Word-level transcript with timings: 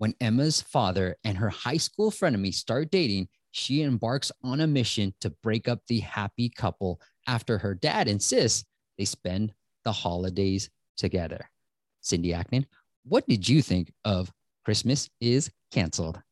When 0.00 0.14
Emma's 0.18 0.62
father 0.62 1.16
and 1.24 1.36
her 1.36 1.50
high 1.50 1.76
school 1.76 2.10
frenemy 2.10 2.54
start 2.54 2.90
dating, 2.90 3.28
she 3.50 3.82
embarks 3.82 4.32
on 4.42 4.62
a 4.62 4.66
mission 4.66 5.12
to 5.20 5.28
break 5.42 5.68
up 5.68 5.80
the 5.88 6.00
happy 6.00 6.48
couple 6.48 7.02
after 7.26 7.58
her 7.58 7.74
dad 7.74 8.08
insists 8.08 8.64
they 8.96 9.04
spend 9.04 9.52
the 9.84 9.92
holidays 9.92 10.70
together. 10.96 11.50
Cindy 12.00 12.30
Ackman, 12.30 12.64
what 13.04 13.28
did 13.28 13.46
you 13.46 13.60
think 13.60 13.92
of 14.06 14.32
Christmas 14.64 15.10
is 15.20 15.50
Canceled? 15.70 16.22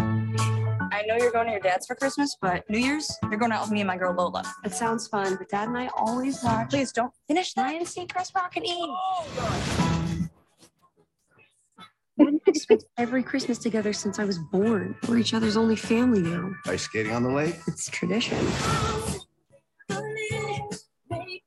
I 0.00 1.04
know 1.06 1.14
you're 1.18 1.30
going 1.30 1.46
to 1.46 1.52
your 1.52 1.60
dad's 1.60 1.86
for 1.86 1.94
Christmas, 1.94 2.36
but 2.42 2.68
New 2.68 2.80
Year's, 2.80 3.16
you're 3.30 3.38
going 3.38 3.52
out 3.52 3.62
with 3.62 3.70
me 3.70 3.80
and 3.80 3.86
my 3.86 3.96
girl 3.96 4.12
Lola. 4.12 4.42
It 4.64 4.72
sounds 4.72 5.06
fun, 5.06 5.36
but 5.36 5.48
Dad 5.48 5.68
and 5.68 5.78
I 5.78 5.88
always 5.96 6.42
watch. 6.42 6.70
Please 6.70 6.90
don't 6.90 7.12
finish 7.28 7.54
that 7.54 7.76
and 7.76 7.86
see 7.86 8.08
Chris 8.08 8.32
Rock 8.34 8.56
and 8.56 8.66
Eve. 8.66 8.74
Oh, 8.76 9.24
dad 9.36 9.87
and 12.18 12.40
I 12.46 12.52
spent 12.52 12.84
every 12.96 13.22
Christmas 13.22 13.58
together 13.58 13.92
since 13.92 14.18
I 14.18 14.24
was 14.24 14.38
born. 14.38 14.96
We're 15.08 15.18
each 15.18 15.34
other's 15.34 15.56
only 15.56 15.76
family 15.76 16.22
now. 16.22 16.50
Ice 16.66 16.82
skating 16.82 17.12
on 17.12 17.22
the 17.22 17.30
lake? 17.30 17.56
It's 17.66 17.88
tradition. 17.88 18.38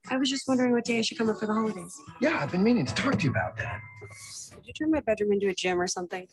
I 0.10 0.18
was 0.18 0.30
just 0.30 0.48
wondering 0.48 0.74
what 0.74 0.84
day 0.84 1.00
I 1.00 1.02
should 1.02 1.18
come 1.18 1.30
up 1.30 1.40
for 1.40 1.46
the 1.46 1.54
holidays. 1.54 1.98
Yeah, 2.20 2.40
I've 2.42 2.52
been 2.52 2.64
meaning 2.64 2.86
to 2.86 2.94
talk 2.94 3.18
to 3.18 3.24
you 3.24 3.32
about 3.32 3.56
that. 3.58 3.80
Did 4.56 4.68
you 4.68 4.74
turn 4.74 4.92
my 4.92 5.00
bedroom 5.00 5.32
into 5.32 5.48
a 5.48 5.54
gym 5.54 5.80
or 5.80 5.88
something? 5.88 6.28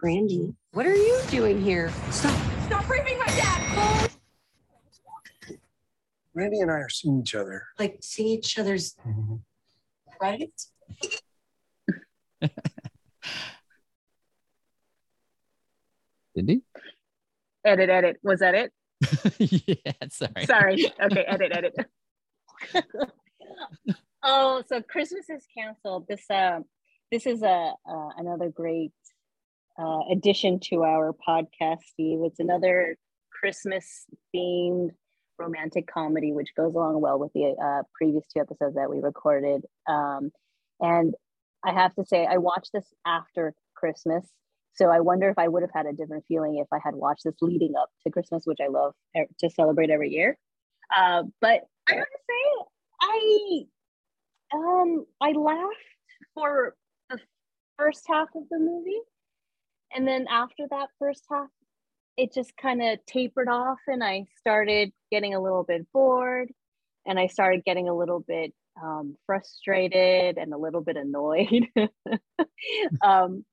Brandy, 0.00 0.54
what 0.72 0.86
are 0.86 0.94
you 0.94 1.20
doing 1.28 1.60
here? 1.60 1.92
Stop. 2.10 2.38
Stop 2.66 2.88
raping 2.88 3.18
my 3.18 3.26
dad. 3.26 4.10
Randy 6.40 6.60
and 6.60 6.70
I 6.70 6.74
are 6.76 6.88
seeing 6.88 7.20
each 7.20 7.34
other. 7.34 7.66
Like 7.78 7.98
seeing 8.00 8.38
each 8.38 8.58
other's 8.58 8.96
credits? 10.18 10.72
Cindy? 16.34 16.62
Edit, 17.62 17.90
edit. 17.90 18.16
Was 18.22 18.40
that 18.40 18.54
it? 18.54 18.72
yeah, 19.38 19.92
sorry. 20.10 20.46
Sorry. 20.46 20.90
Okay, 21.02 21.24
edit, 21.26 21.52
edit. 21.54 21.74
oh, 24.22 24.62
so 24.66 24.80
Christmas 24.80 25.28
is 25.28 25.46
canceled. 25.54 26.06
This 26.08 26.24
uh, 26.30 26.60
this 27.12 27.26
is 27.26 27.42
a 27.42 27.74
uh, 27.86 28.08
another 28.16 28.48
great 28.48 28.92
uh, 29.78 30.04
addition 30.10 30.58
to 30.70 30.84
our 30.84 31.12
podcast, 31.12 31.82
Steve. 31.92 32.20
It's 32.22 32.40
another 32.40 32.96
Christmas 33.30 34.06
themed 34.34 34.92
romantic 35.40 35.86
comedy, 35.92 36.32
which 36.32 36.54
goes 36.56 36.74
along 36.74 37.00
well 37.00 37.18
with 37.18 37.32
the 37.32 37.54
uh, 37.62 37.82
previous 37.94 38.24
two 38.26 38.40
episodes 38.40 38.76
that 38.76 38.90
we 38.90 39.00
recorded. 39.00 39.64
Um, 39.88 40.30
and 40.80 41.14
I 41.64 41.72
have 41.72 41.94
to 41.96 42.04
say, 42.04 42.26
I 42.26 42.36
watched 42.38 42.70
this 42.72 42.86
after 43.06 43.54
Christmas. 43.74 44.24
So 44.74 44.86
I 44.88 45.00
wonder 45.00 45.28
if 45.28 45.38
I 45.38 45.48
would 45.48 45.62
have 45.62 45.72
had 45.74 45.86
a 45.86 45.92
different 45.92 46.24
feeling 46.28 46.58
if 46.58 46.68
I 46.72 46.78
had 46.82 46.94
watched 46.94 47.24
this 47.24 47.34
leading 47.40 47.74
up 47.80 47.90
to 48.04 48.10
Christmas, 48.10 48.44
which 48.46 48.60
I 48.62 48.68
love 48.68 48.94
e- 49.16 49.24
to 49.40 49.50
celebrate 49.50 49.90
every 49.90 50.10
year. 50.10 50.38
Uh, 50.96 51.24
but 51.40 51.62
I 51.88 51.94
have 51.94 52.04
to 52.04 52.18
say, 52.28 52.64
I 53.02 53.62
um 54.54 55.06
I 55.20 55.32
laughed 55.32 55.74
for 56.34 56.76
the 57.08 57.18
first 57.78 58.04
half 58.08 58.28
of 58.34 58.44
the 58.50 58.58
movie, 58.58 59.00
and 59.94 60.06
then 60.06 60.26
after 60.30 60.64
that 60.70 60.88
first 60.98 61.24
half, 61.30 61.48
it 62.20 62.34
just 62.34 62.54
kind 62.58 62.82
of 62.82 62.98
tapered 63.06 63.48
off, 63.48 63.78
and 63.86 64.04
I 64.04 64.26
started 64.38 64.92
getting 65.10 65.34
a 65.34 65.40
little 65.40 65.64
bit 65.64 65.86
bored, 65.90 66.52
and 67.06 67.18
I 67.18 67.28
started 67.28 67.64
getting 67.64 67.88
a 67.88 67.96
little 67.96 68.20
bit 68.20 68.52
um, 68.80 69.16
frustrated 69.24 70.36
and 70.36 70.52
a 70.52 70.58
little 70.58 70.82
bit 70.82 70.96
annoyed. 70.98 71.66
um, 73.02 73.44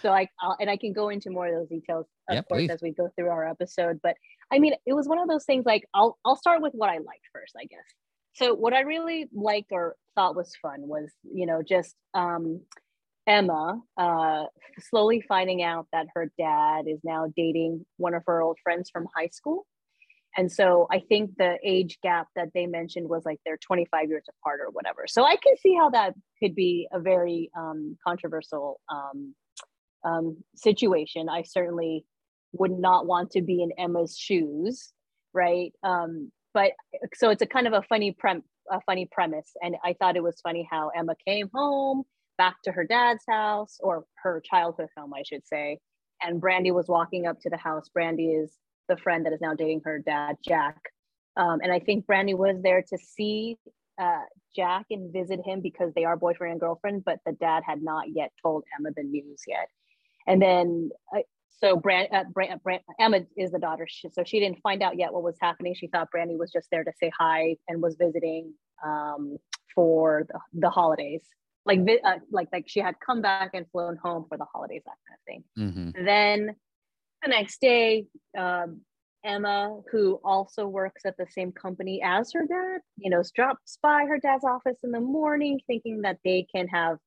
so 0.00 0.10
I 0.10 0.26
I'll, 0.40 0.56
and 0.58 0.70
I 0.70 0.78
can 0.78 0.94
go 0.94 1.10
into 1.10 1.30
more 1.30 1.48
of 1.48 1.54
those 1.54 1.68
details, 1.68 2.06
of 2.30 2.34
Yeah, 2.34 2.42
course, 2.42 2.62
please. 2.62 2.70
as 2.70 2.80
we 2.80 2.92
go 2.92 3.10
through 3.14 3.28
our 3.28 3.46
episode. 3.46 4.00
But 4.02 4.16
I 4.50 4.58
mean, 4.58 4.74
it 4.86 4.94
was 4.94 5.06
one 5.06 5.18
of 5.18 5.28
those 5.28 5.44
things. 5.44 5.66
Like 5.66 5.86
I'll 5.92 6.18
I'll 6.24 6.36
start 6.36 6.62
with 6.62 6.72
what 6.72 6.88
I 6.88 6.94
liked 6.94 7.28
first, 7.32 7.54
I 7.60 7.66
guess. 7.66 7.84
So 8.32 8.54
what 8.54 8.72
I 8.72 8.80
really 8.80 9.26
liked 9.34 9.70
or 9.70 9.96
thought 10.14 10.34
was 10.34 10.56
fun 10.62 10.88
was 10.88 11.10
you 11.30 11.44
know 11.44 11.60
just 11.62 11.94
um, 12.14 12.62
Emma 13.28 13.80
uh, 13.98 14.44
slowly 14.80 15.22
finding 15.28 15.62
out 15.62 15.86
that 15.92 16.06
her 16.14 16.32
dad 16.38 16.86
is 16.88 16.98
now 17.04 17.26
dating 17.36 17.84
one 17.98 18.14
of 18.14 18.22
her 18.26 18.40
old 18.40 18.58
friends 18.62 18.88
from 18.90 19.06
high 19.14 19.28
school. 19.28 19.66
And 20.36 20.50
so 20.50 20.86
I 20.90 21.00
think 21.00 21.32
the 21.36 21.58
age 21.62 21.98
gap 22.02 22.28
that 22.36 22.48
they 22.54 22.66
mentioned 22.66 23.08
was 23.08 23.24
like 23.24 23.38
they're 23.44 23.58
25 23.58 24.08
years 24.08 24.24
apart 24.28 24.60
or 24.60 24.70
whatever. 24.70 25.04
So 25.06 25.24
I 25.24 25.36
can 25.36 25.56
see 25.58 25.74
how 25.74 25.90
that 25.90 26.14
could 26.42 26.54
be 26.54 26.88
a 26.92 27.00
very 27.00 27.50
um, 27.56 27.98
controversial 28.06 28.80
um, 28.88 29.34
um, 30.04 30.36
situation. 30.54 31.28
I 31.28 31.42
certainly 31.42 32.04
would 32.52 32.78
not 32.78 33.06
want 33.06 33.32
to 33.32 33.42
be 33.42 33.62
in 33.62 33.72
Emma's 33.78 34.16
shoes, 34.16 34.92
right? 35.34 35.72
Um, 35.82 36.32
but 36.54 36.72
so 37.14 37.30
it's 37.30 37.42
a 37.42 37.46
kind 37.46 37.66
of 37.66 37.74
a 37.74 37.82
funny 37.82 38.12
prem 38.12 38.42
a 38.70 38.80
funny 38.82 39.08
premise, 39.10 39.50
and 39.62 39.76
I 39.82 39.94
thought 39.94 40.16
it 40.16 40.22
was 40.22 40.42
funny 40.42 40.68
how 40.70 40.90
Emma 40.94 41.14
came 41.26 41.48
home 41.54 42.04
back 42.38 42.62
to 42.64 42.72
her 42.72 42.84
dad's 42.84 43.24
house 43.28 43.76
or 43.80 44.04
her 44.22 44.40
childhood 44.40 44.88
home, 44.96 45.12
I 45.14 45.22
should 45.24 45.46
say, 45.46 45.78
and 46.22 46.40
Brandy 46.40 46.70
was 46.70 46.88
walking 46.88 47.26
up 47.26 47.40
to 47.40 47.50
the 47.50 47.58
house. 47.58 47.88
Brandy 47.90 48.30
is 48.30 48.52
the 48.88 48.96
friend 48.96 49.26
that 49.26 49.34
is 49.34 49.40
now 49.40 49.54
dating 49.54 49.82
her 49.84 49.98
dad, 49.98 50.36
Jack, 50.46 50.80
um, 51.36 51.60
and 51.62 51.72
I 51.72 51.78
think 51.78 52.06
Brandy 52.06 52.34
was 52.34 52.56
there 52.62 52.82
to 52.82 52.98
see 52.98 53.56
uh, 54.00 54.22
Jack 54.54 54.86
and 54.90 55.12
visit 55.12 55.40
him 55.44 55.60
because 55.60 55.92
they 55.94 56.04
are 56.04 56.16
boyfriend 56.16 56.52
and 56.52 56.60
girlfriend, 56.60 57.04
but 57.04 57.18
the 57.24 57.32
dad 57.32 57.62
had 57.66 57.82
not 57.82 58.06
yet 58.14 58.32
told 58.42 58.64
Emma 58.78 58.90
the 58.96 59.02
news 59.02 59.42
yet. 59.46 59.68
And 60.26 60.42
then, 60.42 60.90
uh, 61.14 61.20
so 61.50 61.76
Brand, 61.76 62.08
uh, 62.12 62.24
Brand, 62.32 62.62
Brand, 62.62 62.82
Emma 63.00 63.20
is 63.36 63.50
the 63.50 63.58
daughter, 63.58 63.86
she, 63.88 64.08
so 64.10 64.22
she 64.24 64.40
didn't 64.40 64.60
find 64.62 64.82
out 64.82 64.96
yet 64.96 65.12
what 65.12 65.22
was 65.22 65.36
happening. 65.40 65.74
She 65.74 65.88
thought 65.88 66.10
Brandy 66.10 66.36
was 66.36 66.52
just 66.52 66.68
there 66.70 66.84
to 66.84 66.92
say 67.00 67.10
hi 67.16 67.56
and 67.68 67.82
was 67.82 67.96
visiting 67.96 68.52
um, 68.84 69.38
for 69.74 70.26
the, 70.28 70.38
the 70.60 70.70
holidays, 70.70 71.22
like 71.64 71.84
vi- 71.84 72.00
uh, 72.04 72.18
like 72.30 72.48
like 72.52 72.64
she 72.68 72.80
had 72.80 72.94
come 73.04 73.20
back 73.20 73.50
and 73.54 73.66
flown 73.70 73.96
home 73.96 74.26
for 74.28 74.38
the 74.38 74.46
holidays, 74.52 74.82
that 74.86 74.96
kind 75.06 75.18
of 75.18 75.74
thing. 75.74 75.94
Mhm. 75.94 76.04
Then 76.04 76.56
the 77.22 77.28
next 77.28 77.60
day, 77.60 78.06
um, 78.36 78.80
Emma, 79.24 79.80
who 79.90 80.20
also 80.24 80.66
works 80.66 81.04
at 81.04 81.16
the 81.16 81.26
same 81.26 81.52
company 81.52 82.00
as 82.02 82.32
her 82.32 82.46
dad, 82.46 82.80
you 82.96 83.10
know, 83.10 83.22
drops 83.34 83.78
by 83.82 84.04
her 84.06 84.18
dad's 84.18 84.44
office 84.44 84.78
in 84.84 84.92
the 84.92 85.00
morning 85.00 85.60
thinking 85.66 86.02
that 86.02 86.18
they 86.24 86.46
can 86.54 86.68
have 86.68 86.98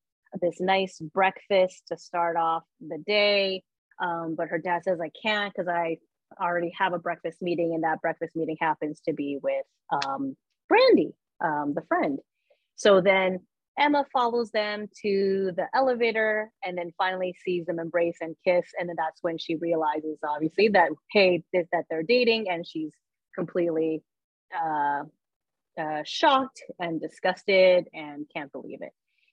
this 0.42 0.60
nice 0.60 1.00
breakfast 1.00 1.84
to 1.88 1.98
start 1.98 2.38
off 2.38 2.64
the 2.80 2.98
day. 3.00 3.64
Um, 4.00 4.36
but 4.36 4.48
her 4.50 4.58
dad 4.58 4.84
says, 4.84 5.00
I 5.00 5.12
can't 5.22 5.54
because 5.54 5.68
I 5.68 5.98
already 6.40 6.72
have 6.78 6.94
a 6.94 7.00
breakfast 7.00 7.42
meeting, 7.42 7.74
and 7.74 7.84
that 7.84 8.02
breakfast 8.02 8.36
meeting 8.36 8.58
happens 8.60 9.02
to 9.08 9.14
be 9.14 9.40
with 9.42 9.66
um, 9.92 10.36
Brandy, 10.68 11.14
um, 11.44 11.74
the 11.74 11.82
friend. 11.88 12.20
So 12.76 13.02
then 13.02 13.42
Emma 13.80 14.06
follows 14.12 14.52
them 14.52 14.88
to 15.02 15.52
the 15.56 15.66
elevator 15.74 16.52
and 16.64 16.78
then 16.78 16.92
finally 16.98 17.34
sees 17.44 17.66
them 17.66 17.80
embrace 17.80 18.18
and 18.22 18.36
kiss. 18.46 18.66
And 18.78 18.90
then 18.90 18.96
that's 18.98 19.24
when 19.24 19.38
she 19.38 19.56
realizes, 19.56 20.18
obviously, 20.24 20.70
that 20.70 20.90
hey, 21.12 21.44
this, 21.54 21.68
that 21.72 21.86
they're 21.90 22.04
dating, 22.04 22.50
and 22.50 22.68
she's 22.68 22.94
completely 23.34 24.04
uh, 24.54 25.04
uh, 25.80 26.02
shocked 26.06 26.62
and 26.80 27.00
disgusted 27.00 27.88
and 27.94 28.26
can't 28.36 28.52
believe 28.52 28.82
it. 28.82 28.92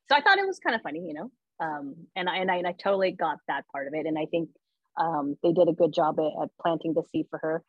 So 0.08 0.16
I 0.16 0.20
thought 0.22 0.38
it 0.38 0.46
was 0.46 0.58
kind 0.60 0.76
of 0.76 0.82
funny, 0.82 1.00
you 1.00 1.14
know, 1.14 1.30
um, 1.60 1.94
and 2.16 2.28
I 2.28 2.36
and 2.38 2.50
I 2.50 2.56
and 2.56 2.66
I 2.66 2.72
totally 2.72 3.10
got 3.12 3.38
that 3.48 3.64
part 3.72 3.88
of 3.88 3.94
it, 3.94 4.06
and 4.06 4.18
I 4.18 4.26
think 4.26 4.50
um, 4.98 5.36
they 5.42 5.52
did 5.52 5.68
a 5.68 5.72
good 5.72 5.92
job 5.92 6.18
at, 6.20 6.42
at 6.42 6.50
planting 6.60 6.94
the 6.94 7.02
seed 7.10 7.26
for 7.30 7.38
her. 7.42 7.62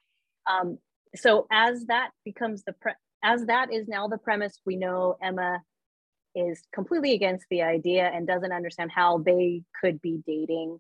Um, 0.50 0.78
so 1.16 1.48
as 1.52 1.86
that 1.86 2.12
becomes 2.24 2.64
the 2.64 2.74
pre- 2.74 2.94
as 3.24 3.46
that 3.46 3.74
is 3.74 3.88
now 3.88 4.08
the 4.08 4.18
premise, 4.18 4.60
we 4.66 4.76
know 4.76 5.18
Emma 5.22 5.62
is 6.36 6.62
completely 6.74 7.14
against 7.14 7.46
the 7.50 7.62
idea 7.62 8.10
and 8.14 8.28
doesn't 8.28 8.52
understand 8.52 8.92
how 8.94 9.20
they 9.20 9.64
could 9.80 10.02
be 10.02 10.22
dating. 10.26 10.80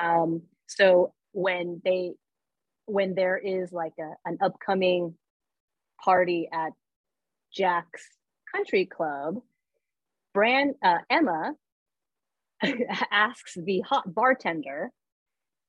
Um, 0.00 0.42
so 0.66 1.12
when 1.32 1.80
they 1.84 2.12
when 2.86 3.14
there 3.14 3.36
is 3.36 3.70
like 3.70 3.92
a, 4.00 4.12
an 4.24 4.38
upcoming 4.40 5.14
party 6.02 6.48
at 6.52 6.72
Jack's 7.52 8.04
country 8.54 8.86
club, 8.86 9.36
Brand 10.32 10.74
uh, 10.82 10.98
Emma 11.10 11.52
asks 13.10 13.56
the 13.62 13.80
hot 13.80 14.14
bartender 14.14 14.90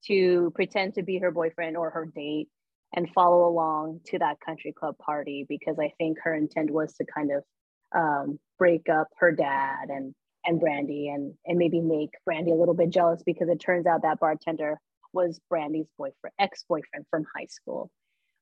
to 0.08 0.52
pretend 0.56 0.96
to 0.96 1.04
be 1.04 1.18
her 1.18 1.32
boyfriend 1.32 1.76
or 1.76 1.90
her 1.90 2.06
date 2.06 2.48
and 2.96 3.10
follow 3.12 3.48
along 3.48 4.00
to 4.06 4.18
that 4.18 4.40
country 4.40 4.74
club 4.74 4.98
party 4.98 5.46
because 5.48 5.78
I 5.80 5.94
think 5.98 6.18
her 6.24 6.34
intent 6.34 6.72
was 6.72 6.94
to 6.96 7.06
kind 7.06 7.32
of 7.32 7.44
um, 7.96 8.40
break 8.58 8.90
up 8.90 9.08
her 9.18 9.32
dad 9.32 9.90
and 9.90 10.14
and 10.46 10.60
Brandy 10.60 11.10
and 11.10 11.34
and 11.46 11.58
maybe 11.58 11.82
make 11.82 12.12
Brandy 12.26 12.52
a 12.52 12.56
little 12.56 12.74
bit 12.74 12.90
jealous 12.90 13.22
because 13.26 13.50
it 13.50 13.60
turns 13.60 13.86
out 13.86 14.04
that 14.04 14.20
bartender 14.20 14.80
was 15.14 15.40
Brandy's 15.50 15.90
boyfriend 15.98 16.34
ex 16.40 16.64
boyfriend 16.68 17.06
from 17.10 17.26
high 17.36 17.48
school. 17.48 17.90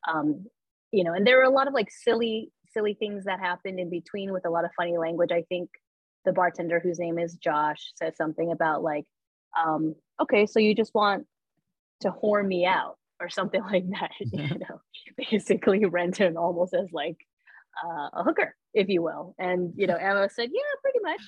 Um, 0.07 0.45
you 0.91 1.03
know, 1.03 1.13
and 1.13 1.25
there 1.25 1.38
were 1.38 1.44
a 1.44 1.49
lot 1.49 1.67
of 1.67 1.73
like 1.73 1.89
silly 1.91 2.51
silly 2.73 2.94
things 2.94 3.25
that 3.25 3.39
happened 3.39 3.79
in 3.79 3.89
between 3.89 4.31
with 4.31 4.45
a 4.45 4.49
lot 4.49 4.65
of 4.65 4.71
funny 4.77 4.97
language. 4.97 5.31
I 5.31 5.44
think 5.50 5.69
the 6.25 6.33
bartender 6.33 6.79
whose 6.79 7.00
name 7.00 7.17
is 7.17 7.35
Josh 7.35 7.91
says 7.95 8.15
something 8.17 8.51
about 8.51 8.83
like, 8.83 9.05
um, 9.61 9.95
okay, 10.21 10.45
so 10.45 10.59
you 10.59 10.75
just 10.75 10.93
want 10.93 11.25
to 12.01 12.11
whore 12.11 12.45
me 12.45 12.65
out 12.65 12.97
or 13.19 13.29
something 13.29 13.61
like 13.71 13.89
that. 13.91 14.11
you 14.19 14.59
know, 14.59 14.81
basically 15.17 15.85
rented 15.85 16.35
almost 16.35 16.73
as 16.73 16.91
like 16.91 17.17
uh, 17.85 18.09
a 18.13 18.24
hooker, 18.24 18.56
if 18.74 18.89
you 18.89 19.01
will. 19.01 19.35
And 19.38 19.74
you 19.75 19.88
know, 19.88 19.95
Emma 19.95 20.29
said, 20.29 20.50
yeah, 20.53 20.62
pretty 20.81 21.00
much. 21.01 21.21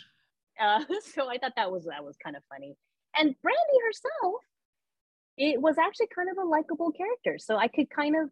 Uh, 0.60 0.96
so 1.16 1.30
I 1.30 1.38
thought 1.38 1.54
that 1.56 1.72
was 1.72 1.86
that 1.86 2.04
was 2.04 2.16
kind 2.24 2.36
of 2.36 2.44
funny. 2.50 2.76
And 3.18 3.36
Brandy 3.42 3.80
herself, 3.86 4.42
it 5.38 5.62
was 5.62 5.78
actually 5.78 6.08
kind 6.14 6.30
of 6.30 6.38
a 6.38 6.48
likable 6.48 6.92
character. 6.92 7.38
So 7.40 7.58
I 7.58 7.68
could 7.68 7.90
kind 7.90 8.16
of 8.16 8.30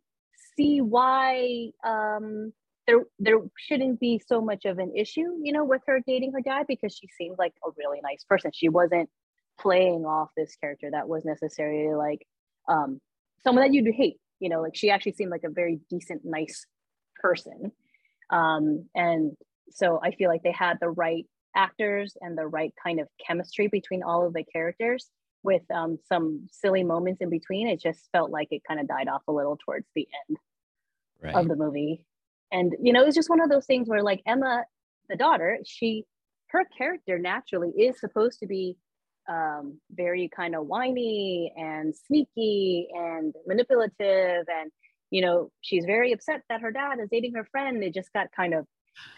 see 0.56 0.82
why 0.82 1.70
um, 1.86 2.54
there 2.86 3.06
there 3.20 3.40
shouldn't 3.58 4.00
be 4.00 4.22
so 4.26 4.42
much 4.42 4.66
of 4.66 4.80
an 4.80 4.94
issue, 4.96 5.38
you 5.42 5.52
know, 5.52 5.66
with 5.66 5.82
her 5.88 6.02
dating 6.06 6.34
her 6.34 6.42
dad 6.42 6.66
because 6.68 6.96
she 6.96 7.08
seemed 7.18 7.38
like 7.38 7.54
a 7.66 7.70
really 7.78 8.00
nice 8.02 8.24
person. 8.24 8.52
She 8.54 8.70
wasn't 8.70 9.10
playing 9.60 10.06
off 10.06 10.30
this 10.38 10.56
character 10.56 10.90
that 10.92 11.08
was 11.08 11.26
necessarily 11.26 11.96
like 11.96 12.26
um, 12.70 13.02
someone 13.44 13.66
that 13.66 13.74
you'd 13.74 13.94
hate. 13.94 14.20
You 14.40 14.50
know, 14.50 14.62
like 14.62 14.76
she 14.76 14.92
actually 14.92 15.14
seemed 15.14 15.32
like 15.32 15.44
a 15.44 15.50
very 15.50 15.80
decent, 15.90 16.22
nice 16.24 16.66
person. 17.20 17.72
Um, 18.30 18.86
and 18.96 19.36
so 19.70 20.00
I 20.04 20.12
feel 20.12 20.30
like 20.30 20.44
they 20.44 20.52
had 20.52 20.78
the 20.80 20.90
right 20.90 21.26
actors 21.56 22.16
and 22.22 22.38
the 22.38 22.48
right 22.48 22.74
kind 22.82 23.00
of 23.00 23.08
chemistry 23.26 23.68
between 23.68 24.04
all 24.04 24.26
of 24.26 24.34
the 24.34 24.44
characters 24.44 25.10
with 25.44 25.64
um, 25.74 25.98
some 26.08 26.48
silly 26.52 26.84
moments 26.84 27.22
in 27.22 27.30
between. 27.30 27.68
It 27.68 27.82
just 27.82 28.10
felt 28.12 28.32
like 28.32 28.48
it 28.52 28.62
kind 28.68 28.80
of 28.80 28.88
died 28.88 29.08
off 29.08 29.24
a 29.28 29.32
little 29.32 29.58
towards 29.66 29.88
the 29.96 30.08
end 30.30 30.38
right. 31.22 31.36
of 31.36 31.48
the 31.48 31.56
movie. 31.56 32.02
And, 32.52 32.76
you 32.82 32.94
know, 32.94 33.04
it's 33.04 33.16
just 33.16 33.30
one 33.30 33.42
of 33.42 33.50
those 33.50 33.66
things 33.66 33.90
where, 33.90 34.04
like, 34.04 34.22
Emma, 34.26 34.64
the 35.10 35.16
daughter, 35.16 35.60
she, 35.66 36.06
her 36.48 36.64
character 36.78 37.20
naturally 37.20 37.70
is 37.72 38.00
supposed 38.00 38.40
to 38.40 38.48
be 38.48 38.78
um, 39.30 39.80
very 39.92 40.30
kind 40.34 40.56
of 40.56 40.66
whiny 40.66 41.52
and 41.58 41.94
sneaky 41.96 42.88
and 42.94 43.34
manipulative. 43.46 44.46
And, 44.48 44.72
you 45.10 45.22
know, 45.22 45.52
she's 45.62 45.86
very 45.86 46.12
upset 46.12 46.42
that 46.50 46.62
her 46.62 46.72
dad 46.72 47.00
is 47.02 47.10
dating 47.12 47.34
her 47.36 47.46
friend. 47.46 47.84
It 47.84 47.94
just 47.94 48.12
got 48.14 48.28
kind 48.36 48.54
of 48.54 48.66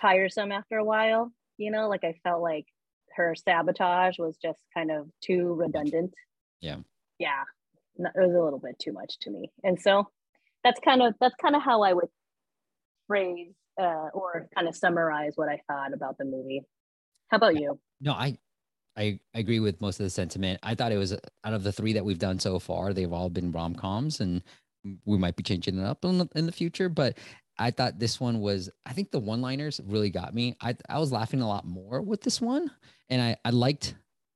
tiresome 0.01 0.51
after 0.51 0.77
a 0.77 0.83
while, 0.83 1.31
you 1.57 1.71
know, 1.71 1.89
like 1.89 2.03
I 2.03 2.15
felt 2.23 2.41
like 2.41 2.65
her 3.15 3.35
sabotage 3.35 4.17
was 4.19 4.37
just 4.41 4.59
kind 4.73 4.91
of 4.91 5.07
too 5.21 5.53
redundant. 5.53 6.13
Yeah. 6.61 6.77
Yeah. 7.17 7.43
It 7.97 8.11
was 8.15 8.33
a 8.33 8.43
little 8.43 8.59
bit 8.59 8.77
too 8.79 8.93
much 8.93 9.17
to 9.21 9.31
me. 9.31 9.51
And 9.63 9.79
so 9.79 10.07
that's 10.63 10.79
kind 10.79 11.01
of 11.01 11.15
that's 11.19 11.35
kind 11.41 11.55
of 11.55 11.61
how 11.61 11.83
I 11.83 11.93
would 11.93 12.07
phrase 13.07 13.53
uh, 13.79 14.09
or 14.13 14.47
kind 14.55 14.67
of 14.67 14.75
summarize 14.75 15.33
what 15.35 15.49
I 15.49 15.59
thought 15.67 15.93
about 15.93 16.17
the 16.17 16.25
movie. 16.25 16.61
How 17.29 17.37
about 17.37 17.59
you? 17.59 17.79
No, 18.01 18.13
I 18.13 18.37
I 18.97 19.19
agree 19.33 19.59
with 19.59 19.79
most 19.81 19.99
of 19.99 20.03
the 20.03 20.09
sentiment. 20.09 20.59
I 20.63 20.75
thought 20.75 20.91
it 20.91 20.97
was 20.97 21.13
out 21.13 21.53
of 21.53 21.63
the 21.63 21.71
three 21.71 21.93
that 21.93 22.03
we've 22.03 22.19
done 22.19 22.39
so 22.39 22.59
far, 22.59 22.93
they've 22.93 23.11
all 23.11 23.29
been 23.29 23.51
rom 23.51 23.75
coms, 23.75 24.19
and 24.19 24.43
we 25.05 25.17
might 25.17 25.35
be 25.35 25.43
changing 25.43 25.77
it 25.79 25.85
up 25.85 26.03
in 26.05 26.19
the, 26.19 26.27
in 26.35 26.45
the 26.45 26.51
future. 26.51 26.89
But 26.89 27.17
I 27.57 27.71
thought 27.71 27.99
this 27.99 28.19
one 28.19 28.39
was, 28.39 28.69
I 28.85 28.93
think 28.93 29.11
the 29.11 29.19
one 29.19 29.41
liners 29.41 29.81
really 29.85 30.09
got 30.09 30.33
me. 30.33 30.55
I, 30.61 30.75
I 30.87 30.99
was 30.99 31.11
laughing 31.11 31.41
a 31.41 31.47
lot 31.47 31.65
more 31.65 32.01
with 32.01 32.21
this 32.21 32.39
one. 32.39 32.71
And 33.09 33.21
I, 33.21 33.37
I 33.43 33.49
liked 33.49 33.95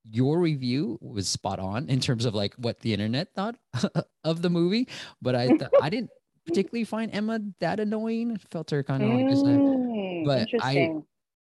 your 0.09 0.39
review 0.39 0.97
was 1.01 1.27
spot 1.27 1.59
on 1.59 1.88
in 1.89 2.00
terms 2.00 2.25
of 2.25 2.35
like 2.35 2.53
what 2.55 2.79
the 2.81 2.94
internet 2.94 3.33
thought 3.33 3.55
of 4.23 4.41
the 4.41 4.50
movie. 4.50 4.88
But 5.21 5.35
I, 5.35 5.47
th- 5.47 5.69
I 5.81 5.89
didn't 5.89 6.09
particularly 6.45 6.83
find 6.83 7.13
Emma 7.13 7.39
that 7.59 7.79
annoying. 7.79 8.38
Felt 8.51 8.71
her 8.71 8.83
kind 8.83 9.03
of 9.03 9.09
like, 9.09 9.25
mm, 9.25 10.25
but 10.25 10.50
I, 10.61 10.95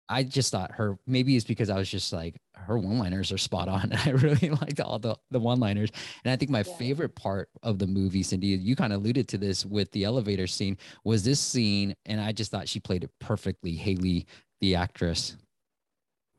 I 0.08 0.22
just 0.22 0.52
thought 0.52 0.72
her 0.72 0.98
maybe 1.06 1.34
it's 1.36 1.44
because 1.44 1.70
I 1.70 1.76
was 1.76 1.90
just 1.90 2.12
like 2.12 2.40
her 2.66 2.78
one-liners 2.78 3.32
are 3.32 3.38
spot 3.38 3.68
on. 3.68 3.92
I 4.04 4.10
really 4.10 4.50
liked 4.50 4.80
all 4.80 4.98
the 4.98 5.16
the 5.30 5.40
one-liners, 5.40 5.90
and 6.24 6.32
I 6.32 6.36
think 6.36 6.50
my 6.50 6.64
yeah. 6.66 6.76
favorite 6.76 7.14
part 7.14 7.48
of 7.62 7.78
the 7.78 7.86
movie, 7.86 8.22
Cindy, 8.22 8.48
you 8.48 8.76
kind 8.76 8.92
of 8.92 9.00
alluded 9.00 9.28
to 9.28 9.38
this 9.38 9.64
with 9.64 9.90
the 9.92 10.04
elevator 10.04 10.46
scene, 10.46 10.76
was 11.04 11.24
this 11.24 11.40
scene, 11.40 11.94
and 12.06 12.20
I 12.20 12.32
just 12.32 12.50
thought 12.50 12.68
she 12.68 12.80
played 12.80 13.04
it 13.04 13.10
perfectly. 13.20 13.72
Hayley, 13.72 14.26
the 14.60 14.74
actress. 14.74 15.36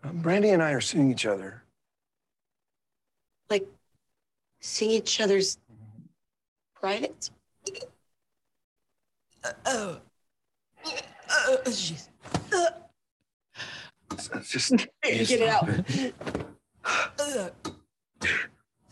Um, 0.03 0.17
Brandy 0.21 0.49
and 0.49 0.61
I 0.61 0.71
are 0.71 0.81
seeing 0.81 1.11
each 1.11 1.25
other. 1.25 1.63
Like, 3.49 3.65
seeing 4.59 4.91
each 4.91 5.21
other's 5.21 5.57
privates. 6.75 7.31
Uh, 9.43 9.51
oh. 9.65 9.99
Uh, 10.85 11.57
jeez. 11.65 12.09
Uh. 12.53 12.69
Just 14.44 14.71
get 15.04 15.31
it 15.31 15.50
out. 15.50 15.69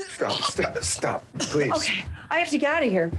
stop, 0.10 0.42
stop, 0.42 0.78
stop, 0.84 1.26
please. 1.40 1.72
Okay, 1.72 2.06
I 2.30 2.40
have 2.40 2.50
to 2.50 2.58
get 2.58 2.74
out 2.74 2.84
of 2.84 2.90
here. 2.90 3.12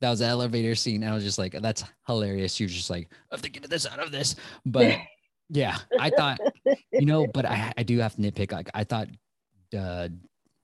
That 0.00 0.10
was 0.10 0.18
the 0.18 0.26
elevator 0.26 0.74
scene. 0.74 1.04
I 1.04 1.14
was 1.14 1.22
just 1.22 1.38
like, 1.38 1.52
that's 1.60 1.84
hilarious. 2.06 2.58
You're 2.58 2.68
just 2.68 2.90
like, 2.90 3.08
I 3.30 3.36
have 3.36 3.42
to 3.42 3.50
get 3.50 3.68
this 3.70 3.86
out 3.86 4.00
of 4.00 4.10
this. 4.10 4.34
But 4.66 4.96
yeah, 5.48 5.78
I 5.98 6.10
thought, 6.10 6.40
you 6.92 7.06
know, 7.06 7.26
but 7.26 7.46
I, 7.46 7.72
I 7.78 7.82
do 7.84 7.98
have 7.98 8.16
to 8.16 8.20
nitpick. 8.20 8.50
Like, 8.50 8.68
I 8.74 8.82
thought, 8.82 9.08
uh, 9.78 10.08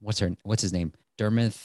what's 0.00 0.18
her, 0.18 0.34
what's 0.42 0.62
his 0.62 0.72
name? 0.72 0.92
Dermot 1.18 1.56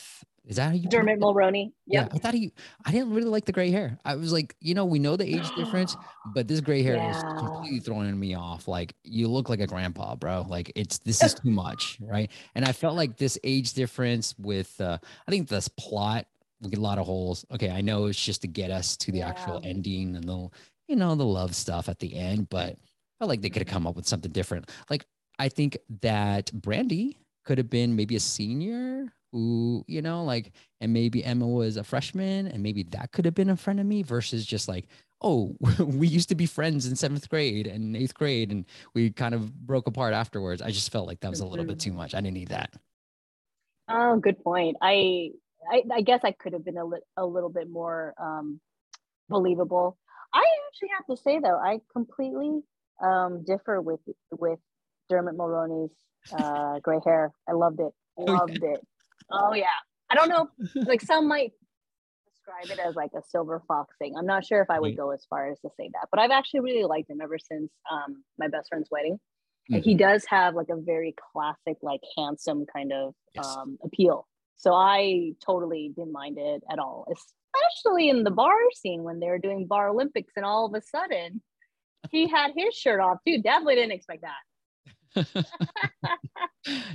is 0.45 0.57
that 0.57 0.69
how 0.69 0.75
you 0.75 0.89
Dermot 0.89 1.19
Mulroney? 1.19 1.71
Yep. 1.87 2.09
Yeah, 2.11 2.15
I 2.15 2.17
thought 2.17 2.33
he. 2.33 2.51
I 2.85 2.91
didn't 2.91 3.13
really 3.13 3.29
like 3.29 3.45
the 3.45 3.53
gray 3.53 3.71
hair. 3.71 3.97
I 4.03 4.15
was 4.15 4.33
like, 4.33 4.55
you 4.59 4.73
know, 4.73 4.83
we 4.83 4.99
know 4.99 5.15
the 5.15 5.25
age 5.25 5.49
difference, 5.55 5.95
but 6.33 6.49
this 6.49 6.59
gray 6.59 6.83
hair 6.83 6.95
yeah. 6.95 7.15
is 7.15 7.23
completely 7.23 7.79
throwing 7.79 8.19
me 8.19 8.35
off. 8.35 8.67
Like, 8.67 8.93
you 9.03 9.29
look 9.29 9.47
like 9.47 9.61
a 9.61 9.67
grandpa, 9.67 10.15
bro. 10.15 10.45
Like, 10.49 10.71
it's 10.75 10.97
this 10.99 11.23
is 11.23 11.33
too 11.43 11.49
much, 11.49 11.97
right? 12.01 12.29
And 12.55 12.65
I 12.65 12.73
felt 12.73 12.95
like 12.95 13.15
this 13.15 13.37
age 13.45 13.73
difference 13.73 14.35
with, 14.37 14.79
uh, 14.81 14.97
I 15.27 15.31
think 15.31 15.47
this 15.47 15.69
plot, 15.69 16.27
we 16.61 16.69
get 16.69 16.79
a 16.79 16.81
lot 16.81 16.97
of 16.97 17.05
holes. 17.05 17.45
Okay, 17.53 17.69
I 17.69 17.79
know 17.79 18.07
it's 18.07 18.23
just 18.23 18.41
to 18.41 18.47
get 18.47 18.69
us 18.69 18.97
to 18.97 19.13
the 19.13 19.19
yeah. 19.19 19.29
actual 19.29 19.61
ending 19.63 20.15
and 20.17 20.27
the, 20.27 20.49
you 20.89 20.97
know, 20.97 21.15
the 21.15 21.25
love 21.25 21.55
stuff 21.55 21.87
at 21.87 21.99
the 21.99 22.15
end, 22.17 22.49
but 22.49 22.71
I 22.71 22.75
felt 23.19 23.29
like 23.29 23.41
they 23.41 23.49
could 23.49 23.61
have 23.61 23.73
come 23.73 23.87
up 23.87 23.95
with 23.95 24.07
something 24.07 24.31
different. 24.31 24.69
Like, 24.89 25.05
I 25.39 25.47
think 25.47 25.77
that 26.01 26.51
Brandy 26.53 27.17
could 27.45 27.57
have 27.57 27.69
been 27.69 27.95
maybe 27.95 28.17
a 28.17 28.19
senior 28.19 29.13
who, 29.33 29.83
you 29.87 30.01
know, 30.01 30.23
like, 30.23 30.51
and 30.79 30.93
maybe 30.93 31.25
Emma 31.25 31.47
was 31.47 31.75
a 31.75 31.83
freshman 31.83 32.47
and 32.47 32.61
maybe 32.61 32.83
that 32.83 33.11
could 33.11 33.25
have 33.25 33.33
been 33.33 33.49
a 33.49 33.57
friend 33.57 33.79
of 33.79 33.85
me 33.85 34.03
versus 34.03 34.45
just 34.45 34.67
like, 34.67 34.87
oh, 35.21 35.55
we 35.79 36.07
used 36.07 36.29
to 36.29 36.35
be 36.35 36.45
friends 36.45 36.85
in 36.85 36.95
seventh 36.95 37.27
grade 37.27 37.65
and 37.67 37.97
eighth 37.97 38.13
grade 38.13 38.51
and 38.51 38.65
we 38.93 39.09
kind 39.09 39.33
of 39.33 39.53
broke 39.65 39.87
apart 39.87 40.13
afterwards. 40.13 40.61
I 40.61 40.69
just 40.69 40.91
felt 40.91 41.07
like 41.07 41.19
that 41.21 41.31
was 41.31 41.39
a 41.39 41.47
little 41.47 41.65
bit 41.65 41.79
too 41.79 41.91
much. 41.91 42.13
I 42.13 42.21
didn't 42.21 42.35
need 42.35 42.49
that. 42.49 42.73
Oh, 43.89 44.17
good 44.17 44.41
point. 44.43 44.77
I, 44.81 45.31
I, 45.69 45.81
I 45.91 46.01
guess 46.01 46.21
I 46.23 46.31
could 46.31 46.53
have 46.53 46.63
been 46.63 46.77
a, 46.77 46.85
li- 46.85 46.99
a 47.17 47.25
little 47.25 47.49
bit 47.49 47.69
more 47.69 48.13
um, 48.21 48.61
believable. 49.29 49.97
I 50.31 50.43
actually 50.67 50.89
have 50.95 51.05
to 51.07 51.21
say 51.21 51.39
though, 51.39 51.57
I 51.57 51.79
completely 51.91 52.61
um, 53.01 53.43
differ 53.45 53.81
with 53.81 53.99
with 54.31 54.59
Dermot 55.09 55.35
Mulroney's 55.35 55.91
uh, 56.31 56.79
gray 56.79 56.99
hair. 57.03 57.31
I 57.49 57.53
loved 57.53 57.79
it. 57.79 57.91
Loved 58.17 58.57
okay. 58.57 58.73
it. 58.73 58.87
Oh 59.33 59.53
yeah. 59.53 59.65
I 60.09 60.15
don't 60.15 60.29
know. 60.29 60.49
like 60.83 61.01
some 61.01 61.27
might 61.27 61.51
describe 62.45 62.77
it 62.77 62.85
as 62.85 62.95
like 62.95 63.11
a 63.17 63.21
silver 63.29 63.61
fox 63.67 63.95
thing. 63.97 64.15
I'm 64.17 64.25
not 64.25 64.45
sure 64.45 64.61
if 64.61 64.69
I 64.69 64.79
would 64.79 64.95
go 64.95 65.11
as 65.11 65.25
far 65.29 65.49
as 65.49 65.59
to 65.61 65.69
say 65.77 65.89
that, 65.93 66.07
but 66.11 66.19
I've 66.19 66.31
actually 66.31 66.61
really 66.61 66.83
liked 66.83 67.09
him 67.09 67.19
ever 67.21 67.37
since 67.39 67.71
um, 67.91 68.23
my 68.37 68.47
best 68.47 68.69
friend's 68.69 68.89
wedding. 68.91 69.19
Mm-hmm. 69.71 69.81
He 69.81 69.95
does 69.95 70.25
have 70.27 70.55
like 70.55 70.67
a 70.69 70.75
very 70.75 71.15
classic, 71.31 71.77
like 71.81 72.01
handsome 72.17 72.65
kind 72.71 72.91
of 72.91 73.13
yes. 73.33 73.45
um, 73.45 73.77
appeal. 73.83 74.27
So 74.55 74.73
I 74.73 75.31
totally 75.45 75.93
didn't 75.95 76.11
mind 76.11 76.37
it 76.37 76.63
at 76.71 76.79
all, 76.79 77.07
especially 77.11 78.09
in 78.09 78.23
the 78.23 78.31
bar 78.31 78.53
scene 78.73 79.03
when 79.03 79.19
they 79.19 79.27
were 79.27 79.39
doing 79.39 79.65
bar 79.65 79.89
Olympics, 79.89 80.33
and 80.35 80.45
all 80.45 80.65
of 80.65 80.73
a 80.73 80.81
sudden 80.81 81.41
he 82.11 82.27
had 82.27 82.51
his 82.55 82.75
shirt 82.75 82.99
off 82.99 83.19
too. 83.25 83.41
Definitely 83.41 83.75
didn't 83.75 83.93
expect 83.93 84.21
that. 84.21 84.31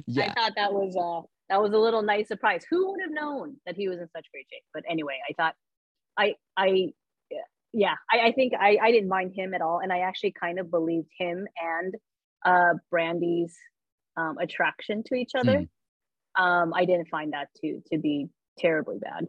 yeah. 0.07 0.25
I 0.25 0.33
thought 0.35 0.53
that 0.57 0.73
was 0.73 0.97
uh 0.97 1.27
that 1.49 1.61
was 1.61 1.73
a 1.73 1.79
little 1.79 2.03
nice 2.03 2.29
surprise. 2.29 2.65
Who 2.71 2.91
would 2.91 3.01
have 3.01 3.11
known 3.11 3.57
that 3.67 3.77
he 3.77 3.89
was 3.89 3.99
in 3.99 4.09
such 4.15 4.27
great 4.33 4.47
shape? 4.51 4.63
But 4.75 4.85
anyway, 4.89 5.19
I 5.29 5.33
thought, 5.33 5.55
I, 6.19 6.35
I, 6.57 6.93
yeah, 7.73 7.95
I, 8.13 8.29
I 8.29 8.33
think 8.33 8.53
I, 8.59 8.79
I 8.83 8.91
didn't 8.91 9.09
mind 9.09 9.33
him 9.35 9.55
at 9.55 9.63
all, 9.63 9.81
and 9.83 9.93
I 9.93 10.01
actually 10.01 10.35
kind 10.39 10.59
of 10.59 10.71
believed 10.71 11.09
him 11.19 11.47
and 11.61 11.95
uh, 12.45 12.75
Brandy's 12.91 13.57
um, 14.17 14.37
attraction 14.39 15.03
to 15.07 15.15
each 15.15 15.33
other. 15.35 15.67
Mm. 16.39 16.43
Um, 16.43 16.75
I 16.75 16.85
didn't 16.85 17.09
find 17.09 17.33
that 17.33 17.49
to 17.63 17.81
to 17.93 17.99
be 17.99 18.29
terribly 18.59 18.99
bad. 18.99 19.27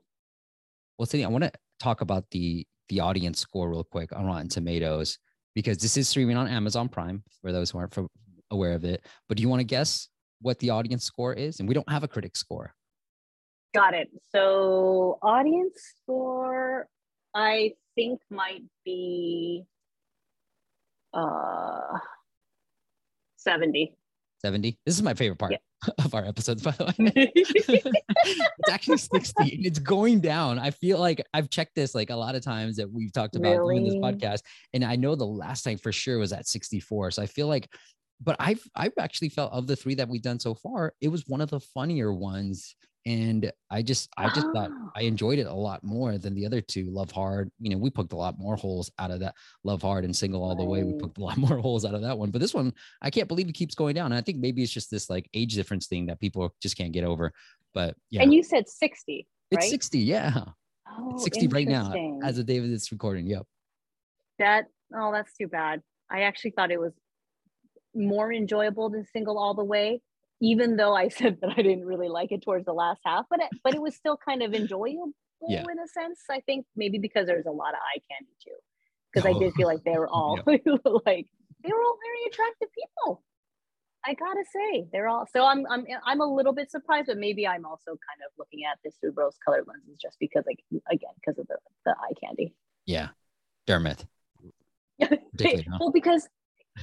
Well, 0.97 1.05
Cindy, 1.05 1.25
I 1.25 1.29
want 1.29 1.45
to 1.45 1.51
talk 1.79 2.01
about 2.01 2.25
the 2.31 2.65
the 2.89 2.99
audience 2.99 3.39
score 3.39 3.69
real 3.69 3.83
quick 3.83 4.15
on 4.15 4.25
Rotten 4.25 4.49
Tomatoes 4.49 5.19
because 5.55 5.77
this 5.77 5.97
is 5.97 6.09
streaming 6.09 6.37
on 6.37 6.47
Amazon 6.47 6.89
Prime 6.89 7.23
for 7.41 7.51
those 7.51 7.71
who 7.71 7.77
aren't 7.77 7.93
aware 8.51 8.73
of 8.73 8.83
it. 8.83 9.05
But 9.27 9.37
do 9.37 9.43
you 9.43 9.49
want 9.49 9.59
to 9.61 9.65
guess 9.65 10.07
what 10.41 10.59
the 10.59 10.69
audience 10.69 11.03
score 11.03 11.33
is, 11.33 11.59
and 11.59 11.67
we 11.67 11.73
don't 11.75 11.89
have 11.89 12.03
a 12.03 12.07
critic 12.07 12.35
score. 12.35 12.73
Got 13.73 13.93
it. 13.93 14.09
So 14.31 15.19
audience 15.21 15.79
score, 16.01 16.87
I 17.35 17.73
think 17.95 18.21
might 18.29 18.63
be 18.85 19.65
Uh, 21.13 21.97
70. 23.37 23.95
70. 24.43 24.77
This 24.85 24.95
is 24.95 25.01
my 25.03 25.13
favorite 25.13 25.37
part 25.39 25.51
Yeah. 25.53 25.57
of 26.05 26.13
our 26.13 26.23
episodes, 26.23 26.61
by 26.61 26.71
the 26.71 26.85
way. 26.85 27.31
it's 27.35 28.69
actually 28.69 28.97
60 28.97 29.55
and 29.55 29.65
it's 29.65 29.79
going 29.79 30.19
down. 30.21 30.59
I 30.59 30.71
feel 30.71 30.99
like 30.99 31.21
I've 31.33 31.49
checked 31.49 31.75
this 31.75 31.95
like 31.95 32.09
a 32.11 32.15
lot 32.15 32.35
of 32.35 32.43
times 32.43 32.77
that 32.77 32.91
we've 32.91 33.11
talked 33.11 33.35
about 33.35 33.55
doing 33.65 33.83
this 33.83 33.95
podcast. 33.95 34.41
And 34.73 34.83
I 34.83 34.95
know 34.95 35.15
the 35.15 35.25
last 35.25 35.63
time 35.63 35.77
for 35.77 35.91
sure 35.91 36.19
was 36.19 36.31
at 36.31 36.47
64. 36.47 37.11
So 37.11 37.21
I 37.21 37.25
feel 37.25 37.47
like, 37.47 37.67
but 38.21 38.35
I've 38.39 38.61
I've 38.75 38.93
actually 38.99 39.29
felt 39.29 39.51
of 39.53 39.67
the 39.67 39.75
three 39.75 39.95
that 39.95 40.07
we've 40.09 40.21
done 40.21 40.39
so 40.39 40.53
far, 40.53 40.93
it 41.01 41.07
was 41.09 41.23
one 41.27 41.41
of 41.41 41.49
the 41.49 41.59
funnier 41.59 42.13
ones. 42.13 42.75
And 43.05 43.49
I 43.71 43.81
just 43.81 44.09
I 44.17 44.27
just 44.35 44.47
thought 44.53 44.69
Oh. 44.71 44.91
I 44.93 45.03
enjoyed 45.03 45.39
it 45.39 45.47
a 45.47 45.53
lot 45.53 45.83
more 45.83 46.17
than 46.17 46.35
the 46.35 46.45
other 46.45 46.59
two. 46.59 46.89
Love 46.91 47.11
Hard, 47.11 47.49
you 47.59 47.69
know, 47.69 47.77
we 47.77 47.89
poked 47.89 48.11
a 48.11 48.17
lot 48.17 48.37
more 48.37 48.57
holes 48.57 48.91
out 48.99 49.09
of 49.09 49.21
that. 49.21 49.35
Love 49.63 49.81
Hard 49.81 50.03
and 50.03 50.13
Single 50.15 50.43
All 50.43 50.55
the 50.55 50.65
Way, 50.65 50.83
we 50.83 50.93
poked 50.99 51.17
a 51.17 51.23
lot 51.23 51.37
more 51.45 51.57
holes 51.59 51.85
out 51.85 51.95
of 51.95 52.01
that 52.01 52.17
one. 52.17 52.29
But 52.29 52.41
this 52.41 52.53
one, 52.53 52.73
I 53.01 53.09
can't 53.09 53.29
believe 53.29 53.47
it 53.47 53.53
keeps 53.53 53.73
going 53.73 53.95
down. 53.95 54.07
And 54.11 54.15
I 54.15 54.21
think 54.21 54.39
maybe 54.39 54.61
it's 54.61 54.71
just 54.71 54.91
this 54.91 55.09
like 55.09 55.29
age 55.33 55.55
difference 55.55 55.87
thing 55.87 56.07
that 56.07 56.19
people 56.19 56.53
just 56.61 56.75
can't 56.77 56.91
get 56.91 57.05
over. 57.05 57.31
But 57.73 57.95
yeah, 58.09 58.21
And 58.23 58.33
you 58.33 58.43
said 58.43 58.67
60, 58.67 59.27
right? 59.53 59.61
it's 59.61 59.69
60. 59.69 59.99
Yeah. 59.99 60.43
Oh, 60.91 61.11
It's 61.13 61.23
60 61.23 61.47
right 61.47 61.67
now 61.67 61.93
as 62.23 62.37
of 62.37 62.47
David 62.47 62.69
is 62.71 62.91
recording. 62.91 63.27
Yep. 63.27 63.45
That 64.39 64.65
oh, 64.93 65.11
that's 65.13 65.33
too 65.37 65.47
bad. 65.47 65.81
I 66.11 66.21
actually 66.23 66.51
thought 66.51 66.69
it 66.71 66.79
was 66.79 66.93
more 67.95 68.31
enjoyable 68.31 68.89
than 68.89 69.05
single 69.11 69.37
all 69.37 69.53
the 69.53 69.63
way, 69.63 70.01
even 70.41 70.75
though 70.75 70.93
I 70.93 71.07
said 71.19 71.37
that 71.41 71.51
I 71.51 71.61
didn't 71.61 71.85
really 71.85 72.09
like 72.09 72.31
it 72.31 72.41
towards 72.41 72.65
the 72.65 72.73
last 72.73 73.01
half, 73.05 73.25
but 73.29 73.39
it, 73.39 73.49
but 73.63 73.73
it 73.73 73.81
was 73.81 73.95
still 73.95 74.17
kind 74.17 74.41
of 74.43 74.53
enjoyable 74.53 75.11
Yeah. 75.47 75.61
in 75.61 75.79
a 75.79 75.87
sense. 75.87 76.19
I 76.29 76.41
think 76.41 76.65
maybe 76.75 76.97
because 76.97 77.27
there's 77.27 77.45
a 77.45 77.51
lot 77.51 77.73
of 77.73 77.79
eye 77.79 78.01
candy 78.09 78.33
too, 78.43 78.55
because 79.11 79.25
I 79.25 79.33
oh. 79.35 79.39
did 79.39 79.53
feel 79.53 79.67
like 79.67 79.83
they 79.83 79.97
were 79.97 80.07
all 80.15 80.39
like 80.45 81.27
they 81.63 81.71
were 81.71 81.83
all 81.83 81.97
very 82.03 82.23
attractive 82.27 82.69
people. 82.73 83.23
I 84.05 84.13
gotta 84.13 84.45
say, 84.53 84.87
they're 84.93 85.09
all 85.09 85.27
so. 85.33 85.45
I'm 85.45 85.65
I'm 85.69 85.85
I'm 86.05 86.21
a 86.21 86.25
little 86.25 86.53
bit 86.53 86.71
surprised, 86.71 87.07
but 87.07 87.17
maybe 87.17 87.45
I'm 87.45 87.65
also 87.65 87.91
kind 87.91 88.21
of 88.25 88.31
looking 88.37 88.61
at 88.63 88.79
this 88.81 88.95
through 89.01 89.11
rose-colored 89.11 89.65
lenses, 89.67 89.97
just 90.01 90.17
because, 90.21 90.45
like, 90.47 90.63
again, 90.89 91.11
because 91.15 91.37
of 91.37 91.47
the 91.47 91.57
the 91.85 91.91
eye 91.91 92.13
candy. 92.23 92.53
Yeah. 92.85 93.09
Dermot. 93.67 94.05
Huh? 95.01 95.17
well, 95.79 95.91
because 95.91 96.27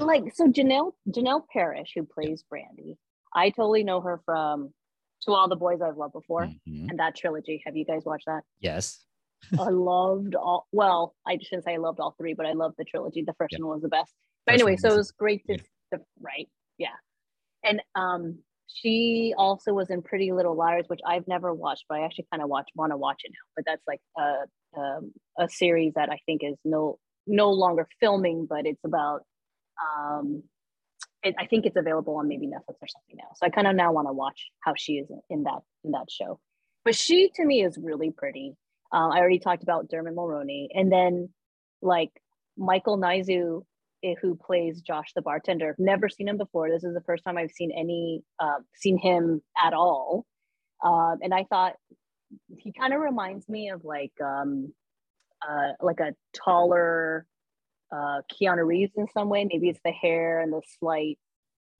like 0.04 0.34
so 0.34 0.46
Janel 0.48 0.92
Janel 1.10 1.42
Parrish, 1.52 1.92
who 1.94 2.04
plays 2.04 2.42
Brandy, 2.48 2.96
I 3.34 3.50
totally 3.50 3.84
know 3.84 4.00
her 4.00 4.20
from 4.24 4.72
To 5.22 5.32
All 5.32 5.48
the 5.48 5.56
Boys 5.56 5.80
I've 5.82 5.96
Loved 5.96 6.12
Before 6.12 6.46
Mhm. 6.46 6.90
and 6.90 6.98
that 6.98 7.16
trilogy. 7.16 7.62
Have 7.64 7.76
you 7.76 7.84
guys 7.84 8.02
watched 8.04 8.26
that? 8.26 8.42
Yes. 8.60 9.04
I 9.58 9.68
loved 9.70 10.34
all 10.34 10.66
well, 10.72 11.14
I 11.26 11.38
shouldn't 11.40 11.64
say 11.64 11.74
I 11.74 11.76
loved 11.78 12.00
all 12.00 12.12
three, 12.18 12.34
but 12.34 12.46
I 12.46 12.52
loved 12.52 12.76
the 12.78 12.84
trilogy. 12.84 13.22
The 13.22 13.34
first 13.34 13.52
Yeah. 13.52 13.60
one 13.64 13.74
was 13.74 13.82
the 13.82 13.88
best. 13.88 14.14
But 14.44 14.52
First 14.52 14.62
anyway, 14.62 14.76
so 14.76 14.92
it 14.92 14.96
was 14.96 15.10
great 15.12 15.44
to 15.46 15.58
right. 16.20 16.48
Yeah. 16.78 16.94
And 17.64 17.82
um 17.94 18.42
she 18.68 19.32
also 19.38 19.72
was 19.72 19.90
in 19.90 20.02
Pretty 20.02 20.32
Little 20.32 20.56
Liars, 20.56 20.88
which 20.88 20.98
I've 21.06 21.26
never 21.28 21.54
watched, 21.54 21.84
but 21.88 21.98
I 21.98 22.04
actually 22.04 22.26
kind 22.32 22.42
of 22.42 22.48
watch 22.48 22.68
want 22.74 22.90
to 22.90 22.96
watch 22.96 23.22
it 23.24 23.30
now. 23.30 23.46
But 23.54 23.64
that's 23.64 23.86
like 23.86 24.00
a 24.18 24.46
um, 24.78 25.12
a 25.38 25.48
series 25.48 25.94
that 25.94 26.10
I 26.10 26.18
think 26.26 26.42
is 26.42 26.56
no 26.64 26.98
no 27.28 27.50
longer 27.50 27.88
filming, 28.00 28.46
but 28.46 28.66
it's 28.66 28.84
about 28.84 29.22
um 29.84 30.42
it, 31.22 31.34
I 31.38 31.46
think 31.46 31.66
it's 31.66 31.76
available 31.76 32.16
on 32.16 32.28
maybe 32.28 32.46
Netflix 32.46 32.76
or 32.80 32.88
something 32.88 33.16
now. 33.16 33.28
So 33.36 33.46
I 33.46 33.50
kind 33.50 33.66
of 33.66 33.74
now 33.74 33.92
want 33.92 34.08
to 34.08 34.12
watch 34.12 34.48
how 34.60 34.74
she 34.76 34.94
is 34.94 35.10
in, 35.28 35.42
that 35.44 35.60
in 35.84 35.92
that 35.92 36.10
show. 36.10 36.38
But 36.84 36.94
she 36.94 37.30
to 37.34 37.44
me 37.44 37.64
is 37.64 37.76
really 37.76 38.10
pretty. 38.10 38.54
Um, 38.92 39.10
I 39.10 39.18
already 39.18 39.40
talked 39.40 39.64
about 39.64 39.88
Dermot 39.88 40.14
Mulroney, 40.14 40.68
and 40.72 40.90
then 40.90 41.30
like 41.82 42.10
Michael 42.56 42.98
Naizu, 42.98 43.64
eh, 44.04 44.14
who 44.20 44.36
plays 44.36 44.80
Josh 44.80 45.12
the 45.14 45.22
bartender. 45.22 45.74
Never 45.78 46.08
seen 46.08 46.28
him 46.28 46.38
before. 46.38 46.70
This 46.70 46.84
is 46.84 46.94
the 46.94 47.02
first 47.02 47.24
time 47.24 47.36
I've 47.36 47.50
seen 47.50 47.72
any 47.76 48.22
uh, 48.38 48.60
seen 48.74 48.98
him 48.98 49.42
at 49.62 49.74
all. 49.74 50.24
Um, 50.84 51.18
and 51.22 51.34
I 51.34 51.44
thought 51.44 51.74
he 52.56 52.72
kind 52.72 52.92
of 52.92 53.00
reminds 53.00 53.48
me 53.48 53.70
of 53.70 53.84
like 53.84 54.12
um, 54.24 54.72
uh, 55.46 55.72
like 55.80 56.00
a 56.00 56.14
taller 56.34 57.26
uh, 57.92 58.22
Keanu 58.32 58.66
Reeves 58.66 58.92
in 58.96 59.06
some 59.12 59.28
way. 59.28 59.44
Maybe 59.44 59.68
it's 59.68 59.80
the 59.84 59.92
hair 59.92 60.40
and 60.40 60.52
the 60.52 60.62
slight 60.78 61.18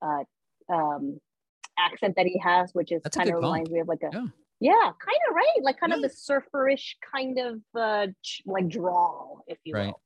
uh, 0.01 0.23
um, 0.71 1.19
accent 1.77 2.15
that 2.17 2.25
he 2.25 2.39
has, 2.39 2.71
which 2.73 2.91
is 2.91 3.01
kind 3.11 3.29
of 3.29 3.35
reminds 3.35 3.69
me 3.69 3.79
of 3.79 3.87
like 3.87 4.03
a 4.03 4.09
Yeah. 4.13 4.27
yeah, 4.59 4.91
kind 4.99 5.19
of 5.29 5.35
right, 5.35 5.63
like 5.63 5.79
kind 5.79 5.93
of 5.93 5.99
Yeah. 5.99 6.07
the 6.07 6.13
surferish 6.13 6.95
kind 7.13 7.37
of 7.39 7.61
uh, 7.75 8.07
like 8.45 8.67
drawl, 8.67 9.43
if 9.47 9.57
you 9.63 9.75
Right. 9.75 9.87
will. 9.87 10.01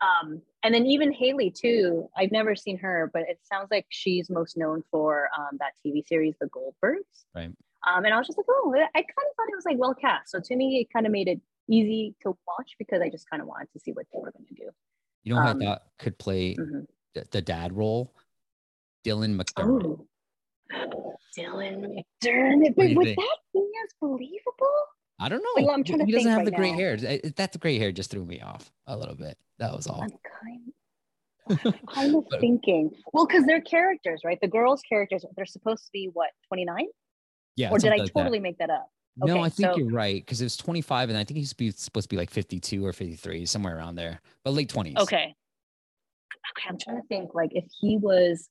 Um, 0.00 0.42
and 0.62 0.74
then 0.74 0.84
even 0.86 1.12
Hayley 1.12 1.50
too. 1.50 2.10
I've 2.16 2.32
never 2.32 2.54
seen 2.54 2.76
her, 2.78 3.10
but 3.14 3.22
it 3.22 3.38
sounds 3.42 3.68
like 3.70 3.86
she's 3.88 4.28
most 4.28 4.56
known 4.56 4.82
for 4.90 5.28
um, 5.38 5.56
that 5.58 5.72
TV 5.84 6.06
series, 6.06 6.34
The 6.40 6.46
Goldbergs. 6.46 7.24
Right. 7.34 7.50
Um, 7.86 8.04
and 8.04 8.12
I 8.12 8.18
was 8.18 8.26
just 8.26 8.36
like, 8.38 8.46
oh, 8.48 8.74
I 8.76 8.92
kind 8.92 9.04
of 9.06 9.36
thought 9.36 9.48
it 9.50 9.56
was 9.56 9.64
like 9.64 9.78
well 9.78 9.94
cast. 9.94 10.30
So 10.30 10.40
to 10.40 10.56
me, 10.56 10.80
it 10.80 10.92
kind 10.92 11.06
of 11.06 11.12
made 11.12 11.28
it 11.28 11.40
easy 11.68 12.14
to 12.22 12.36
watch 12.46 12.74
because 12.78 13.00
I 13.00 13.08
just 13.08 13.28
kind 13.30 13.40
of 13.40 13.48
wanted 13.48 13.70
to 13.72 13.80
see 13.80 13.92
what 13.92 14.06
they 14.12 14.18
were 14.20 14.30
going 14.32 14.46
to 14.46 14.54
do. 14.54 14.70
You 15.24 15.34
know 15.34 15.40
who 15.42 15.48
Um, 15.48 15.62
I 15.62 15.64
thought 15.64 15.82
could 15.98 16.18
play 16.18 16.54
Mhm. 16.54 16.86
the, 17.14 17.26
the 17.30 17.42
dad 17.42 17.72
role? 17.72 18.14
Dylan 19.04 19.40
McDermott. 19.40 20.06
Oh, 20.72 21.14
Dylan 21.36 21.80
McDermott. 22.22 22.60
What 22.60 22.64
do 22.68 22.74
But 22.76 22.88
you 22.90 22.96
would 22.96 23.04
think? 23.06 23.18
that 23.18 23.38
be 23.52 23.60
as 23.84 23.90
believable? 24.00 24.84
I 25.18 25.28
don't 25.28 25.42
know. 25.42 25.48
Wait, 25.56 25.68
I'm 25.72 25.84
trying 25.84 26.00
to 26.00 26.04
he 26.06 26.12
doesn't 26.12 26.28
have 26.30 26.38
right 26.38 26.44
the 26.46 26.50
gray 26.52 26.72
now. 26.72 26.78
hair. 26.78 26.96
I- 27.08 27.20
That 27.36 27.52
the 27.52 27.58
gray 27.58 27.78
hair 27.78 27.92
just 27.92 28.10
threw 28.10 28.24
me 28.24 28.40
off 28.40 28.72
a 28.86 28.96
little 28.96 29.14
bit. 29.14 29.38
That 29.58 29.72
was 29.74 29.86
all. 29.86 30.02
I'm 30.02 30.10
kind, 30.40 30.72
I'm 31.64 31.72
kind 31.86 32.14
of 32.16 32.24
thinking. 32.40 32.90
Well, 33.12 33.26
because 33.26 33.44
they're 33.46 33.60
characters, 33.60 34.22
right? 34.24 34.40
The 34.40 34.48
girls' 34.48 34.82
characters, 34.82 35.24
they're 35.36 35.46
supposed 35.46 35.84
to 35.86 35.90
be 35.92 36.10
what, 36.12 36.30
29? 36.48 36.86
Yeah. 37.56 37.70
or 37.70 37.78
did 37.78 37.92
I 37.92 37.96
like 37.96 38.12
that. 38.12 38.18
totally 38.20 38.40
make 38.40 38.58
that 38.58 38.70
up? 38.70 38.90
No, 39.16 39.34
Okay, 39.34 39.42
I 39.42 39.48
think 39.48 39.72
so- 39.72 39.76
you're 39.78 39.90
right 39.90 40.20
because 40.24 40.40
it 40.40 40.44
was 40.44 40.56
25, 40.56 41.08
and 41.08 41.16
I 41.18 41.24
think 41.24 41.38
he's 41.38 41.50
supposed 41.50 42.04
to 42.04 42.08
be 42.08 42.16
like 42.16 42.30
52 42.30 42.84
or 42.84 42.92
53, 42.92 43.46
somewhere 43.46 43.76
around 43.76 43.94
there, 43.94 44.20
but 44.44 44.52
late 44.52 44.68
20s. 44.68 44.96
Okay. 45.00 45.34
Okay, 46.56 46.68
I'm 46.68 46.78
trying 46.78 47.00
to 47.00 47.06
think 47.08 47.34
like 47.34 47.50
if 47.52 47.64
he 47.80 47.96
was, 47.96 48.48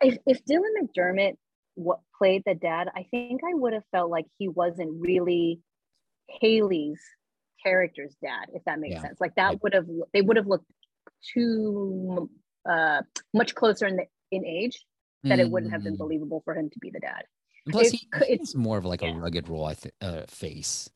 if, 0.00 0.18
if 0.26 0.44
Dylan 0.44 0.72
McDermott 0.82 1.34
what 1.74 2.00
played 2.18 2.42
the 2.46 2.54
dad, 2.54 2.88
I 2.96 3.06
think 3.10 3.42
I 3.44 3.54
would 3.54 3.72
have 3.74 3.84
felt 3.92 4.10
like 4.10 4.24
he 4.38 4.48
wasn't 4.48 5.00
really 5.00 5.60
Hayley's 6.40 7.00
character's 7.62 8.16
dad, 8.22 8.46
if 8.54 8.64
that 8.64 8.80
makes 8.80 8.94
Yeah. 8.94 9.02
sense. 9.02 9.20
Like 9.20 9.34
that 9.36 9.62
would 9.62 9.72
have 9.74 9.86
they 10.12 10.22
would 10.22 10.36
have 10.36 10.46
looked 10.46 10.66
too 11.34 12.30
uh 12.68 13.02
much 13.34 13.54
closer 13.54 13.86
in 13.86 13.96
the 13.96 14.04
in 14.30 14.44
age 14.44 14.84
that 15.24 15.38
it 15.38 15.50
wouldn't 15.50 15.72
have 15.72 15.82
been 15.84 15.94
Mm. 15.94 15.98
believable 15.98 16.40
for 16.44 16.54
him 16.54 16.70
to 16.70 16.78
be 16.80 16.90
the 16.90 17.00
dad. 17.00 17.24
And 17.66 17.72
plus, 17.72 17.88
it 17.88 17.96
he, 17.96 18.08
it's- 18.32 18.54
more 18.54 18.78
of 18.78 18.84
like 18.84 19.02
a 19.02 19.12
rugged 19.12 19.48
role, 19.48 19.64
I 19.66 19.74
think, 19.74 19.94
uh, 20.00 20.22
face. 20.28 20.88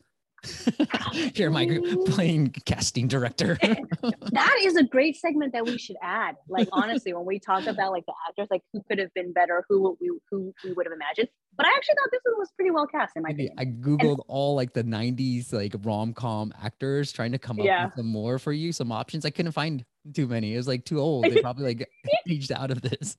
Here, 1.34 1.50
Mike, 1.50 1.68
playing 2.06 2.54
casting 2.64 3.08
director. 3.08 3.58
that 3.62 4.56
is 4.62 4.74
a 4.74 4.82
great 4.84 5.14
segment 5.16 5.52
that 5.52 5.66
we 5.66 5.76
should 5.76 5.96
add. 6.02 6.36
Like 6.48 6.66
honestly, 6.72 7.12
when 7.12 7.26
we 7.26 7.38
talk 7.38 7.66
about 7.66 7.92
like 7.92 8.06
the 8.06 8.14
actors, 8.26 8.48
like 8.50 8.62
who 8.72 8.82
could 8.88 8.98
have 8.98 9.12
been 9.12 9.34
better, 9.34 9.66
who 9.68 9.98
we 10.00 10.10
who 10.30 10.54
we 10.64 10.72
would 10.72 10.86
have 10.86 10.94
imagined. 10.94 11.28
But 11.58 11.66
I 11.66 11.74
actually 11.76 11.94
thought 11.96 12.08
this 12.10 12.20
one 12.24 12.38
was 12.38 12.50
pretty 12.56 12.70
well 12.70 12.86
cast 12.86 13.16
in 13.16 13.22
my 13.22 13.30
opinion. 13.30 13.54
I 13.58 13.66
googled 13.66 14.20
all 14.28 14.54
like 14.54 14.72
the 14.72 14.82
'90s 14.82 15.52
like 15.52 15.74
rom 15.82 16.14
com 16.14 16.54
actors, 16.62 17.12
trying 17.12 17.32
to 17.32 17.38
come 17.38 17.60
up 17.60 17.66
Yeah. 17.66 17.86
with 17.86 17.96
some 17.96 18.06
more 18.06 18.38
for 18.38 18.52
you, 18.54 18.72
some 18.72 18.92
options. 18.92 19.26
I 19.26 19.30
couldn't 19.30 19.52
find 19.52 19.84
too 20.14 20.26
many. 20.26 20.54
It 20.54 20.56
was 20.56 20.68
like 20.68 20.86
too 20.86 21.00
old. 21.00 21.24
They 21.26 21.42
probably 21.42 21.64
like 21.66 21.86
aged 22.26 22.50
out 22.50 22.70
of 22.70 22.80
this. 22.80 23.18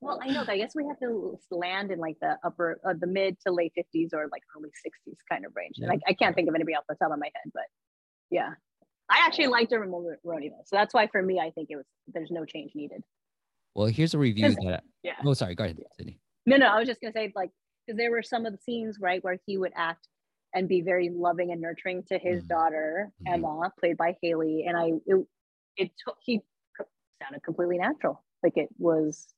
Well, 0.00 0.18
I 0.22 0.28
know. 0.28 0.40
but 0.44 0.52
I 0.52 0.56
guess 0.58 0.74
we 0.74 0.86
have 0.86 0.98
to 1.00 1.38
land 1.50 1.90
in 1.90 1.98
like 1.98 2.16
the 2.20 2.38
upper, 2.42 2.80
uh, 2.88 2.94
the 2.98 3.06
mid 3.06 3.38
to 3.46 3.52
late 3.52 3.72
fifties 3.74 4.10
or 4.14 4.28
like 4.32 4.42
early 4.56 4.70
sixties 4.82 5.16
kind 5.30 5.44
of 5.44 5.52
range. 5.54 5.74
And 5.78 5.86
Yeah. 5.86 5.98
I, 6.06 6.10
I 6.10 6.14
can't 6.14 6.34
think 6.34 6.48
of 6.48 6.54
anybody 6.54 6.74
off 6.74 6.84
the 6.88 6.94
top 6.94 7.12
of 7.12 7.18
my 7.18 7.26
head, 7.34 7.52
but 7.52 7.64
yeah, 8.30 8.54
I 9.10 9.18
actually 9.26 9.48
liked 9.48 9.70
Dermot 9.70 9.90
Mulroney 9.90 10.50
though, 10.50 10.62
so 10.64 10.76
that's 10.76 10.94
why 10.94 11.06
for 11.08 11.22
me, 11.22 11.38
I 11.38 11.50
think 11.50 11.68
it 11.70 11.76
was 11.76 11.84
there's 12.08 12.30
no 12.30 12.44
change 12.44 12.72
needed. 12.74 13.02
well, 13.74 13.88
here's 13.88 14.14
a 14.14 14.18
review 14.18 14.54
that. 14.64 14.84
Yeah. 15.02 15.12
Oh, 15.24 15.34
sorry. 15.34 15.54
Go 15.54 15.64
ahead, 15.64 15.78
Cindy. 15.96 16.18
No, 16.46 16.56
no, 16.56 16.66
I 16.66 16.78
was 16.78 16.88
just 16.88 17.00
gonna 17.00 17.12
say 17.12 17.32
like 17.36 17.50
because 17.86 17.98
there 17.98 18.10
were 18.10 18.22
some 18.22 18.46
of 18.46 18.52
the 18.52 18.58
scenes 18.58 18.98
right 19.00 19.22
where 19.22 19.38
he 19.46 19.58
would 19.58 19.72
act 19.76 20.08
and 20.54 20.66
be 20.68 20.80
very 20.80 21.10
loving 21.10 21.52
and 21.52 21.60
nurturing 21.60 22.02
to 22.04 22.18
his 22.18 22.42
Mhm. 22.44 22.48
daughter 22.48 23.12
Mhm. 23.26 23.34
Emma, 23.34 23.72
played 23.78 23.96
by 23.98 24.16
Hayley, 24.22 24.64
and 24.66 24.76
I 24.76 24.92
it, 25.06 25.26
it 25.76 25.90
took 26.02 26.16
he 26.22 26.40
sounded 27.22 27.42
completely 27.42 27.76
natural, 27.78 28.24
like 28.42 28.56
it 28.56 28.68
was 28.78 29.34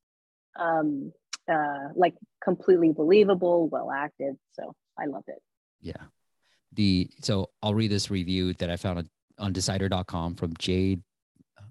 um 0.58 1.12
uh 1.50 1.88
like 1.94 2.14
completely 2.42 2.92
believable, 2.92 3.68
well 3.68 3.90
acted. 3.90 4.36
So 4.52 4.74
I 4.98 5.06
loved 5.06 5.28
it. 5.28 5.42
Yeah. 5.80 6.02
The 6.72 7.10
so 7.20 7.50
I'll 7.62 7.74
read 7.74 7.90
this 7.90 8.10
review 8.10 8.54
that 8.54 8.70
I 8.70 8.76
found 8.76 8.98
on, 8.98 9.08
on 9.38 9.52
decider.com 9.52 10.36
from 10.36 10.54
Jade 10.58 11.02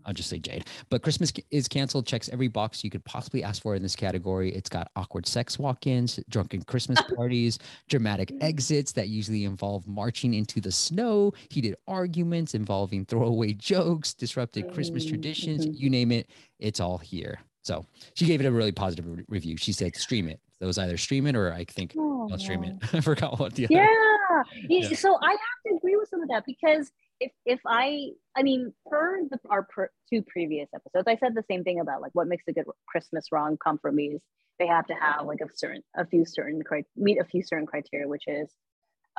I'll 0.05 0.13
just 0.13 0.29
say 0.29 0.39
Jade. 0.39 0.67
But 0.89 1.01
Christmas 1.01 1.31
is 1.51 1.67
canceled. 1.67 2.05
Checks 2.05 2.29
every 2.29 2.47
box 2.47 2.83
you 2.83 2.89
could 2.89 3.03
possibly 3.05 3.43
ask 3.43 3.61
for 3.61 3.75
in 3.75 3.81
this 3.81 3.95
category. 3.95 4.53
It's 4.53 4.69
got 4.69 4.89
awkward 4.95 5.27
sex 5.27 5.59
walk-ins, 5.59 6.19
drunken 6.29 6.63
Christmas 6.63 6.99
parties, 7.15 7.59
dramatic 7.89 8.33
exits 8.41 8.91
that 8.93 9.09
usually 9.09 9.45
involve 9.45 9.87
marching 9.87 10.33
into 10.33 10.61
the 10.61 10.71
snow, 10.71 11.33
heated 11.49 11.75
arguments 11.87 12.53
involving 12.53 13.05
throwaway 13.05 13.53
jokes, 13.53 14.13
disrupted 14.13 14.71
Christmas 14.73 15.05
traditions. 15.05 15.65
Mhm. 15.65 15.79
You 15.79 15.89
name 15.89 16.11
it, 16.11 16.29
it's 16.59 16.79
all 16.79 16.97
here. 16.97 17.39
So 17.63 17.85
she 18.13 18.25
gave 18.25 18.39
it 18.41 18.45
a 18.45 18.51
really 18.51 18.71
positive 18.71 19.05
re- 19.07 19.25
review. 19.27 19.57
She 19.57 19.71
said, 19.71 19.95
"Stream 19.95 20.27
it." 20.27 20.39
So 20.59 20.65
it 20.65 20.67
was 20.67 20.77
either 20.77 20.97
stream 20.97 21.27
it 21.27 21.35
or 21.35 21.53
I 21.53 21.63
think 21.65 21.93
oh, 21.97 22.29
I'll 22.31 22.37
stream 22.37 22.63
it. 22.63 22.75
I 22.93 23.01
forgot 23.01 23.39
what 23.39 23.53
the 23.53 23.65
other. 23.65 23.73
Yeah. 23.75 24.43
Y- 24.69 24.87
Yeah. 24.89 24.95
So 24.95 25.17
I 25.21 25.31
have 25.31 25.39
to 25.67 25.75
agree 25.77 25.95
with 25.95 26.09
some 26.09 26.21
of 26.21 26.29
that 26.29 26.43
because 26.45 26.91
if 27.19 27.31
if 27.45 27.59
I 27.65 28.09
I 28.35 28.43
mean 28.43 28.73
per 28.87 29.21
the 29.29 29.39
our 29.49 29.63
per, 29.63 29.89
two 30.09 30.23
previous 30.23 30.69
episodes, 30.73 31.07
I 31.07 31.17
said 31.17 31.35
the 31.35 31.43
same 31.49 31.63
thing 31.63 31.79
about 31.79 32.01
like 32.01 32.11
what 32.13 32.27
makes 32.27 32.43
a 32.47 32.53
good 32.53 32.65
Christmas 32.87 33.25
rom 33.31 33.57
com 33.57 33.77
for 33.77 33.91
me 33.91 34.07
is 34.15 34.21
they 34.59 34.67
have 34.67 34.87
to 34.87 34.93
have 34.93 35.25
like 35.25 35.39
a 35.41 35.47
certain 35.55 35.83
a 35.95 36.05
few 36.05 36.25
certain 36.25 36.61
meet 36.95 37.19
a 37.19 37.25
few 37.25 37.43
certain 37.43 37.65
criteria, 37.65 38.07
which 38.07 38.23
is 38.27 38.51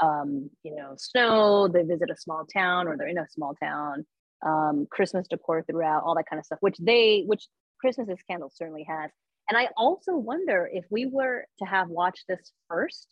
um, 0.00 0.50
you 0.62 0.74
know, 0.74 0.94
snow, 0.96 1.68
they 1.68 1.82
visit 1.82 2.10
a 2.10 2.16
small 2.16 2.46
town 2.46 2.88
or 2.88 2.96
they're 2.96 3.08
in 3.08 3.18
a 3.18 3.28
small 3.28 3.54
town, 3.54 4.06
um, 4.44 4.86
Christmas 4.90 5.28
decor 5.28 5.62
throughout, 5.62 6.02
all 6.02 6.14
that 6.14 6.24
kind 6.28 6.40
of 6.40 6.46
stuff, 6.46 6.58
which 6.60 6.78
they 6.78 7.24
which 7.26 7.46
Christmas 7.82 8.08
is 8.08 8.22
Canceled 8.30 8.54
certainly 8.54 8.84
has. 8.88 9.10
And 9.50 9.58
I 9.58 9.68
also 9.76 10.16
wonder 10.16 10.70
if 10.72 10.84
we 10.88 11.04
were 11.06 11.44
to 11.58 11.64
have 11.66 11.88
watched 11.88 12.24
this 12.28 12.52
first 12.68 13.08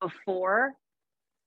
before 0.00 0.72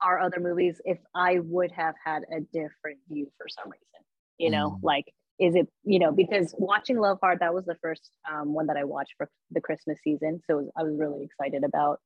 our 0.01 0.19
other 0.19 0.39
movies, 0.39 0.79
if 0.85 0.99
I 1.13 1.39
would 1.39 1.71
have 1.71 1.95
had 2.05 2.21
a 2.31 2.39
different 2.39 2.99
view 3.09 3.27
for 3.37 3.47
some 3.49 3.69
reason. 3.69 4.05
You 4.37 4.51
know, 4.51 4.71
Mm. 4.71 4.79
like 4.83 5.13
is 5.39 5.55
it 5.55 5.67
you 5.83 5.99
know 5.99 6.11
because 6.11 6.53
watching 6.57 6.97
Love 6.99 7.17
Hard 7.21 7.39
that 7.39 7.53
was 7.53 7.65
the 7.65 7.75
first 7.81 8.11
um, 8.31 8.53
one 8.53 8.67
that 8.67 8.77
I 8.77 8.83
watched 8.83 9.15
for 9.17 9.29
the 9.51 9.61
Christmas 9.61 9.97
season, 10.03 10.41
so 10.47 10.57
was- 10.57 10.69
I 10.77 10.83
was 10.83 10.95
really 10.97 11.23
excited 11.25 11.63
about 11.63 11.99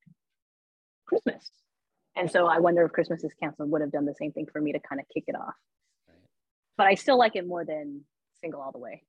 Christmas. 1.06 1.50
And 2.16 2.30
so 2.30 2.46
I 2.46 2.58
wonder 2.60 2.84
if 2.84 2.92
Christmas 2.92 3.22
is 3.22 3.34
canceled 3.34 3.70
would 3.70 3.80
have 3.82 3.92
done 3.92 4.06
the 4.06 4.14
same 4.14 4.32
thing 4.32 4.46
for 4.46 4.60
me 4.60 4.72
to 4.72 4.80
kind 4.80 5.00
of 5.00 5.06
kick 5.12 5.24
it 5.26 5.34
off. 5.36 5.54
But 6.76 6.86
I 6.86 6.94
still 6.94 7.18
like 7.18 7.36
it 7.36 7.46
more 7.46 7.64
than 7.64 8.04
Single 8.40 8.60
All 8.62 8.72
the 8.72 8.78
Way. 8.78 9.04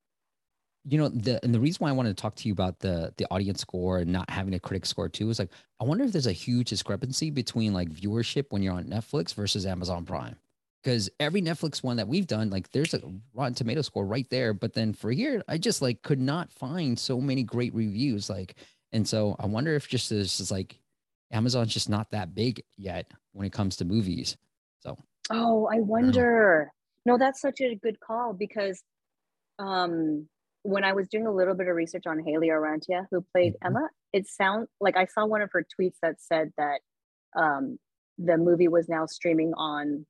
You 0.87 0.97
know 0.99 1.09
the 1.09 1.43
and 1.43 1.53
the 1.53 1.59
reason 1.59 1.79
why 1.79 1.89
I 1.89 1.93
wanted 1.93 2.15
to 2.15 2.21
talk 2.21 2.35
to 2.35 2.47
you 2.47 2.53
about 2.53 2.79
the 2.79 3.13
the 3.17 3.25
audience 3.31 3.61
score 3.61 3.99
and 3.99 4.11
not 4.11 4.29
having 4.29 4.53
a 4.53 4.59
critic 4.59 4.85
score 4.85 5.09
too 5.09 5.29
is 5.29 5.39
like 5.39 5.49
I 5.79 5.83
wonder 5.83 6.03
if 6.03 6.11
there's 6.11 6.27
a 6.27 6.31
huge 6.31 6.69
discrepancy 6.69 7.31
between 7.31 7.73
like 7.73 7.89
viewership 7.89 8.45
when 8.49 8.61
you're 8.61 8.73
on 8.73 8.85
Netflix 8.85 9.33
versus 9.33 9.65
Amazon 9.65 10.05
Prime. 10.05 10.35
Because 10.83 11.09
every 11.19 11.41
Netflix 11.41 11.81
one 11.81 11.97
that 11.97 12.07
we've 12.07 12.27
done, 12.27 12.51
like 12.51 12.71
there's 12.71 12.93
a 12.93 13.01
Rotten 13.33 13.55
Tomato 13.55 13.81
score 13.81 14.05
right 14.05 14.29
there. 14.29 14.53
But 14.53 14.73
then 14.73 14.93
for 14.93 15.11
here, 15.11 15.43
I 15.47 15.57
just 15.57 15.81
like 15.81 16.03
could 16.03 16.21
not 16.21 16.51
find 16.51 16.97
so 16.97 17.19
many 17.19 17.41
great 17.41 17.73
reviews. 17.73 18.29
Like, 18.29 18.55
and 18.91 19.07
so 19.07 19.35
I 19.39 19.47
wonder 19.47 19.73
if 19.73 19.87
just 19.87 20.11
this 20.11 20.39
is 20.39 20.51
like 20.51 20.77
Amazon's 21.31 21.73
just 21.73 21.89
not 21.89 22.11
that 22.11 22.35
big 22.35 22.61
yet 22.77 23.11
when 23.33 23.47
it 23.47 23.51
comes 23.53 23.77
to 23.77 23.85
movies. 23.85 24.37
So 24.79 24.95
Oh, 25.31 25.67
I 25.73 25.79
wonder. 25.79 26.71
No, 27.05 27.17
that's 27.17 27.41
such 27.41 27.61
a 27.61 27.75
good 27.75 27.99
call 27.99 28.33
because 28.33 28.83
um 29.57 30.27
when 30.65 30.84
I 30.84 30.93
was 30.93 31.07
doing 31.07 31.27
a 31.27 31.31
little 31.31 31.53
bit 31.53 31.67
of 31.67 31.75
research 31.75 32.03
on 32.07 32.19
Hayley 32.19 32.48
Orrantia, 32.50 33.05
who 33.12 33.22
played 33.34 33.53
Mhm. 33.53 33.67
Emma, 33.67 33.89
it 34.13 34.27
sounds 34.27 34.67
like 34.81 34.98
I 34.98 35.05
saw 35.05 35.25
one 35.25 35.41
of 35.41 35.51
her 35.51 35.63
tweets 35.63 35.98
that 36.01 36.19
said 36.22 36.51
that 36.57 36.81
um 37.36 37.77
the 38.17 38.38
movie 38.38 38.67
was 38.69 38.88
now 38.89 39.05
streaming 39.05 39.53
on 39.55 40.05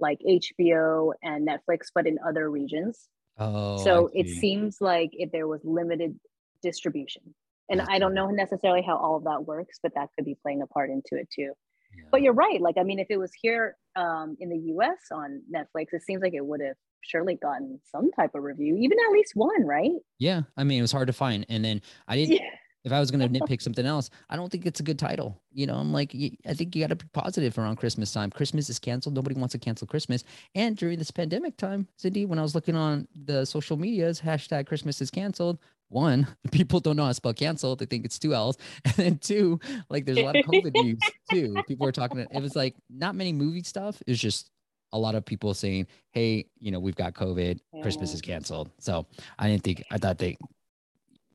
like 0.00 0.18
HBO 0.24 1.12
and 1.22 1.46
Netflix, 1.46 1.90
but 1.94 2.06
in 2.06 2.18
other 2.26 2.50
regions. 2.50 3.08
oh, 3.40 3.76
so 3.84 4.08
it 4.14 4.28
seems 4.28 4.80
like 4.80 5.10
if 5.12 5.30
there 5.32 5.46
was 5.46 5.60
limited 5.64 6.18
distribution. 6.62 7.34
And 7.70 7.82
I 7.82 7.98
don't 7.98 8.14
know 8.14 8.30
necessarily 8.30 8.82
how 8.82 8.96
all 8.96 9.16
of 9.16 9.24
that 9.24 9.44
works, 9.46 9.78
but 9.82 9.94
that 9.94 10.08
could 10.14 10.24
be 10.24 10.34
playing 10.42 10.62
a 10.62 10.66
part 10.66 10.90
into 10.90 11.16
it 11.20 11.28
too. 11.30 11.52
Yeah. 11.96 12.04
But 12.10 12.22
you're 12.22 12.32
right. 12.32 12.60
Like, 12.60 12.78
I 12.78 12.82
mean, 12.82 12.98
if 12.98 13.08
it 13.10 13.16
was 13.18 13.32
here 13.34 13.76
um, 13.96 14.36
in 14.40 14.48
the 14.48 14.58
US 14.74 14.98
on 15.12 15.42
Netflix, 15.52 15.88
it 15.92 16.02
seems 16.02 16.22
like 16.22 16.34
it 16.34 16.44
would 16.44 16.60
have 16.60 16.76
surely 17.02 17.36
gotten 17.36 17.80
some 17.90 18.10
type 18.12 18.34
of 18.34 18.42
review, 18.42 18.76
even 18.76 18.98
at 19.06 19.12
least 19.12 19.32
one, 19.34 19.64
right? 19.66 19.90
yeah, 20.18 20.42
I 20.56 20.64
mean 20.64 20.78
it 20.78 20.82
was 20.82 20.92
hard 20.92 21.06
to 21.08 21.12
find. 21.12 21.46
And 21.48 21.64
then 21.64 21.80
I 22.06 22.16
didn't 22.16 22.34
Yeah. 22.36 22.50
if 22.84 22.92
I 22.92 23.00
was 23.00 23.10
going 23.10 23.20
to 23.32 23.40
nitpick 23.40 23.60
something 23.62 23.86
else, 23.86 24.10
I 24.30 24.36
don't 24.36 24.50
think 24.50 24.66
it's 24.66 24.80
a 24.80 24.84
good 24.84 24.98
title. 24.98 25.40
You 25.52 25.66
know, 25.66 25.74
I'm 25.76 25.92
like, 25.92 26.14
I 26.46 26.54
think 26.54 26.74
you 26.76 26.82
got 26.82 26.88
to 26.90 26.96
be 26.96 27.06
positive 27.12 27.58
around 27.58 27.76
Christmas 27.76 28.12
time. 28.12 28.30
Christmas 28.30 28.68
is 28.70 28.78
canceled. 28.78 29.14
Nobody 29.14 29.34
wants 29.38 29.52
to 29.52 29.58
cancel 29.58 29.86
Christmas. 29.86 30.24
And 30.54 30.76
during 30.76 30.98
this 30.98 31.10
pandemic 31.10 31.56
time, 31.56 31.88
Cindy, 31.96 32.24
when 32.26 32.38
I 32.38 32.42
was 32.42 32.54
looking 32.54 32.76
on 32.76 33.08
the 33.24 33.44
social 33.44 33.76
medias, 33.76 34.20
hashtag 34.20 34.66
Christmas 34.66 35.00
is 35.00 35.10
canceled. 35.10 35.58
One, 35.90 36.26
people 36.52 36.80
don't 36.80 36.96
know 36.96 37.04
how 37.04 37.08
to 37.08 37.14
spell 37.14 37.32
cancel. 37.34 37.74
They 37.74 37.86
think 37.86 38.04
it's 38.04 38.18
two 38.18 38.34
L's. 38.34 38.58
And 38.84 38.94
then 38.94 39.18
two, 39.18 39.58
like 39.88 40.04
there's 40.04 40.18
a 40.18 40.24
lot 40.24 40.36
of 40.36 40.44
COVID 40.44 40.74
news 40.74 40.98
too. 41.30 41.56
People 41.66 41.86
are 41.86 41.92
talking, 41.92 42.18
it 42.18 42.42
was 42.42 42.54
like 42.54 42.74
not 42.90 43.14
many 43.14 43.32
movie 43.32 43.62
stuff. 43.62 44.00
It 44.06 44.10
was 44.10 44.20
just 44.20 44.50
a 44.92 44.98
lot 44.98 45.14
of 45.14 45.24
people 45.24 45.54
saying, 45.54 45.86
hey, 46.10 46.46
you 46.58 46.70
know, 46.70 46.78
we've 46.78 46.96
got 46.96 47.14
COVID. 47.14 47.60
Christmas 47.82 48.14
is 48.14 48.20
canceled. 48.20 48.70
So 48.78 49.06
I 49.38 49.48
didn't 49.48 49.62
think, 49.62 49.84
I 49.90 49.98
thought 49.98 50.18
they 50.18 50.36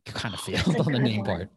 kind 0.06 0.34
of 0.34 0.40
failed 0.42 0.80
on 0.80 0.92
the 0.92 1.00
name 1.00 1.24
part. 1.24 1.50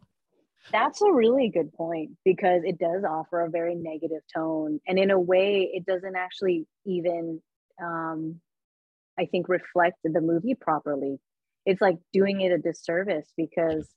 That's 0.71 1.01
a 1.01 1.11
really 1.11 1.49
good 1.49 1.73
point 1.73 2.11
because 2.25 2.63
it 2.65 2.77
does 2.77 3.03
offer 3.03 3.41
a 3.41 3.49
very 3.49 3.75
negative 3.75 4.21
tone. 4.33 4.79
And 4.87 4.99
in 4.99 5.11
a 5.11 5.19
way, 5.19 5.69
it 5.73 5.85
doesn't 5.85 6.15
actually 6.15 6.67
even, 6.85 7.41
um, 7.81 8.41
I 9.17 9.25
think, 9.25 9.47
reflect 9.47 9.97
the 10.03 10.21
movie 10.21 10.55
properly. 10.55 11.19
It's 11.65 11.81
like 11.81 11.97
doing 12.11 12.41
it 12.41 12.51
a 12.51 12.57
disservice 12.57 13.31
because 13.37 13.87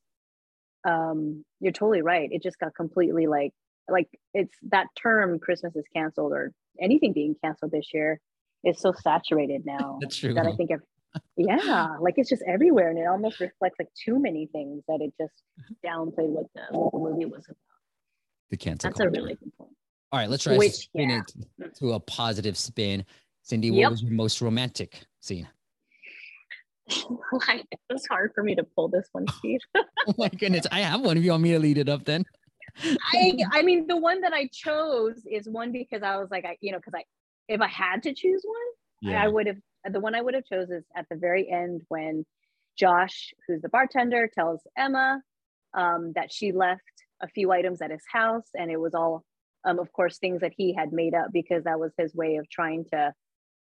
um, 0.88 1.44
you're 1.60 1.72
totally 1.72 2.02
right. 2.02 2.30
It 2.32 2.42
just 2.42 2.58
got 2.58 2.74
completely 2.74 3.26
like, 3.26 3.52
like 3.88 4.08
it's 4.32 4.54
that 4.68 4.86
term 5.00 5.40
Christmas 5.40 5.74
is 5.74 5.84
canceled 5.94 6.32
or 6.32 6.52
anything 6.80 7.12
being 7.12 7.34
canceled 7.42 7.72
this 7.72 7.88
year 7.94 8.20
is 8.64 8.78
so 8.80 8.92
saturated 8.92 9.64
now 9.64 9.98
That's 10.00 10.16
true. 10.16 10.34
that 10.34 10.46
I 10.46 10.54
think, 10.56 10.70
ev- 10.70 10.80
yeah, 11.36 11.96
like 12.00 12.14
it's 12.18 12.28
just 12.28 12.42
everywhere 12.46 12.90
and 12.90 12.98
it 12.98 13.06
almost 13.06 13.40
reflects 13.40 13.76
like 13.78 13.88
too 14.04 14.18
many 14.20 14.46
things 14.52 14.82
that 14.88 15.00
it 15.00 15.12
just 15.20 15.42
downplayed 15.86 16.28
what 16.28 16.46
the, 16.54 16.62
what 16.70 16.92
the 16.92 16.98
movie 16.98 17.24
was 17.26 17.44
about. 17.46 17.56
the 18.50 18.56
cancel 18.56 18.90
That's 18.90 19.00
a 19.00 19.08
really 19.10 19.34
good 19.34 19.52
point. 19.58 19.70
All 20.12 20.18
right, 20.20 20.28
let's 20.28 20.42
try 20.44 20.54
to 20.54 20.58
Which- 20.58 20.72
spin 20.72 21.10
yeah. 21.10 21.22
it 21.66 21.74
to 21.76 21.92
a 21.92 22.00
positive 22.00 22.56
spin. 22.56 23.04
Cindy, 23.42 23.70
what 23.70 23.78
Yep. 23.78 23.90
was 23.90 24.02
your 24.02 24.12
most 24.12 24.40
romantic 24.42 25.02
scene? 25.20 25.48
like, 27.48 27.64
it's 27.88 28.06
hard 28.08 28.32
for 28.34 28.42
me 28.42 28.54
to 28.56 28.64
pull 28.74 28.88
this 28.88 29.08
one, 29.12 29.24
Steve. 29.38 29.60
Oh 29.76 30.14
my 30.18 30.28
goodness, 30.28 30.66
I 30.72 30.80
have 30.80 31.00
one. 31.02 31.16
If 31.16 31.24
you 31.24 31.30
want 31.30 31.42
me 31.42 31.52
to 31.52 31.58
lead 31.58 31.78
it 31.78 31.88
up, 31.88 32.04
then 32.04 32.24
I, 33.12 33.36
I 33.52 33.62
mean, 33.62 33.86
the 33.86 33.96
one 33.96 34.20
that 34.22 34.32
I 34.32 34.48
chose 34.52 35.22
is 35.30 35.48
one 35.48 35.72
because 35.72 36.02
I 36.02 36.16
was 36.16 36.28
like, 36.30 36.44
I, 36.44 36.56
you 36.60 36.72
know, 36.72 36.78
because 36.78 36.94
I, 36.94 37.04
if 37.48 37.60
I 37.60 37.68
had 37.68 38.02
to 38.04 38.14
choose 38.14 38.42
one, 38.44 39.12
yeah. 39.12 39.22
I 39.22 39.28
would 39.28 39.46
have 39.46 39.56
the 39.90 40.00
one 40.00 40.14
I 40.14 40.20
would 40.20 40.34
have 40.34 40.44
chose 40.44 40.70
is 40.70 40.84
at 40.94 41.06
the 41.10 41.16
very 41.16 41.50
end 41.50 41.82
when 41.88 42.26
Josh, 42.78 43.32
who's 43.46 43.62
the 43.62 43.68
bartender, 43.68 44.28
tells 44.32 44.60
Emma 44.76 45.20
um, 45.74 46.12
that 46.14 46.32
she 46.32 46.52
left 46.52 46.82
a 47.22 47.28
few 47.28 47.52
items 47.52 47.82
at 47.82 47.90
his 47.90 48.02
house, 48.10 48.48
and 48.54 48.70
it 48.70 48.80
was 48.80 48.94
all, 48.94 49.24
um, 49.64 49.78
of 49.78 49.92
course, 49.92 50.18
things 50.18 50.40
that 50.40 50.52
he 50.56 50.74
had 50.74 50.92
made 50.92 51.14
up 51.14 51.28
because 51.32 51.64
that 51.64 51.80
was 51.80 51.92
his 51.98 52.14
way 52.14 52.36
of 52.36 52.48
trying 52.48 52.84
to 52.92 53.12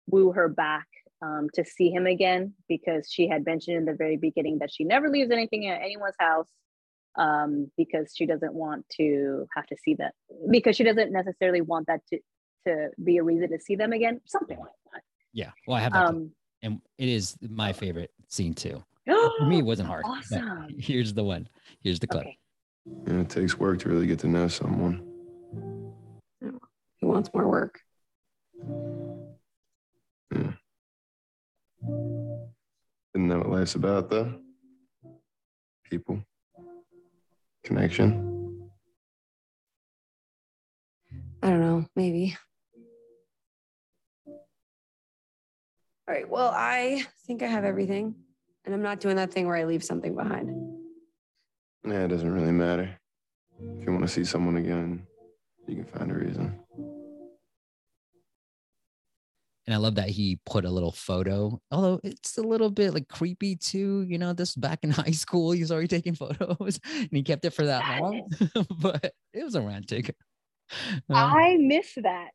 woo 0.07 0.33
her 0.33 0.49
back 0.49 0.87
um, 1.23 1.49
to 1.55 1.65
see 1.65 1.91
him 1.91 2.07
again 2.07 2.55
because 2.69 3.09
she 3.11 3.29
had 3.29 3.47
mentioned 3.47 3.77
in 3.77 3.85
the 3.85 3.95
very 3.95 4.17
beginning 4.17 4.59
that 4.59 4.73
she 4.73 4.85
never 4.85 5.09
leaves 5.09 5.31
anything 5.31 5.69
at 5.69 5.81
anyone's 5.81 6.17
house 6.19 6.49
um, 7.17 7.71
because 7.77 8.13
she 8.17 8.27
doesn't 8.27 8.53
want 8.55 8.85
to 8.97 9.47
have 9.55 9.67
to 9.67 9.77
see 9.83 9.95
that 9.95 10.15
because 10.51 10.77
she 10.77 10.85
doesn't 10.85 11.13
necessarily 11.13 11.61
want 11.61 11.87
that 11.87 12.01
to 12.11 12.19
to 12.67 12.89
be 13.03 13.19
a 13.19 13.23
reason 13.23 13.51
to 13.51 13.61
see 13.61 13.77
them 13.77 13.93
again, 13.93 14.21
something 14.27 14.59
like 14.59 14.73
that. 14.93 15.03
yeah. 15.35 15.51
Well, 15.67 15.77
I 15.77 15.81
have 15.81 15.93
that, 15.93 16.07
Um, 16.07 16.31
and 16.63 16.81
it 16.97 17.09
is 17.11 17.37
my 17.43 17.73
favorite 17.75 18.11
scene 18.29 18.55
too. 18.55 18.83
For 19.07 19.45
me, 19.47 19.59
it 19.59 19.65
wasn't 19.67 19.89
hard. 19.89 20.05
Awesome. 20.07 20.69
Here's 20.79 21.13
the 21.13 21.23
one. 21.25 21.47
Here's 21.83 22.01
the 22.01 22.07
clip. 22.07 22.23
Okay. 22.23 22.39
And 23.07 23.21
it 23.21 23.29
takes 23.29 23.59
work 23.59 23.81
to 23.81 23.89
really 23.91 24.07
get 24.07 24.19
to 24.21 24.29
know 24.29 24.49
someone. 24.49 25.03
He 26.41 27.07
wants 27.07 27.29
more 27.35 27.49
work. 27.49 27.81
Isn't 33.15 33.29
that 33.29 33.39
what 33.39 33.51
life's 33.51 33.75
about, 33.75 34.11
though? 34.11 34.35
People, 35.85 36.23
connection. 37.65 38.71
I 41.43 41.51
don't 41.51 41.61
know, 41.61 41.87
maybe. 41.97 42.37
All 46.07 46.15
right. 46.15 46.29
Well, 46.29 46.53
I 46.55 47.07
think 47.27 47.43
I 47.43 47.47
have 47.47 47.65
everything. 47.65 48.15
And 48.65 48.75
I'm 48.75 48.83
not 48.83 49.01
doing 49.01 49.17
that 49.17 49.33
thing 49.33 49.47
where 49.47 49.57
I 49.57 49.65
leave 49.65 49.85
something 49.85 50.15
behind. 50.15 50.51
Yeah, 51.87 52.05
it 52.05 52.09
doesn't 52.09 52.33
really 52.33 52.53
matter. 52.53 52.99
If 53.61 53.87
you 53.87 53.93
want 53.93 54.05
to 54.05 54.09
see 54.09 54.25
someone 54.25 54.57
again, 54.57 55.07
you 55.67 55.77
can 55.77 55.85
find 55.85 56.11
a 56.11 56.15
reason. 56.15 56.59
And 59.67 59.75
I 59.75 59.79
love 59.79 59.95
that 59.95 60.11
he 60.11 60.39
put 60.45 60.65
a 60.65 60.71
little 60.71 60.93
photo, 60.93 61.61
although 61.71 62.01
it's 62.05 62.37
a 62.37 62.43
little 62.43 62.71
bit 62.71 62.93
like 62.93 63.09
creepy 63.09 63.57
too. 63.57 64.05
You 64.07 64.19
know, 64.19 64.33
this 64.33 64.55
back 64.55 64.81
in 64.83 64.91
high 64.91 65.11
school, 65.11 65.53
he 65.53 65.61
was 65.61 65.73
already 65.73 65.89
taking 65.89 66.15
photos 66.15 66.79
and 66.85 67.09
he 67.11 67.23
kept 67.23 67.45
it 67.45 67.51
for 67.51 67.65
that 67.65 68.01
long, 68.01 68.29
but 68.79 69.13
it 69.33 69.45
was 69.45 69.57
romantic. 69.57 70.15
Uh, 71.11 71.15
I 71.15 71.57
miss 71.59 71.95
that. 71.97 72.31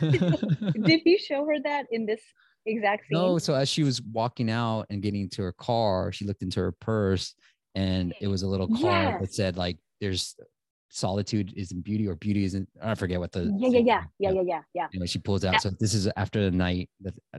Did 0.00 1.00
he 1.04 1.18
show 1.18 1.44
her 1.46 1.60
that 1.64 1.86
in 1.90 2.06
this 2.06 2.20
exact 2.66 3.02
scene? 3.02 3.18
no, 3.18 3.38
so 3.38 3.54
as 3.54 3.68
she 3.68 3.82
was 3.84 4.02
walking 4.02 4.50
out 4.50 4.86
and 4.90 5.02
getting 5.02 5.28
to 5.30 5.42
her 5.42 5.52
car, 5.52 6.12
she 6.12 6.24
looked 6.24 6.42
into 6.42 6.60
her 6.60 6.72
purse 6.72 7.34
and 7.74 8.12
it 8.20 8.26
was 8.28 8.42
a 8.42 8.46
little 8.46 8.68
card 8.68 9.22
that 9.22 9.32
said, 9.32 9.56
like, 9.56 9.78
there's 10.00 10.36
solitude 10.92 11.54
isn't 11.56 11.82
beauty 11.82 12.06
or 12.06 12.14
beauty 12.16 12.44
isn't, 12.44 12.68
I 12.80 12.94
forget 12.94 13.18
what 13.18 13.32
the. 13.32 13.50
Yeah, 13.58 13.68
yeah, 13.68 13.78
yeah, 13.78 14.02
yeah, 14.18 14.30
yeah, 14.30 14.42
yeah, 14.44 14.60
yeah. 14.74 14.86
you 14.92 15.00
know, 15.00 15.06
she 15.06 15.18
pulls 15.18 15.44
out. 15.44 15.60
So 15.62 15.70
this 15.80 15.94
is 15.94 16.08
after 16.16 16.44
the 16.44 16.56
night 16.56 16.90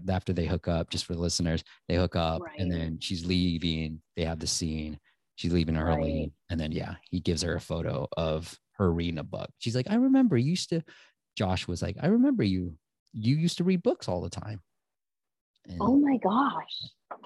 after 0.09 0.33
they 0.33 0.45
hook 0.45 0.67
up, 0.67 0.89
just 0.89 1.05
for 1.05 1.13
the 1.13 1.19
listeners, 1.19 1.63
they 1.87 1.95
hook 1.95 2.15
up 2.15 2.41
and 2.57 2.71
then 2.71 2.97
she's 2.99 3.25
leaving. 3.25 4.01
They 4.17 4.25
have 4.25 4.39
the 4.39 4.47
scene. 4.47 4.99
She's 5.35 5.53
leaving 5.53 5.77
early. 5.77 6.19
Right. 6.19 6.31
And 6.49 6.59
then 6.59 6.71
yeah, 6.71 6.95
he 7.09 7.19
gives 7.19 7.43
her 7.43 7.55
a 7.55 7.61
photo 7.61 8.07
of 8.17 8.57
her 8.73 8.91
reading 8.91 9.19
a 9.19 9.23
book. 9.23 9.49
She's 9.59 9.75
like, 9.75 9.87
I 9.89 9.95
remember 9.95 10.35
you 10.35 10.51
used 10.51 10.69
to 10.69 10.83
Josh 11.35 11.67
was 11.67 11.81
like, 11.81 11.97
I 12.01 12.07
remember 12.07 12.43
you. 12.43 12.75
You 13.13 13.35
used 13.35 13.57
to 13.59 13.63
read 13.63 13.83
books 13.83 14.07
all 14.07 14.21
the 14.21 14.29
time. 14.29 14.61
And 15.67 15.78
Oh 15.80 15.95
my 15.95 16.17
gosh. 16.17 16.91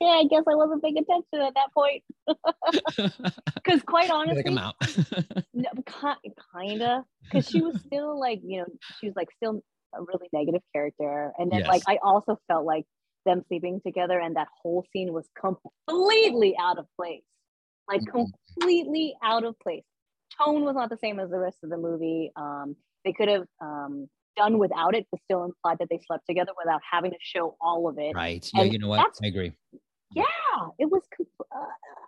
yeah, 0.00 0.06
I 0.08 0.24
guess 0.30 0.44
I 0.48 0.54
wasn't 0.54 0.82
paying 0.82 0.98
attention 0.98 1.40
at 1.40 1.54
that 1.54 1.72
point. 1.74 2.02
Because 3.64 3.82
quite 3.82 4.10
honestly, 4.10 4.36
like 4.36 4.46
I'm 4.46 4.58
out. 4.58 4.74
no, 5.54 5.70
kinda. 6.52 7.04
Because 7.22 7.48
she 7.48 7.62
was 7.62 7.74
still 7.86 8.20
like, 8.20 8.40
you 8.44 8.58
know, 8.58 8.66
she 9.00 9.06
was 9.06 9.16
like 9.16 9.28
still 9.36 9.62
a 9.94 10.02
really 10.02 10.28
negative 10.34 10.60
character. 10.74 11.32
And 11.38 11.50
then 11.50 11.62
like 11.62 11.82
I 11.86 11.98
also 12.02 12.38
felt 12.46 12.66
like 12.66 12.84
them 13.24 13.42
sleeping 13.48 13.80
together 13.84 14.20
and 14.20 14.36
that 14.36 14.48
whole 14.62 14.84
scene 14.92 15.12
was 15.12 15.26
completely 15.40 16.54
out 16.60 16.78
of 16.78 16.86
place. 16.96 17.22
Like 17.88 18.02
completely 18.06 19.14
out 19.22 19.44
of 19.44 19.58
place. 19.60 19.84
Tone 20.38 20.64
was 20.64 20.74
not 20.74 20.90
the 20.90 20.98
same 20.98 21.18
as 21.18 21.30
the 21.30 21.38
rest 21.38 21.58
of 21.62 21.70
the 21.70 21.76
movie. 21.76 22.32
Um, 22.36 22.76
they 23.04 23.12
could 23.12 23.28
have 23.28 23.46
um, 23.60 24.08
done 24.36 24.58
without 24.58 24.94
it, 24.94 25.06
but 25.10 25.20
still 25.24 25.44
implied 25.44 25.78
that 25.78 25.88
they 25.90 26.00
slept 26.06 26.26
together 26.26 26.52
without 26.62 26.80
having 26.90 27.10
to 27.10 27.16
show 27.20 27.56
all 27.60 27.88
of 27.88 27.98
it. 27.98 28.14
right. 28.14 28.48
Yeah, 28.54 28.62
And 28.62 28.72
you 28.72 28.78
know 28.78 28.88
what? 28.88 29.06
I 29.22 29.26
agree. 29.26 29.52
Yeah, 30.14 30.24
it 30.78 30.86
was. 30.86 31.02
Uh, 31.20 31.58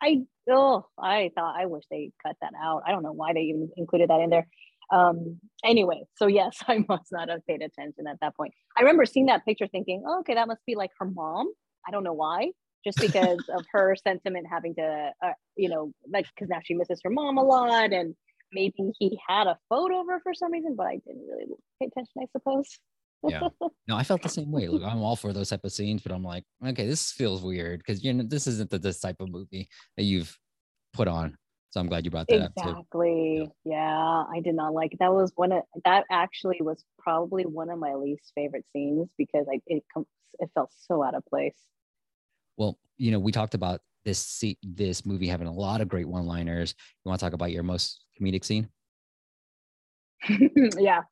I 0.00 0.22
oh, 0.50 0.86
I 0.98 1.30
thought 1.34 1.56
I 1.58 1.66
wish 1.66 1.84
they 1.90 2.12
cut 2.24 2.36
that 2.40 2.52
out. 2.62 2.82
I 2.86 2.92
don't 2.92 3.02
know 3.02 3.12
why 3.12 3.32
they 3.32 3.40
even 3.40 3.70
included 3.76 4.10
that 4.10 4.20
in 4.20 4.30
there. 4.30 4.46
Um. 4.92 5.40
Anyway, 5.64 6.02
so 6.16 6.26
yes, 6.26 6.58
I 6.68 6.84
must 6.88 7.10
not 7.10 7.28
have 7.28 7.44
paid 7.46 7.62
attention 7.62 8.06
at 8.06 8.18
that 8.20 8.36
point. 8.36 8.54
I 8.76 8.82
remember 8.82 9.04
seeing 9.06 9.26
that 9.26 9.44
picture, 9.44 9.66
thinking, 9.66 10.04
oh, 10.06 10.20
okay, 10.20 10.34
that 10.34 10.46
must 10.46 10.64
be 10.66 10.76
like 10.76 10.90
her 10.98 11.06
mom. 11.06 11.50
I 11.86 11.90
don't 11.90 12.04
know 12.04 12.12
why, 12.12 12.50
just 12.84 13.00
because 13.00 13.38
of 13.56 13.64
her 13.72 13.96
sentiment 13.96 14.46
having 14.50 14.74
to, 14.76 15.10
uh, 15.22 15.32
you 15.56 15.68
know, 15.68 15.92
like 16.08 16.26
because 16.34 16.48
now 16.48 16.58
she 16.64 16.74
misses 16.74 17.00
her 17.02 17.10
mom 17.10 17.38
a 17.38 17.42
lot, 17.42 17.92
and 17.92 18.14
maybe 18.52 18.92
he 18.98 19.18
had 19.26 19.46
a 19.46 19.58
photo 19.68 20.00
of 20.00 20.06
her 20.08 20.20
for 20.22 20.34
some 20.34 20.52
reason, 20.52 20.74
but 20.76 20.86
I 20.86 21.00
didn't 21.06 21.26
really 21.26 21.46
pay 21.80 21.86
attention. 21.86 22.22
I 22.22 22.26
suppose. 22.32 22.78
Yeah. 23.26 23.48
No, 23.88 23.96
I 23.96 24.02
felt 24.02 24.22
the 24.22 24.28
same 24.28 24.50
way. 24.50 24.66
Look, 24.66 24.82
I'm 24.82 25.00
all 25.00 25.14
for 25.14 25.32
those 25.32 25.50
type 25.50 25.62
of 25.62 25.70
scenes, 25.70 26.02
but 26.02 26.10
I'm 26.10 26.24
like, 26.24 26.42
okay, 26.66 26.88
this 26.88 27.12
feels 27.12 27.40
weird 27.40 27.78
because 27.78 28.02
you 28.02 28.12
know 28.12 28.24
this 28.26 28.48
isn't 28.48 28.68
the 28.68 28.78
this 28.80 28.98
type 28.98 29.20
of 29.20 29.30
movie 29.30 29.68
that 29.96 30.02
you've 30.02 30.36
put 30.92 31.06
on. 31.06 31.38
So 31.70 31.80
I'm 31.80 31.86
glad 31.86 32.04
you 32.04 32.10
brought 32.10 32.26
that 32.28 32.40
up. 32.40 32.52
Exactly. 32.56 33.48
Yeah, 33.64 34.24
I 34.34 34.40
did 34.42 34.56
not 34.56 34.72
like 34.72 34.94
it. 34.94 34.98
That 34.98 35.12
was 35.12 35.32
one 35.36 35.52
of 35.52 35.62
that 35.84 36.04
actually 36.10 36.56
was 36.60 36.84
probably 36.98 37.44
one 37.44 37.70
of 37.70 37.78
my 37.78 37.94
least 37.94 38.32
favorite 38.34 38.64
scenes 38.72 39.08
because 39.16 39.46
I 39.52 39.60
it 39.66 39.84
it 40.40 40.50
felt 40.54 40.70
so 40.74 41.04
out 41.04 41.14
of 41.14 41.24
place. 41.26 41.58
Well, 42.56 42.76
you 42.96 43.12
know, 43.12 43.20
we 43.20 43.30
talked 43.30 43.54
about 43.54 43.82
this 44.06 44.42
this 44.62 45.04
movie 45.04 45.28
having 45.28 45.48
a 45.48 45.52
lot 45.52 45.82
of 45.82 45.88
great 45.88 46.08
one-liners. 46.08 46.74
You 47.04 47.10
want 47.10 47.20
to 47.20 47.26
talk 47.26 47.34
about 47.34 47.52
your 47.52 47.62
most 47.62 48.04
comedic 48.18 48.44
scene? 48.44 48.70
yeah. 50.78 51.02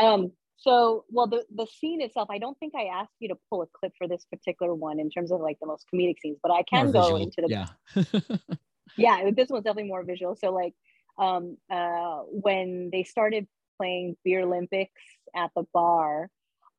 Um 0.00 0.32
so 0.56 1.04
well 1.10 1.26
the 1.26 1.44
the 1.54 1.66
scene 1.66 2.00
itself 2.00 2.28
I 2.30 2.38
don't 2.38 2.58
think 2.58 2.72
I 2.74 2.84
asked 2.84 3.12
you 3.18 3.28
to 3.28 3.36
pull 3.50 3.60
a 3.60 3.66
clip 3.78 3.92
for 3.98 4.08
this 4.08 4.24
particular 4.24 4.74
one 4.74 4.98
in 4.98 5.10
terms 5.10 5.30
of 5.30 5.40
like 5.40 5.58
the 5.60 5.66
most 5.66 5.84
comedic 5.92 6.14
scenes, 6.22 6.38
but 6.42 6.50
I 6.50 6.62
can 6.62 6.86
More 6.86 6.92
go 6.92 7.02
visual, 7.02 7.22
into 7.22 7.42
the 7.42 7.48
yeah. 7.50 8.46
yeah 8.96 9.30
this 9.30 9.48
one's 9.48 9.64
definitely 9.64 9.88
more 9.88 10.04
visual 10.04 10.36
so 10.36 10.52
like 10.52 10.74
um 11.18 11.56
uh 11.70 12.18
when 12.30 12.90
they 12.92 13.02
started 13.02 13.46
playing 13.76 14.16
beer 14.24 14.42
olympics 14.42 15.02
at 15.34 15.50
the 15.56 15.64
bar 15.72 16.30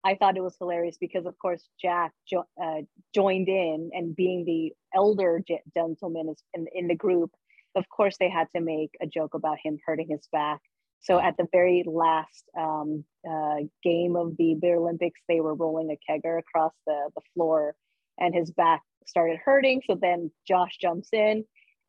i 0.05 0.15
thought 0.15 0.37
it 0.37 0.43
was 0.43 0.55
hilarious 0.57 0.97
because 0.99 1.25
of 1.25 1.37
course 1.39 1.67
jack 1.81 2.11
jo- 2.29 2.47
uh, 2.63 2.81
joined 3.13 3.49
in 3.49 3.89
and 3.93 4.15
being 4.15 4.45
the 4.45 4.71
elder 4.95 5.41
ge- 5.47 5.63
gentleman 5.75 6.29
is 6.29 6.41
in, 6.53 6.65
in 6.73 6.87
the 6.87 6.95
group 6.95 7.31
of 7.75 7.83
course 7.89 8.15
they 8.19 8.29
had 8.29 8.47
to 8.55 8.61
make 8.61 8.91
a 9.01 9.07
joke 9.07 9.33
about 9.33 9.57
him 9.63 9.77
hurting 9.85 10.07
his 10.09 10.27
back 10.31 10.61
so 11.01 11.19
at 11.19 11.35
the 11.37 11.47
very 11.51 11.83
last 11.85 12.45
um, 12.57 13.03
uh, 13.29 13.57
game 13.83 14.15
of 14.15 14.35
the 14.37 14.55
beer 14.61 14.77
olympics 14.77 15.19
they 15.27 15.41
were 15.41 15.55
rolling 15.55 15.89
a 15.91 16.11
kegger 16.11 16.39
across 16.39 16.73
the, 16.87 17.09
the 17.15 17.21
floor 17.33 17.75
and 18.17 18.33
his 18.33 18.51
back 18.51 18.81
started 19.05 19.37
hurting 19.43 19.81
so 19.87 19.97
then 19.99 20.31
josh 20.47 20.77
jumps 20.79 21.09
in 21.11 21.43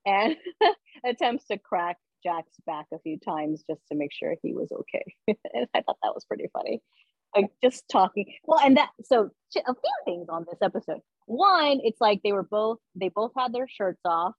and 0.06 0.36
attempts 1.04 1.46
to 1.46 1.58
crack 1.58 1.96
Jack's 2.26 2.56
back 2.66 2.86
a 2.92 2.98
few 2.98 3.18
times 3.18 3.62
just 3.70 3.82
to 3.90 3.96
make 3.96 4.10
sure 4.12 4.34
he 4.42 4.52
was 4.52 4.68
okay. 4.72 5.04
and 5.28 5.68
I 5.74 5.82
thought 5.82 5.98
that 6.02 6.14
was 6.14 6.24
pretty 6.24 6.46
funny. 6.52 6.82
Like 7.36 7.50
just 7.62 7.84
talking. 7.90 8.32
Well, 8.44 8.60
and 8.64 8.76
that 8.76 8.90
so 9.04 9.30
a 9.56 9.74
few 9.74 9.92
things 10.04 10.28
on 10.28 10.44
this 10.50 10.58
episode. 10.62 11.00
One, 11.26 11.80
it's 11.82 12.00
like 12.00 12.20
they 12.22 12.32
were 12.32 12.42
both 12.44 12.78
they 12.94 13.08
both 13.08 13.32
had 13.36 13.52
their 13.52 13.68
shirts 13.68 14.00
off, 14.04 14.34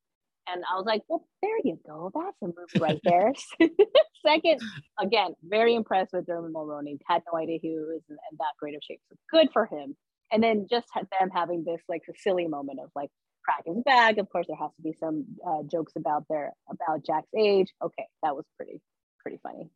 and 0.47 0.63
I 0.71 0.77
was 0.77 0.85
like, 0.85 1.03
well, 1.07 1.27
there 1.41 1.57
you 1.63 1.79
go. 1.85 2.11
That's 2.13 2.37
a 2.41 2.45
movie 2.47 2.79
right 2.79 2.99
there. 3.03 3.33
Second, 4.25 4.61
again, 4.99 5.33
very 5.43 5.75
impressed 5.75 6.13
with 6.13 6.25
Dermot 6.25 6.53
Mulroney. 6.53 6.97
Had 7.07 7.23
no 7.31 7.37
idea 7.39 7.59
he 7.61 7.77
was 7.77 8.01
in, 8.09 8.15
in 8.15 8.37
that 8.39 8.53
great 8.59 8.75
of 8.75 8.81
shape. 8.83 9.01
So 9.09 9.17
good 9.31 9.49
for 9.53 9.65
him. 9.65 9.95
And 10.31 10.43
then 10.43 10.67
just 10.69 10.87
had 10.93 11.07
them 11.19 11.29
having 11.33 11.63
this 11.63 11.81
like 11.87 12.01
silly 12.17 12.47
moment 12.47 12.79
of 12.81 12.89
like 12.95 13.09
crack 13.45 13.63
his 13.65 13.81
back. 13.83 14.17
Of 14.17 14.29
course, 14.29 14.47
there 14.47 14.57
has 14.57 14.71
to 14.75 14.81
be 14.81 14.93
some 14.99 15.25
uh, 15.45 15.63
jokes 15.71 15.93
about 15.95 16.25
their 16.29 16.53
about 16.69 17.05
Jack's 17.05 17.33
age. 17.37 17.71
Okay, 17.81 18.05
that 18.23 18.35
was 18.35 18.45
pretty 18.57 18.81
pretty 19.21 19.39
funny. 19.41 19.69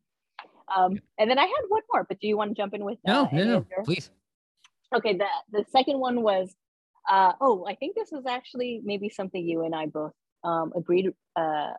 Um, 0.76 0.98
and 1.18 1.30
then 1.30 1.38
I 1.38 1.42
had 1.42 1.62
one 1.68 1.82
more, 1.92 2.04
but 2.08 2.18
do 2.20 2.26
you 2.26 2.36
want 2.36 2.50
to 2.50 2.54
jump 2.54 2.74
in 2.74 2.84
with? 2.84 2.98
no, 3.06 3.24
uh, 3.24 3.28
no, 3.32 3.44
no, 3.44 3.66
please. 3.84 4.10
Okay, 4.94 5.16
the 5.16 5.26
the 5.50 5.64
second 5.70 5.98
one 5.98 6.22
was, 6.22 6.54
uh, 7.10 7.32
oh, 7.40 7.66
I 7.66 7.74
think 7.74 7.94
this 7.94 8.10
was 8.12 8.24
actually 8.26 8.80
maybe 8.84 9.08
something 9.08 9.46
you 9.46 9.64
and 9.64 9.74
I 9.74 9.86
both 9.86 10.12
um, 10.44 10.72
agreed 10.76 11.10
uh, 11.36 11.72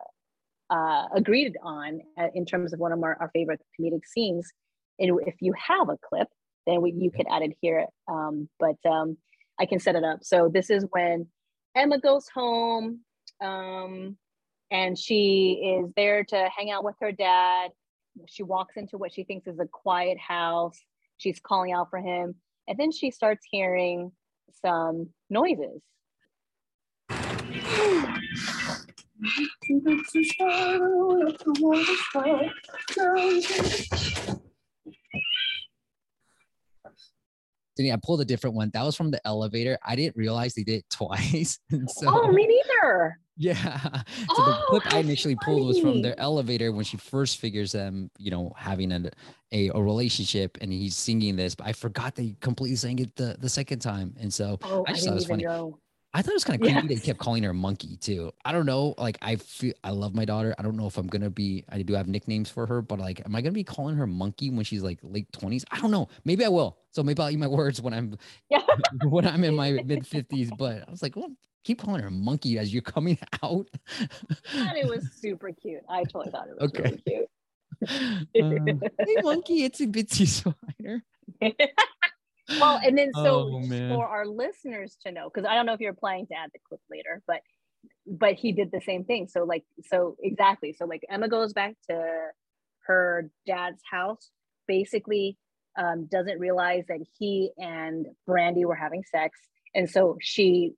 uh, 0.70 1.04
agreed 1.14 1.56
on 1.62 2.00
uh, 2.18 2.28
in 2.34 2.44
terms 2.44 2.72
of 2.72 2.80
one 2.80 2.92
of 2.92 3.02
our, 3.02 3.16
our 3.20 3.30
favorite 3.32 3.60
comedic 3.78 4.04
scenes. 4.06 4.50
And 4.98 5.20
if 5.26 5.34
you 5.40 5.52
have 5.58 5.88
a 5.88 5.98
clip, 6.08 6.28
then 6.66 6.80
we, 6.80 6.92
you 6.92 7.10
could 7.10 7.26
add 7.30 7.42
it 7.42 7.56
here. 7.60 7.86
Um, 8.08 8.48
but 8.58 8.76
um, 8.88 9.16
I 9.58 9.66
can 9.66 9.78
set 9.78 9.96
it 9.96 10.04
up. 10.04 10.20
So 10.22 10.50
this 10.52 10.70
is 10.70 10.86
when 10.90 11.26
Emma 11.76 11.98
goes 11.98 12.28
home, 12.34 13.00
um, 13.40 14.16
and 14.70 14.98
she 14.98 15.78
is 15.82 15.92
there 15.96 16.24
to 16.24 16.48
hang 16.56 16.70
out 16.70 16.84
with 16.84 16.94
her 17.00 17.12
dad. 17.12 17.70
She 18.26 18.42
walks 18.42 18.76
into 18.76 18.96
what 18.98 19.12
she 19.12 19.24
thinks 19.24 19.46
is 19.46 19.58
a 19.58 19.66
quiet 19.66 20.18
house. 20.18 20.78
She's 21.16 21.40
calling 21.40 21.72
out 21.72 21.90
for 21.90 21.98
him, 21.98 22.34
and 22.68 22.78
then 22.78 22.92
she 22.92 23.10
starts 23.10 23.46
hearing 23.50 24.12
some 24.62 25.08
noises. 25.30 25.80
Denny, 37.76 37.90
I 37.90 37.96
pulled 38.02 38.20
a 38.20 38.24
different 38.24 38.54
one. 38.54 38.70
That 38.72 38.84
was 38.84 38.96
from 38.96 39.10
the 39.10 39.20
elevator. 39.26 39.78
I 39.82 39.96
didn't 39.96 40.16
realize 40.16 40.54
they 40.54 40.62
did 40.62 40.76
it 40.76 40.86
twice. 40.90 41.58
So 41.70 42.06
oh, 42.06 42.30
me 42.30 42.46
neither. 42.46 43.18
Yeah. 43.36 44.02
So 44.32 44.42
Oh, 44.42 44.42
the 44.42 44.54
clip 44.54 44.86
I 44.86 44.98
initially 44.98 45.36
pulled 45.36 45.66
was 45.66 45.78
from 45.78 46.02
their 46.02 46.18
elevator 46.20 46.72
when 46.72 46.84
she 46.84 46.96
first 46.96 47.38
figures 47.38 47.72
them, 47.72 48.10
you 48.18 48.30
know, 48.30 48.52
having 48.56 48.92
a, 48.92 49.10
a 49.52 49.68
a 49.70 49.82
relationship 49.82 50.58
and 50.60 50.72
he's 50.72 50.96
singing 50.96 51.36
this, 51.36 51.54
but 51.54 51.66
I 51.66 51.72
forgot 51.72 52.14
they 52.16 52.36
completely 52.40 52.76
sang 52.76 52.98
it 52.98 53.16
the, 53.16 53.36
the 53.38 53.48
second 53.48 53.80
time. 53.80 54.14
And 54.18 54.32
so 54.32 54.58
Oh, 54.62 54.84
I 54.86 54.92
I, 54.92 54.94
just 54.94 55.04
thought 55.04 55.12
it 55.12 55.14
was 55.14 55.26
funny. 55.26 55.44
know. 55.44 55.80
I 56.16 56.22
thought 56.22 56.30
it 56.30 56.34
was 56.34 56.44
kind 56.44 56.62
of 56.62 56.66
creepy. 56.70 56.86
They 56.94 57.00
kept 57.00 57.18
calling 57.18 57.42
her 57.42 57.52
monkey 57.52 57.96
too. 57.96 58.32
I 58.44 58.52
don't 58.52 58.66
know. 58.66 58.94
Like 58.96 59.18
I 59.20 59.34
feel 59.36 59.74
I 59.82 59.90
love 59.90 60.14
my 60.14 60.24
daughter. 60.24 60.54
I 60.58 60.62
don't 60.62 60.76
know 60.76 60.86
if 60.86 60.96
I'm 60.96 61.08
gonna 61.08 61.28
be 61.28 61.64
I 61.68 61.82
do 61.82 61.92
have 61.94 62.06
nicknames 62.06 62.48
for 62.48 62.66
her, 62.66 62.80
but 62.82 63.00
like 63.00 63.20
am 63.24 63.34
I 63.34 63.40
gonna 63.40 63.50
be 63.52 63.64
calling 63.64 63.96
her 63.96 64.06
monkey 64.06 64.50
when 64.50 64.64
she's 64.64 64.82
like 64.82 65.00
late 65.02 65.30
20s? 65.32 65.64
I 65.72 65.80
don't 65.80 65.90
know. 65.90 66.08
Maybe 66.24 66.44
I 66.44 66.48
will. 66.48 66.78
So 66.92 67.02
maybe 67.02 67.20
I'll 67.20 67.30
eat 67.30 67.38
my 67.38 67.48
words 67.48 67.82
when 67.82 67.92
I'm 67.92 68.16
Yeah. 68.48 68.62
when 69.02 69.26
I'm 69.26 69.42
in 69.42 69.56
my 69.56 69.72
mid 69.72 70.04
50s. 70.04 70.56
But 70.56 70.86
I 70.86 70.90
was 70.90 71.02
like, 71.02 71.16
well, 71.16 71.32
keep 71.64 71.80
calling 71.80 72.00
her 72.02 72.10
monkey 72.10 72.58
as 72.58 72.72
you're 72.72 72.82
coming 72.82 73.18
out. 73.42 73.68
I 74.54 74.78
it 74.78 74.88
was 74.88 75.08
super 75.20 75.50
cute. 75.50 75.82
I 75.88 76.04
totally 76.04 76.30
thought 76.30 76.46
it 76.48 76.56
was 76.56 76.72
Okay. 76.72 76.82
really 76.82 77.02
cute. 77.06 77.28
Um, 78.40 78.80
hey 79.04 79.16
monkey, 79.22 79.64
it's 79.64 79.80
a 79.80 79.86
bitsy 79.88 80.28
spider. 80.28 81.02
Well, 82.48 82.80
and 82.84 82.96
then 82.96 83.12
so 83.14 83.50
Oh, 83.50 83.88
for 83.88 84.06
our 84.06 84.26
listeners 84.26 84.96
to 85.06 85.12
know, 85.12 85.30
because 85.32 85.48
I 85.48 85.54
don't 85.54 85.66
know 85.66 85.72
if 85.72 85.80
you're 85.80 85.94
planning 85.94 86.26
to 86.28 86.34
add 86.34 86.50
the 86.52 86.58
clip 86.68 86.80
later, 86.90 87.22
but 87.26 87.40
but 88.06 88.34
he 88.34 88.52
did 88.52 88.70
the 88.70 88.80
same 88.80 89.04
thing. 89.04 89.28
So 89.28 89.44
like 89.44 89.64
so 89.84 90.16
exactly. 90.22 90.74
So 90.78 90.84
like 90.86 91.02
Emma 91.08 91.28
goes 91.28 91.52
back 91.52 91.74
to 91.88 92.28
her 92.86 93.30
dad's 93.46 93.80
house, 93.90 94.30
basically 94.66 95.38
um, 95.78 96.06
doesn't 96.10 96.38
realize 96.38 96.84
that 96.88 97.00
he 97.18 97.50
and 97.58 98.06
Brandy 98.26 98.64
were 98.64 98.74
having 98.74 99.02
sex, 99.10 99.38
and 99.74 99.88
so 99.88 100.16
she 100.20 100.74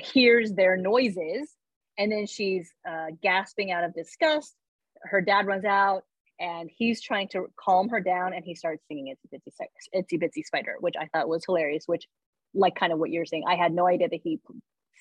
hears 0.00 0.52
their 0.52 0.76
noises, 0.76 1.52
and 1.98 2.10
then 2.10 2.26
she's 2.26 2.70
uh, 2.88 3.06
gasping 3.22 3.70
out 3.70 3.84
of 3.84 3.94
disgust. 3.94 4.54
Her 5.02 5.20
dad 5.20 5.46
runs 5.46 5.64
out, 5.64 6.02
and 6.40 6.70
he's 6.76 7.00
trying 7.02 7.28
to 7.28 7.46
calm 7.58 7.88
her 7.88 8.00
down, 8.00 8.32
and 8.34 8.44
he 8.44 8.54
starts 8.54 8.84
singing 8.88 9.14
"Itsy 9.14 9.32
Bitsy 9.38 9.66
Itsy 9.94 10.22
Bitsy 10.22 10.42
Spider," 10.44 10.76
which 10.80 10.94
I 10.98 11.06
thought 11.08 11.28
was 11.28 11.44
hilarious. 11.44 11.84
Which, 11.86 12.06
like, 12.54 12.74
kind 12.76 12.92
of 12.92 12.98
what 12.98 13.10
you're 13.10 13.26
saying, 13.26 13.44
I 13.48 13.56
had 13.56 13.72
no 13.72 13.86
idea 13.86 14.08
that 14.08 14.20
he 14.22 14.40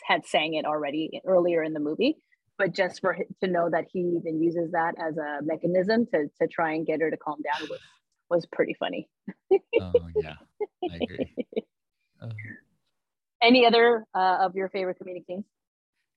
had 0.08 0.26
sang 0.26 0.54
it 0.56 0.66
already 0.66 1.22
earlier 1.26 1.64
in 1.64 1.74
the 1.74 1.80
movie, 1.80 2.18
but 2.58 2.74
just 2.74 3.02
for 3.02 3.18
to 3.42 3.48
know 3.48 3.70
that 3.70 3.86
he 3.92 4.00
even 4.00 4.42
uses 4.42 4.72
that 4.72 4.96
as 5.00 5.18
a 5.18 5.40
mechanism 5.44 6.06
to 6.08 6.30
to 6.42 6.48
try 6.48 6.74
and 6.74 6.86
get 6.86 7.02
her 7.02 7.12
to 7.12 7.18
calm 7.18 7.42
down 7.42 7.70
was 7.70 7.80
was 8.30 8.46
pretty 8.52 8.74
funny. 8.80 9.10
Oh 9.80 9.94
yeah, 10.16 10.36
I 10.90 10.98
agree. 10.98 11.36
Uh, 12.22 12.30
Any 13.42 13.66
other 13.66 14.06
uh, 14.14 14.38
of 14.42 14.56
your 14.56 14.70
favorite 14.70 14.98
comedic 15.00 15.26
scenes? 15.26 15.46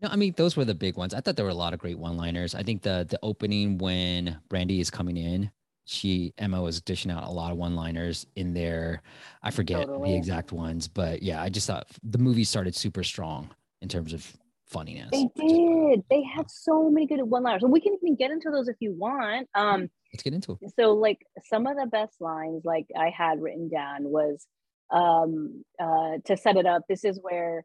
No, 0.01 0.09
I 0.09 0.17
mean 0.17 0.35
those 0.37 0.57
were 0.57 0.65
the 0.65 0.75
big 0.75 0.97
ones. 0.97 1.13
I 1.15 1.21
thought 1.21 1.37
there 1.37 1.45
were 1.45 1.51
a 1.51 1.55
lot 1.55 1.73
of 1.75 1.81
great 1.81 1.99
one-liners. 1.99 2.55
I 2.55 2.63
think 2.63 2.83
the 2.83 3.07
the 3.09 3.19
opening 3.23 3.79
when 3.79 4.39
Brandy 4.49 4.81
is 4.81 4.91
coming 4.91 5.17
in, 5.17 5.51
she 5.85 6.33
Emma 6.39 6.61
was 6.63 6.81
dishing 6.81 7.11
out 7.11 7.25
a 7.25 7.31
lot 7.31 7.51
of 7.51 7.59
one-liners 7.59 8.27
in 8.37 8.55
there. 8.55 9.03
I 9.43 9.51
forget 9.51 9.87
Totally. 9.87 10.11
the 10.13 10.17
exact 10.17 10.53
ones, 10.53 10.87
but 10.89 11.23
yeah, 11.23 11.43
I 11.43 11.49
just 11.49 11.67
thought 11.67 11.89
the 12.05 12.19
movie 12.19 12.45
started 12.45 12.75
super 12.77 13.03
strong 13.03 13.51
in 13.83 13.89
terms 13.89 14.13
of 14.13 14.37
funniness. 14.67 15.09
They 15.11 15.23
which 15.35 15.45
is 15.47 15.53
great. 15.53 15.91
did. 15.97 16.05
They 16.11 16.23
had 16.23 16.51
so 16.51 16.91
many 16.91 17.07
good 17.07 17.23
one-liners. 17.23 17.63
And 17.63 17.73
we 17.73 17.81
can 17.81 17.95
even 17.95 18.17
get 18.17 18.31
into 18.31 18.51
those 18.51 18.69
if 18.69 18.77
you 18.81 18.93
want. 18.93 19.49
Um, 19.55 19.89
Let's 20.13 20.23
get 20.23 20.35
into 20.35 20.59
it. 20.61 20.73
so 20.79 20.93
like 20.93 21.19
some 21.47 21.67
of 21.67 21.77
the 21.77 21.87
best 21.87 22.21
lines 22.21 22.63
like 22.65 22.87
I 22.97 23.11
had 23.11 23.41
written 23.43 23.69
down 23.69 24.05
was 24.05 24.47
um 24.91 25.65
uh 25.81 26.19
to 26.27 26.37
set 26.37 26.57
it 26.57 26.67
up. 26.67 26.83
This 26.89 27.05
is 27.05 27.19
where 27.21 27.65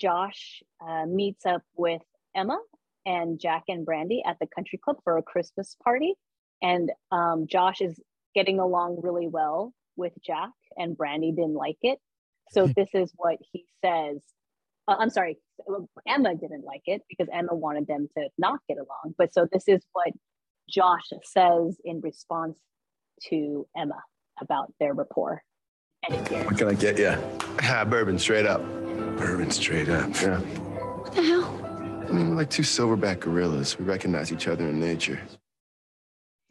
Josh 0.00 0.62
uh, 0.86 1.06
meets 1.06 1.46
up 1.46 1.62
with 1.76 2.02
Emma 2.34 2.58
and 3.06 3.38
Jack 3.38 3.64
and 3.68 3.84
Brandy 3.84 4.22
at 4.26 4.38
the 4.40 4.46
country 4.46 4.78
club 4.82 4.96
for 5.04 5.16
a 5.18 5.22
Christmas 5.22 5.76
party. 5.82 6.14
And 6.62 6.90
um, 7.12 7.46
Josh 7.48 7.80
is 7.80 8.00
getting 8.34 8.58
along 8.58 9.00
really 9.02 9.28
well 9.28 9.72
with 9.96 10.12
Jack, 10.24 10.50
and 10.76 10.96
Brandy 10.96 11.32
didn't 11.32 11.54
like 11.54 11.78
it. 11.82 11.98
So 12.50 12.66
this 12.76 12.88
is 12.94 13.12
what 13.16 13.38
he 13.52 13.66
says. 13.84 14.20
Uh, 14.88 14.96
I'm 14.98 15.10
sorry, 15.10 15.38
Emma 16.06 16.34
didn't 16.34 16.64
like 16.64 16.82
it 16.86 17.02
because 17.08 17.28
Emma 17.32 17.54
wanted 17.54 17.86
them 17.86 18.08
to 18.16 18.28
not 18.38 18.60
get 18.68 18.78
along. 18.78 19.14
But 19.16 19.32
so 19.32 19.46
this 19.50 19.64
is 19.68 19.82
what 19.92 20.08
Josh 20.68 21.10
says 21.24 21.78
in 21.84 22.00
response 22.00 22.58
to 23.28 23.66
Emma 23.76 24.02
about 24.40 24.72
their 24.80 24.94
rapport. 24.94 25.42
And 26.06 26.18
it's 26.18 26.30
here. 26.30 26.44
What 26.44 26.56
can 26.56 26.68
I 26.68 26.74
get 26.74 26.98
you? 26.98 27.14
Ah, 27.62 27.84
bourbon 27.84 28.18
straight 28.18 28.46
up. 28.46 28.62
Bourbon 29.20 29.50
straight 29.50 29.90
up. 29.90 30.08
Yeah. 30.22 30.38
What 30.38 31.12
the 31.12 31.22
hell? 31.22 31.44
I 32.08 32.12
mean, 32.12 32.30
we're 32.30 32.36
like 32.36 32.48
two 32.48 32.62
silverback 32.62 33.20
gorillas. 33.20 33.78
We 33.78 33.84
recognize 33.84 34.32
each 34.32 34.48
other 34.48 34.66
in 34.66 34.80
nature. 34.80 35.20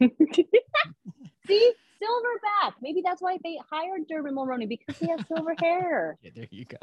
See, 0.00 1.72
silverback. 2.00 2.74
Maybe 2.80 3.02
that's 3.04 3.20
why 3.20 3.38
they 3.42 3.58
hired 3.68 4.06
Dermot 4.08 4.34
Mulroney 4.34 4.68
because 4.68 4.96
he 4.98 5.08
has 5.10 5.20
silver 5.26 5.54
hair. 5.60 6.16
Yeah, 6.22 6.30
there 6.36 6.46
you 6.52 6.64
go. 6.64 6.76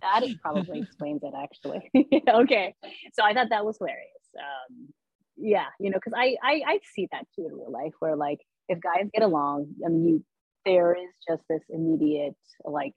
That 0.00 0.22
is- 0.22 0.36
probably 0.36 0.80
explains 0.80 1.20
it 1.22 1.34
actually. 1.36 1.90
okay, 2.28 2.74
so 3.12 3.22
I 3.22 3.34
thought 3.34 3.48
that 3.50 3.66
was 3.66 3.76
hilarious. 3.76 4.06
Um, 4.38 4.88
yeah, 5.36 5.66
you 5.78 5.90
know, 5.90 5.98
because 5.98 6.14
I, 6.16 6.36
I 6.42 6.62
I 6.66 6.78
see 6.94 7.06
that 7.12 7.26
too 7.36 7.46
in 7.46 7.52
real 7.54 7.70
life, 7.70 7.92
where 7.98 8.16
like 8.16 8.38
if 8.70 8.80
guys 8.80 9.10
get 9.12 9.22
along, 9.22 9.74
I 9.84 9.90
mean, 9.90 10.06
you 10.06 10.24
there 10.64 10.94
is 10.94 11.10
just 11.28 11.42
this 11.50 11.62
immediate 11.68 12.36
like 12.64 12.94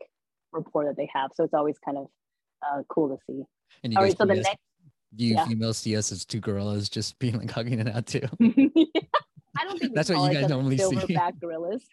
rapport 0.53 0.85
that 0.85 0.95
they 0.97 1.09
have. 1.13 1.31
So 1.35 1.43
it's 1.43 1.53
always 1.53 1.77
kind 1.83 1.97
of 1.97 2.07
uh, 2.69 2.81
cool 2.89 3.09
to 3.09 3.17
see. 3.27 3.43
And 3.83 3.93
you 3.93 3.97
All 3.99 4.03
right, 4.05 4.17
so 4.17 4.25
the 4.25 4.33
us- 4.33 4.43
next. 4.43 4.57
you 5.15 5.33
yeah. 5.35 5.45
females 5.45 5.77
see 5.77 5.95
us 5.95 6.11
as 6.11 6.25
two 6.25 6.39
gorillas 6.39 6.89
just 6.89 7.17
being 7.19 7.37
like 7.37 7.51
hugging 7.51 7.79
it 7.79 7.87
out 7.87 8.05
too. 8.07 8.21
I 9.59 9.65
don't 9.65 9.77
think 9.79 9.93
That's 9.93 10.09
what 10.09 10.31
you 10.33 10.39
guys 10.39 10.49
normally 10.49 10.77
see. 10.77 10.83
silverback 10.85 11.39
gorillas. 11.41 11.83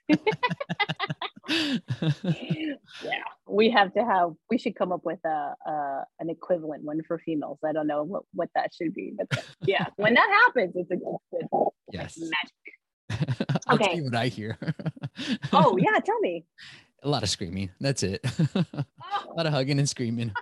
yeah, 1.49 3.23
we 3.49 3.71
have 3.71 3.93
to 3.95 4.05
have. 4.05 4.31
We 4.51 4.59
should 4.59 4.77
come 4.77 4.93
up 4.93 5.05
with 5.05 5.19
a, 5.25 5.55
a 5.67 6.05
an 6.21 6.31
equivalent 6.31 6.85
one 6.85 7.01
for 7.07 7.19
females. 7.19 7.59
I 7.65 7.73
don't 7.73 7.87
know 7.87 8.05
what, 8.05 8.23
what 8.33 8.49
that 8.55 8.73
should 8.75 8.95
be, 8.95 9.13
but 9.17 9.45
yeah, 9.63 9.87
when 9.97 10.15
that 10.15 10.29
happens, 10.47 10.75
it's 10.77 10.91
a 10.91 10.97
good, 10.97 11.17
Yes. 11.93 12.19
magic. 12.19 13.59
Okay. 13.71 14.01
what 14.03 14.15
I 14.15 14.29
hear. 14.29 14.57
Oh 15.53 15.77
yeah, 15.79 15.99
tell 16.01 16.19
me. 16.21 16.45
a 17.03 17.09
lot 17.09 17.23
of 17.23 17.29
screaming. 17.29 17.71
That's 17.81 18.03
it. 18.03 18.21
a 18.55 18.65
lot 19.37 19.47
of 19.47 19.53
hugging 19.53 19.79
and 19.79 19.89
screaming. 19.89 20.33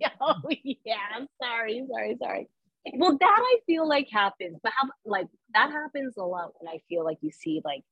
oh 0.20 0.40
yeah, 0.84 0.96
I'm 1.14 1.26
sorry, 1.42 1.84
sorry, 1.90 2.16
sorry. 2.22 2.48
Well, 2.94 3.16
that 3.18 3.38
I 3.40 3.58
feel 3.66 3.88
like 3.88 4.08
happens, 4.12 4.58
but 4.62 4.72
how 4.76 4.88
like 5.04 5.26
that 5.54 5.70
happens 5.70 6.14
a 6.16 6.22
lot 6.22 6.52
when 6.58 6.72
I 6.72 6.78
feel 6.88 7.04
like 7.04 7.18
you 7.20 7.30
see 7.32 7.60
like 7.64 7.82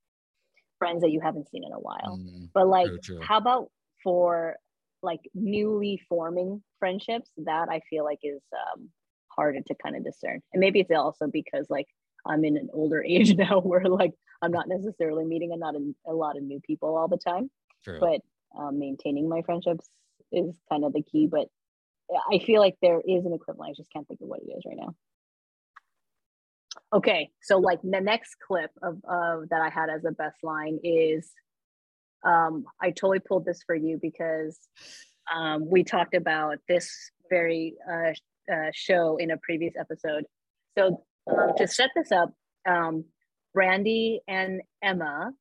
friends 0.78 1.02
that 1.02 1.10
you 1.10 1.20
haven't 1.20 1.48
seen 1.50 1.64
in 1.64 1.72
a 1.72 1.80
while. 1.80 2.18
Mm, 2.20 2.50
But 2.54 2.68
like, 2.68 2.90
how 3.22 3.38
about 3.38 3.70
for 4.02 4.56
like 5.02 5.20
newly 5.34 6.00
forming 6.08 6.62
friendships? 6.78 7.30
That 7.38 7.68
I 7.68 7.80
feel 7.90 8.04
like 8.04 8.20
is 8.22 8.42
um, 8.52 8.88
harder 9.28 9.60
to 9.66 9.74
kind 9.82 9.96
of 9.96 10.04
discern. 10.04 10.40
And 10.52 10.60
maybe 10.60 10.80
it's 10.80 10.90
also 10.92 11.26
because 11.26 11.66
like 11.68 11.86
I'm 12.26 12.44
in 12.44 12.56
an 12.56 12.68
older 12.72 13.02
age 13.08 13.34
now 13.34 13.60
where 13.60 13.84
like 13.84 14.12
I'm 14.42 14.52
not 14.52 14.68
necessarily 14.68 15.24
meeting 15.24 15.52
a 15.52 15.56
lot 15.56 15.74
of 15.74 15.82
a 16.06 16.12
lot 16.12 16.36
of 16.36 16.42
new 16.42 16.60
people 16.60 16.96
all 16.96 17.08
the 17.08 17.18
time, 17.18 17.50
true. 17.82 17.98
but 18.00 18.20
um, 18.58 18.78
maintaining 18.78 19.28
my 19.28 19.42
friendships 19.42 19.88
is 20.32 20.56
kind 20.70 20.84
of 20.84 20.92
the 20.92 21.02
key. 21.02 21.26
But 21.26 21.48
I 22.32 22.38
feel 22.38 22.60
like 22.60 22.76
there 22.80 23.00
is 23.00 23.24
an 23.24 23.32
equivalent. 23.32 23.70
I 23.70 23.74
just 23.76 23.92
can't 23.92 24.06
think 24.06 24.20
of 24.20 24.28
what 24.28 24.40
it 24.40 24.50
is 24.50 24.62
right 24.66 24.76
now. 24.76 24.94
Okay, 26.92 27.30
so 27.42 27.58
like 27.58 27.80
the 27.82 28.00
next 28.00 28.36
clip 28.46 28.70
of, 28.82 28.98
of 29.08 29.48
that 29.50 29.60
I 29.60 29.68
had 29.68 29.90
as 29.90 30.04
a 30.04 30.12
best 30.12 30.36
line 30.42 30.78
is 30.84 31.32
um, 32.24 32.64
I 32.80 32.90
totally 32.90 33.20
pulled 33.20 33.44
this 33.44 33.62
for 33.66 33.74
you 33.74 33.98
because 34.00 34.58
um, 35.34 35.68
we 35.68 35.84
talked 35.84 36.14
about 36.14 36.58
this 36.68 36.90
very 37.30 37.74
uh, 37.90 38.12
uh, 38.52 38.70
show 38.72 39.16
in 39.16 39.30
a 39.30 39.36
previous 39.38 39.74
episode. 39.78 40.24
So 40.76 41.04
um, 41.30 41.52
to 41.56 41.66
set 41.66 41.90
this 41.94 42.12
up, 42.12 42.32
um, 42.68 43.04
Brandy 43.52 44.20
and 44.26 44.62
Emma 44.82 45.32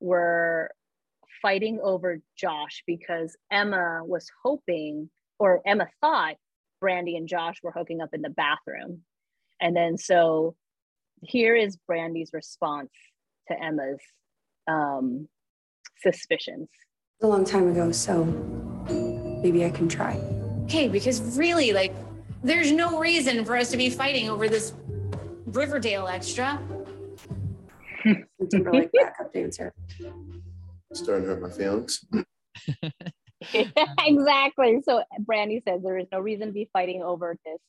were 0.00 0.70
fighting 1.42 1.80
over 1.82 2.20
Josh 2.36 2.82
because 2.86 3.36
Emma 3.50 4.00
was 4.04 4.30
hoping, 4.42 5.08
or 5.40 5.62
Emma 5.66 5.88
thought 6.00 6.36
Brandy 6.80 7.16
and 7.16 7.26
Josh 7.26 7.56
were 7.62 7.72
hooking 7.72 8.00
up 8.00 8.10
in 8.12 8.22
the 8.22 8.30
bathroom. 8.30 9.00
And 9.60 9.74
then 9.74 9.98
so 9.98 10.54
here 11.22 11.56
is 11.56 11.76
Brandy's 11.88 12.30
response 12.32 12.90
to 13.48 13.60
Emma's 13.60 13.98
um, 14.68 15.26
suspicions. 16.02 16.68
a 17.22 17.26
long 17.26 17.44
time 17.44 17.68
ago, 17.68 17.90
so 17.90 18.24
maybe 19.42 19.64
I 19.64 19.70
can 19.70 19.88
try. 19.88 20.16
Okay, 20.64 20.88
because 20.88 21.36
really, 21.36 21.72
like, 21.72 21.92
there's 22.42 22.70
no 22.70 22.98
reason 22.98 23.44
for 23.44 23.56
us 23.56 23.70
to 23.70 23.76
be 23.76 23.90
fighting 23.90 24.30
over 24.30 24.48
this 24.48 24.72
Riverdale 25.46 26.06
extra. 26.06 26.62
Timberlake 28.50 28.90
backup 28.92 29.32
dancer. 29.32 29.74
Starting 30.92 31.24
to 31.24 31.34
hurt 31.34 31.42
my 31.42 31.50
feelings. 31.50 32.04
exactly. 34.06 34.80
So 34.82 35.02
Brandy 35.20 35.62
says 35.66 35.82
there 35.82 35.98
is 35.98 36.06
no 36.12 36.20
reason 36.20 36.48
to 36.48 36.52
be 36.52 36.68
fighting 36.72 37.02
over 37.02 37.36
this 37.44 37.60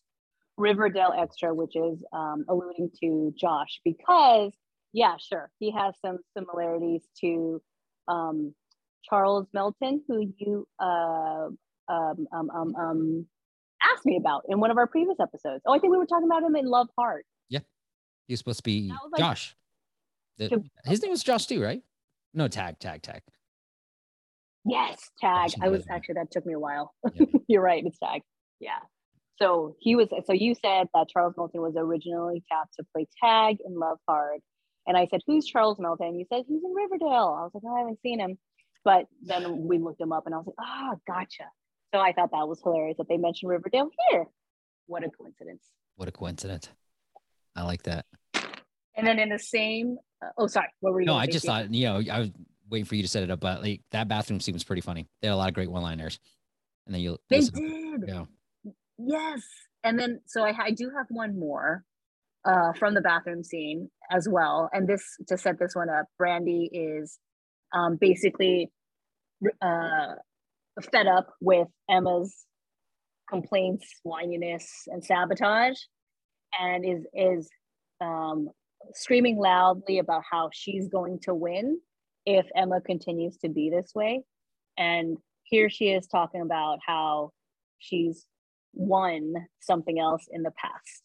Riverdale 0.57 1.13
extra, 1.17 1.53
which 1.53 1.75
is 1.75 1.97
um, 2.13 2.45
alluding 2.49 2.91
to 3.01 3.33
Josh, 3.37 3.79
because 3.83 4.51
yeah, 4.93 5.15
sure, 5.17 5.49
he 5.59 5.71
has 5.71 5.95
some 6.05 6.19
similarities 6.37 7.01
to 7.21 7.61
um, 8.07 8.53
Charles 9.09 9.47
Melton, 9.53 10.03
who 10.07 10.33
you 10.37 10.67
uh, 10.79 11.47
um, 11.87 12.27
um, 12.33 12.49
um, 12.53 12.75
um, 12.75 13.25
asked 13.81 14.05
me 14.05 14.17
about 14.17 14.43
in 14.49 14.59
one 14.59 14.69
of 14.71 14.77
our 14.77 14.87
previous 14.87 15.19
episodes. 15.19 15.61
Oh, 15.65 15.73
I 15.73 15.79
think 15.79 15.91
we 15.91 15.97
were 15.97 16.05
talking 16.05 16.27
about 16.27 16.43
him 16.43 16.55
in 16.55 16.65
Love 16.65 16.89
Hard. 16.97 17.23
He 18.27 18.33
was 18.33 18.39
supposed 18.39 18.59
to 18.59 18.63
be 18.63 18.93
like- 19.11 19.19
Josh. 19.19 19.55
The- 20.37 20.63
his 20.85 21.01
name 21.01 21.11
was 21.11 21.21
Josh 21.23 21.47
too, 21.47 21.61
right? 21.61 21.81
No, 22.33 22.47
tag, 22.47 22.79
tag, 22.79 23.01
tag. 23.01 23.23
Yes, 24.65 25.09
tag. 25.19 25.51
I 25.61 25.69
was 25.69 25.85
actually 25.89 26.15
that 26.15 26.31
took 26.31 26.45
me 26.45 26.53
a 26.53 26.59
while. 26.59 26.93
Yeah. 27.15 27.25
You're 27.47 27.61
right, 27.63 27.83
it's 27.85 27.97
tag. 27.99 28.21
Yeah. 28.59 28.77
So 29.41 29.75
he 29.79 29.95
was 29.95 30.09
so 30.25 30.33
you 30.33 30.53
said 30.53 30.87
that 30.93 31.07
Charles 31.09 31.33
Melton 31.35 31.61
was 31.61 31.73
originally 31.75 32.43
tapped 32.51 32.75
to 32.79 32.85
play 32.93 33.07
tag 33.23 33.57
in 33.65 33.73
Love 33.77 33.97
Hard. 34.07 34.39
And 34.87 34.95
I 34.95 35.07
said, 35.07 35.21
Who's 35.25 35.45
Charles 35.45 35.79
Melton? 35.79 36.15
You 36.19 36.25
said 36.31 36.43
he's 36.47 36.63
in 36.63 36.73
Riverdale. 36.73 37.35
I 37.39 37.43
was 37.43 37.51
like, 37.53 37.63
oh, 37.65 37.75
I 37.75 37.79
haven't 37.79 37.99
seen 38.01 38.19
him. 38.19 38.37
but 38.83 39.05
then 39.21 39.67
we 39.67 39.77
looked 39.79 40.01
him 40.01 40.11
up 40.11 40.25
and 40.25 40.35
I 40.35 40.39
was 40.39 40.47
like, 40.47 40.55
oh, 40.59 40.95
gotcha. 41.07 41.45
So 41.93 41.99
I 41.99 42.13
thought 42.13 42.31
that 42.31 42.47
was 42.47 42.61
hilarious 42.63 42.97
that 42.97 43.07
they 43.09 43.17
mentioned 43.17 43.49
Riverdale 43.49 43.89
here. 44.09 44.25
What 44.87 45.03
a 45.03 45.09
coincidence. 45.09 45.63
What 45.95 46.07
a 46.07 46.11
coincidence. 46.11 46.69
I 47.55 47.63
like 47.63 47.83
that. 47.83 48.05
And 48.95 49.05
then 49.07 49.19
in 49.19 49.29
the 49.29 49.39
same, 49.39 49.97
uh, 50.23 50.29
oh, 50.37 50.47
sorry, 50.47 50.67
what 50.79 50.93
were 50.93 51.01
you? 51.01 51.07
No, 51.07 51.15
I 51.15 51.25
just 51.25 51.39
Steve? 51.39 51.49
thought, 51.49 51.73
you 51.73 51.85
know, 51.85 52.01
I 52.11 52.19
was 52.19 52.29
waiting 52.71 52.85
for 52.85 52.95
you 52.95 53.01
to 53.03 53.07
set 53.07 53.23
it 53.23 53.29
up, 53.29 53.39
but 53.39 53.61
like 53.61 53.81
that 53.91 54.07
bathroom 54.07 54.39
scene 54.39 54.53
was 54.53 54.63
pretty 54.63 54.81
funny. 54.81 55.07
They 55.21 55.27
had 55.27 55.33
a 55.33 55.37
lot 55.37 55.49
of 55.49 55.53
great 55.53 55.69
one 55.69 55.83
liners. 55.83 56.19
And 56.85 56.95
then 56.95 57.01
you'll 57.01 57.19
they 57.29 57.41
did. 57.41 58.05
yeah. 58.07 58.25
Yes. 58.97 59.41
And 59.83 59.99
then, 59.99 60.21
so 60.25 60.43
I, 60.43 60.53
I 60.57 60.71
do 60.71 60.91
have 60.95 61.07
one 61.09 61.37
more 61.37 61.83
uh, 62.45 62.73
from 62.73 62.93
the 62.93 63.01
bathroom 63.01 63.43
scene 63.43 63.89
as 64.11 64.27
well. 64.29 64.69
And 64.73 64.87
this, 64.87 65.03
to 65.27 65.37
set 65.37 65.59
this 65.59 65.75
one 65.75 65.89
up, 65.89 66.05
Brandy 66.17 66.69
is 66.71 67.19
um, 67.73 67.97
basically 67.99 68.71
uh, 69.61 70.15
fed 70.91 71.07
up 71.07 71.33
with 71.39 71.67
Emma's 71.89 72.45
complaints, 73.29 73.87
whininess, 74.05 74.65
and 74.87 75.03
sabotage, 75.03 75.77
and 76.59 76.85
is, 76.85 77.05
is 77.13 77.49
um, 78.01 78.49
screaming 78.93 79.37
loudly 79.37 79.99
about 79.99 80.23
how 80.29 80.49
she's 80.53 80.87
going 80.87 81.19
to 81.23 81.33
win 81.33 81.79
if 82.25 82.45
Emma 82.55 82.81
continues 82.81 83.37
to 83.37 83.49
be 83.49 83.69
this 83.69 83.91
way. 83.95 84.23
And 84.77 85.17
here 85.43 85.69
she 85.69 85.89
is 85.89 86.07
talking 86.07 86.41
about 86.41 86.79
how 86.85 87.31
she's 87.79 88.25
won 88.73 89.33
something 89.59 89.99
else 89.99 90.27
in 90.31 90.43
the 90.43 90.51
past. 90.51 91.03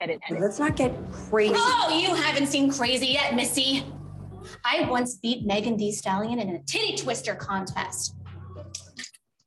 And 0.00 0.10
it, 0.12 0.20
and 0.28 0.40
Let's 0.40 0.58
not 0.58 0.76
get 0.76 0.94
crazy. 1.12 1.54
Oh, 1.56 2.00
you 2.02 2.14
haven't 2.14 2.46
seen 2.46 2.72
crazy 2.72 3.08
yet, 3.08 3.34
Missy. 3.34 3.84
I 4.64 4.88
once 4.88 5.16
beat 5.16 5.44
Megan 5.44 5.76
Thee 5.76 5.92
Stallion 5.92 6.38
in 6.38 6.48
a 6.48 6.62
titty 6.62 6.96
twister 6.96 7.34
contest. 7.34 8.14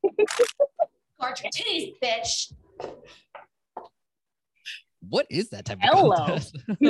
Guard 1.20 1.40
your 1.42 1.52
titties, 1.52 1.94
bitch. 2.04 2.54
What 5.10 5.26
is 5.30 5.50
that 5.50 5.66
type 5.66 5.78
of 5.78 5.84
Hello. 5.84 6.16
contest? 6.16 6.56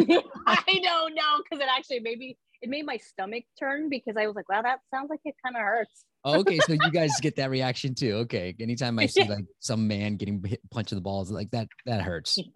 I 0.48 0.80
don't 0.84 1.16
know 1.16 1.42
because 1.44 1.64
it 1.64 1.70
actually 1.70 2.02
maybe 2.02 2.38
it 2.64 2.70
made 2.70 2.86
my 2.86 2.96
stomach 2.96 3.44
turn 3.60 3.90
because 3.90 4.16
I 4.18 4.26
was 4.26 4.38
like, 4.38 4.48
wow, 4.48 4.62
that 4.62 4.80
sounds 4.90 5.10
like 5.10 5.20
it 5.26 5.36
kind 5.44 5.58
of 5.58 5.62
hurts. 5.62 6.06
Oh, 6.24 6.40
okay, 6.40 6.60
so 6.60 6.72
you 6.72 6.92
guys 6.92 7.12
get 7.22 7.36
that 7.36 7.50
reaction 7.50 7.94
too. 7.94 8.14
Okay. 8.20 8.56
Anytime 8.58 8.98
I 9.00 9.08
see 9.08 9.28
like 9.28 9.46
some 9.60 9.86
man 9.86 10.16
getting 10.16 10.42
hit, 10.42 10.62
punched 10.72 10.94
in 10.94 10.96
the 10.96 11.02
balls, 11.02 11.30
like 11.30 11.52
that, 11.52 11.68
that 11.86 12.02
hurts. 12.02 12.40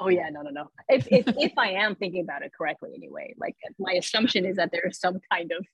Oh 0.00 0.10
yeah, 0.10 0.28
no, 0.30 0.42
no, 0.42 0.50
no. 0.50 0.70
If 0.90 1.08
if 1.10 1.24
if 1.38 1.52
I 1.56 1.70
am 1.70 1.94
thinking 1.94 2.22
about 2.22 2.42
it 2.42 2.52
correctly, 2.52 2.90
anyway, 2.94 3.32
like 3.38 3.56
my 3.78 3.92
assumption 3.92 4.44
is 4.44 4.56
that 4.56 4.70
there 4.70 4.86
is 4.86 5.00
some 5.00 5.18
kind 5.32 5.50
of 5.50 5.64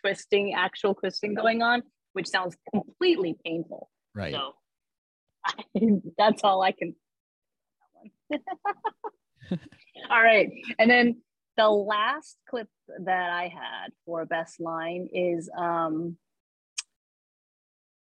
twisting, 0.00 0.54
actual 0.54 0.94
twisting 0.94 1.34
going 1.34 1.60
on, 1.60 1.82
which 2.12 2.28
sounds 2.28 2.56
completely 2.72 3.34
painful. 3.44 3.90
Right. 4.14 4.32
So 4.32 4.52
that's 6.16 6.44
all 6.44 6.62
I 6.62 6.70
can. 6.70 6.94
all 10.08 10.22
right. 10.22 10.48
And 10.78 10.88
then 10.88 11.22
the 11.56 11.68
last 11.68 12.36
clip 12.48 12.68
that 13.04 13.30
I 13.30 13.44
had 13.44 13.92
for 14.06 14.24
best 14.26 14.60
line 14.60 15.08
is 15.12 15.50
um 15.56 16.16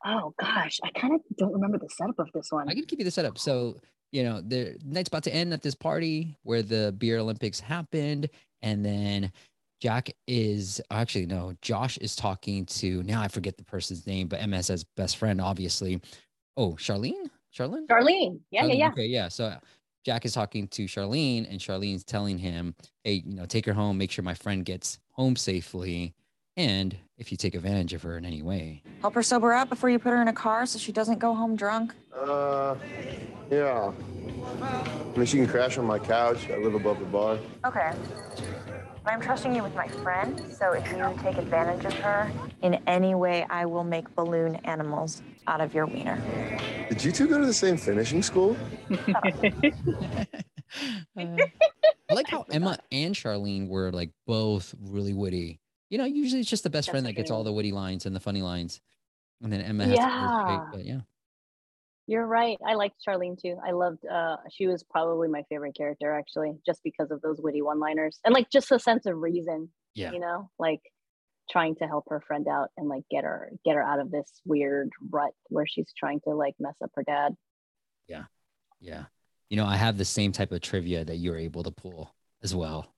oh 0.06 0.34
gosh, 0.40 0.80
I 0.84 0.90
kind 0.92 1.14
of 1.14 1.22
don't 1.38 1.54
remember 1.54 1.78
the 1.78 1.90
setup 1.90 2.20
of 2.20 2.30
this 2.34 2.52
one. 2.52 2.70
I 2.70 2.74
can 2.74 2.84
give 2.84 3.00
you 3.00 3.06
the 3.06 3.12
setup. 3.12 3.38
So, 3.38 3.78
you 4.12 4.24
know, 4.24 4.42
the 4.42 4.78
night's 4.86 5.08
about 5.08 5.24
to 5.24 5.34
end 5.34 5.54
at 5.54 5.62
this 5.62 5.76
party 5.76 6.38
where 6.44 6.62
the 6.62 6.94
beer 6.98 7.20
Olympics 7.20 7.60
happened. 7.60 8.30
And 8.62 8.86
then 8.86 9.32
Jack 9.82 10.12
is 10.28 10.82
actually, 10.92 11.26
no, 11.26 11.54
Josh 11.62 11.98
is 11.98 12.16
talking 12.16 12.66
to 12.68 13.04
now 13.04 13.22
I 13.22 13.28
forget 13.28 13.58
the 13.58 13.64
person's 13.64 14.06
name, 14.08 14.28
but 14.28 14.42
Emma's 14.42 14.86
best 14.96 15.18
friend, 15.18 15.42
obviously. 15.42 16.02
Oh, 16.58 16.74
Charlene? 16.74 17.30
Charlene? 17.56 17.88
Charlene. 17.88 18.40
Yeah, 18.52 18.66
yeah, 18.66 18.74
yeah. 18.74 18.90
Okay, 18.90 19.06
yeah. 19.06 19.28
So 19.28 19.56
Jack 20.04 20.26
is 20.26 20.34
talking 20.34 20.68
to 20.70 20.86
Charlene, 20.86 21.50
and 21.50 21.60
Charlene's 21.60 22.04
telling 22.04 22.38
him, 22.38 22.76
"Hey, 23.04 23.24
you 23.26 23.36
know, 23.36 23.46
take 23.46 23.66
her 23.66 23.74
home. 23.74 23.98
Make 23.98 24.12
sure 24.12 24.24
my 24.24 24.34
friend 24.34 24.66
gets 24.66 25.00
home 25.12 25.36
safely, 25.36 26.14
and 26.58 26.96
if 27.18 27.32
you 27.32 27.38
take 27.38 27.56
advantage 27.56 27.94
of 27.94 28.02
her 28.04 28.18
in 28.18 28.26
any 28.26 28.42
way, 28.42 28.84
Help 29.02 29.14
her 29.16 29.24
sober 29.24 29.54
up 29.54 29.70
before 29.70 29.90
you 29.90 30.00
put 30.00 30.10
her 30.12 30.22
in 30.22 30.28
a 30.28 30.34
car 30.34 30.66
so 30.66 30.78
she 30.80 30.92
doesn't 30.92 31.20
go 31.20 31.34
home 31.34 31.56
drunk. 31.56 31.94
Uh, 32.16 32.76
yeah. 33.52 33.92
I 33.94 35.18
mean, 35.18 35.26
she 35.26 35.38
can 35.38 35.48
crash 35.48 35.78
on 35.78 35.86
my 35.86 36.00
couch. 36.00 36.50
I 36.50 36.58
live 36.58 36.74
above 36.76 37.00
the 37.00 37.06
bar. 37.06 37.38
Okay. 37.66 37.92
I'm 39.06 39.20
trusting 39.20 39.54
you 39.54 39.62
with 39.64 39.76
my 39.76 39.88
friend, 39.88 40.42
so 40.58 40.72
if 40.72 40.90
you 40.92 41.20
take 41.22 41.38
advantage 41.38 41.84
of 41.86 41.94
her 41.96 42.32
in 42.62 42.76
any 42.88 43.16
way, 43.16 43.46
I 43.50 43.66
will 43.66 43.84
make 43.84 44.14
balloon 44.16 44.56
animals 44.64 45.22
out 45.46 45.60
of 45.60 45.74
your 45.74 45.86
wiener. 45.86 46.18
Did 46.90 47.04
you 47.04 47.12
two 47.12 47.28
go 47.28 47.40
to 47.40 47.46
the 47.46 47.54
same 47.54 47.78
finishing 47.78 48.22
school? 48.24 48.56
Uh, 51.16 51.38
I 52.10 52.14
like 52.16 52.28
how 52.28 52.46
Emma 52.50 52.80
and 52.92 53.14
Charlene 53.14 53.68
were 53.68 53.92
like 53.92 54.10
both 54.26 54.74
really 54.82 55.14
witty. 55.14 55.60
You 55.92 56.00
know, 56.00 56.06
usually 56.06 56.42
it's 56.42 56.50
just 56.50 56.64
the 56.64 56.70
best 56.72 56.90
friend 56.90 57.06
that 57.06 57.14
gets 57.14 57.30
all 57.30 57.44
the 57.44 57.54
witty 57.54 57.72
lines 57.72 58.08
and 58.08 58.16
the 58.16 58.20
funny 58.20 58.42
lines, 58.42 58.82
and 59.44 59.54
then 59.54 59.62
Emma 59.62 59.86
has 59.86 60.00
to 60.00 60.06
go 60.06 60.12
Yeah. 60.12 60.42
straight. 60.42 60.62
But 60.72 60.86
yeah, 60.86 61.02
You're 62.08 62.26
right. 62.26 62.58
I 62.66 62.74
liked 62.74 62.96
Charlene 63.08 63.40
too. 63.40 63.56
I 63.64 63.72
loved 63.72 64.04
uh 64.08 64.38
she 64.52 64.66
was 64.66 64.84
probably 64.84 65.28
my 65.28 65.44
favorite 65.50 65.76
character 65.78 66.12
actually, 66.12 66.54
just 66.66 66.82
because 66.84 67.12
of 67.12 67.22
those 67.22 67.40
witty 67.40 67.62
one-liners 67.62 68.20
and 68.26 68.34
like 68.34 68.50
just 68.50 68.72
a 68.72 68.80
sense 68.80 69.06
of 69.06 69.16
reason, 69.18 69.70
yeah, 69.94 70.12
you 70.12 70.20
know, 70.20 70.50
like 70.58 70.82
trying 71.50 71.76
to 71.76 71.86
help 71.88 72.06
her 72.10 72.22
friend 72.22 72.48
out 72.48 72.70
and 72.78 72.88
like 72.88 73.04
get 73.12 73.24
her 73.24 73.52
get 73.66 73.76
her 73.76 73.84
out 73.84 74.00
of 74.00 74.12
this 74.12 74.30
weird 74.46 74.90
rut 75.10 75.32
where 75.50 75.66
she's 75.68 75.92
trying 75.98 76.20
to 76.22 76.32
like 76.32 76.56
mess 76.60 76.76
up 76.84 76.92
her 76.96 77.04
dad. 77.04 77.36
yeah. 78.08 78.24
Yeah. 78.80 79.06
You 79.50 79.58
know, 79.58 79.66
I 79.66 79.76
have 79.78 79.98
the 79.98 80.06
same 80.06 80.32
type 80.32 80.52
of 80.52 80.62
trivia 80.62 81.06
that 81.06 81.18
you 81.18 81.32
were 81.32 81.38
able 81.38 81.64
to 81.64 81.72
pull 81.72 82.14
as 82.42 82.54
well. 82.56 82.94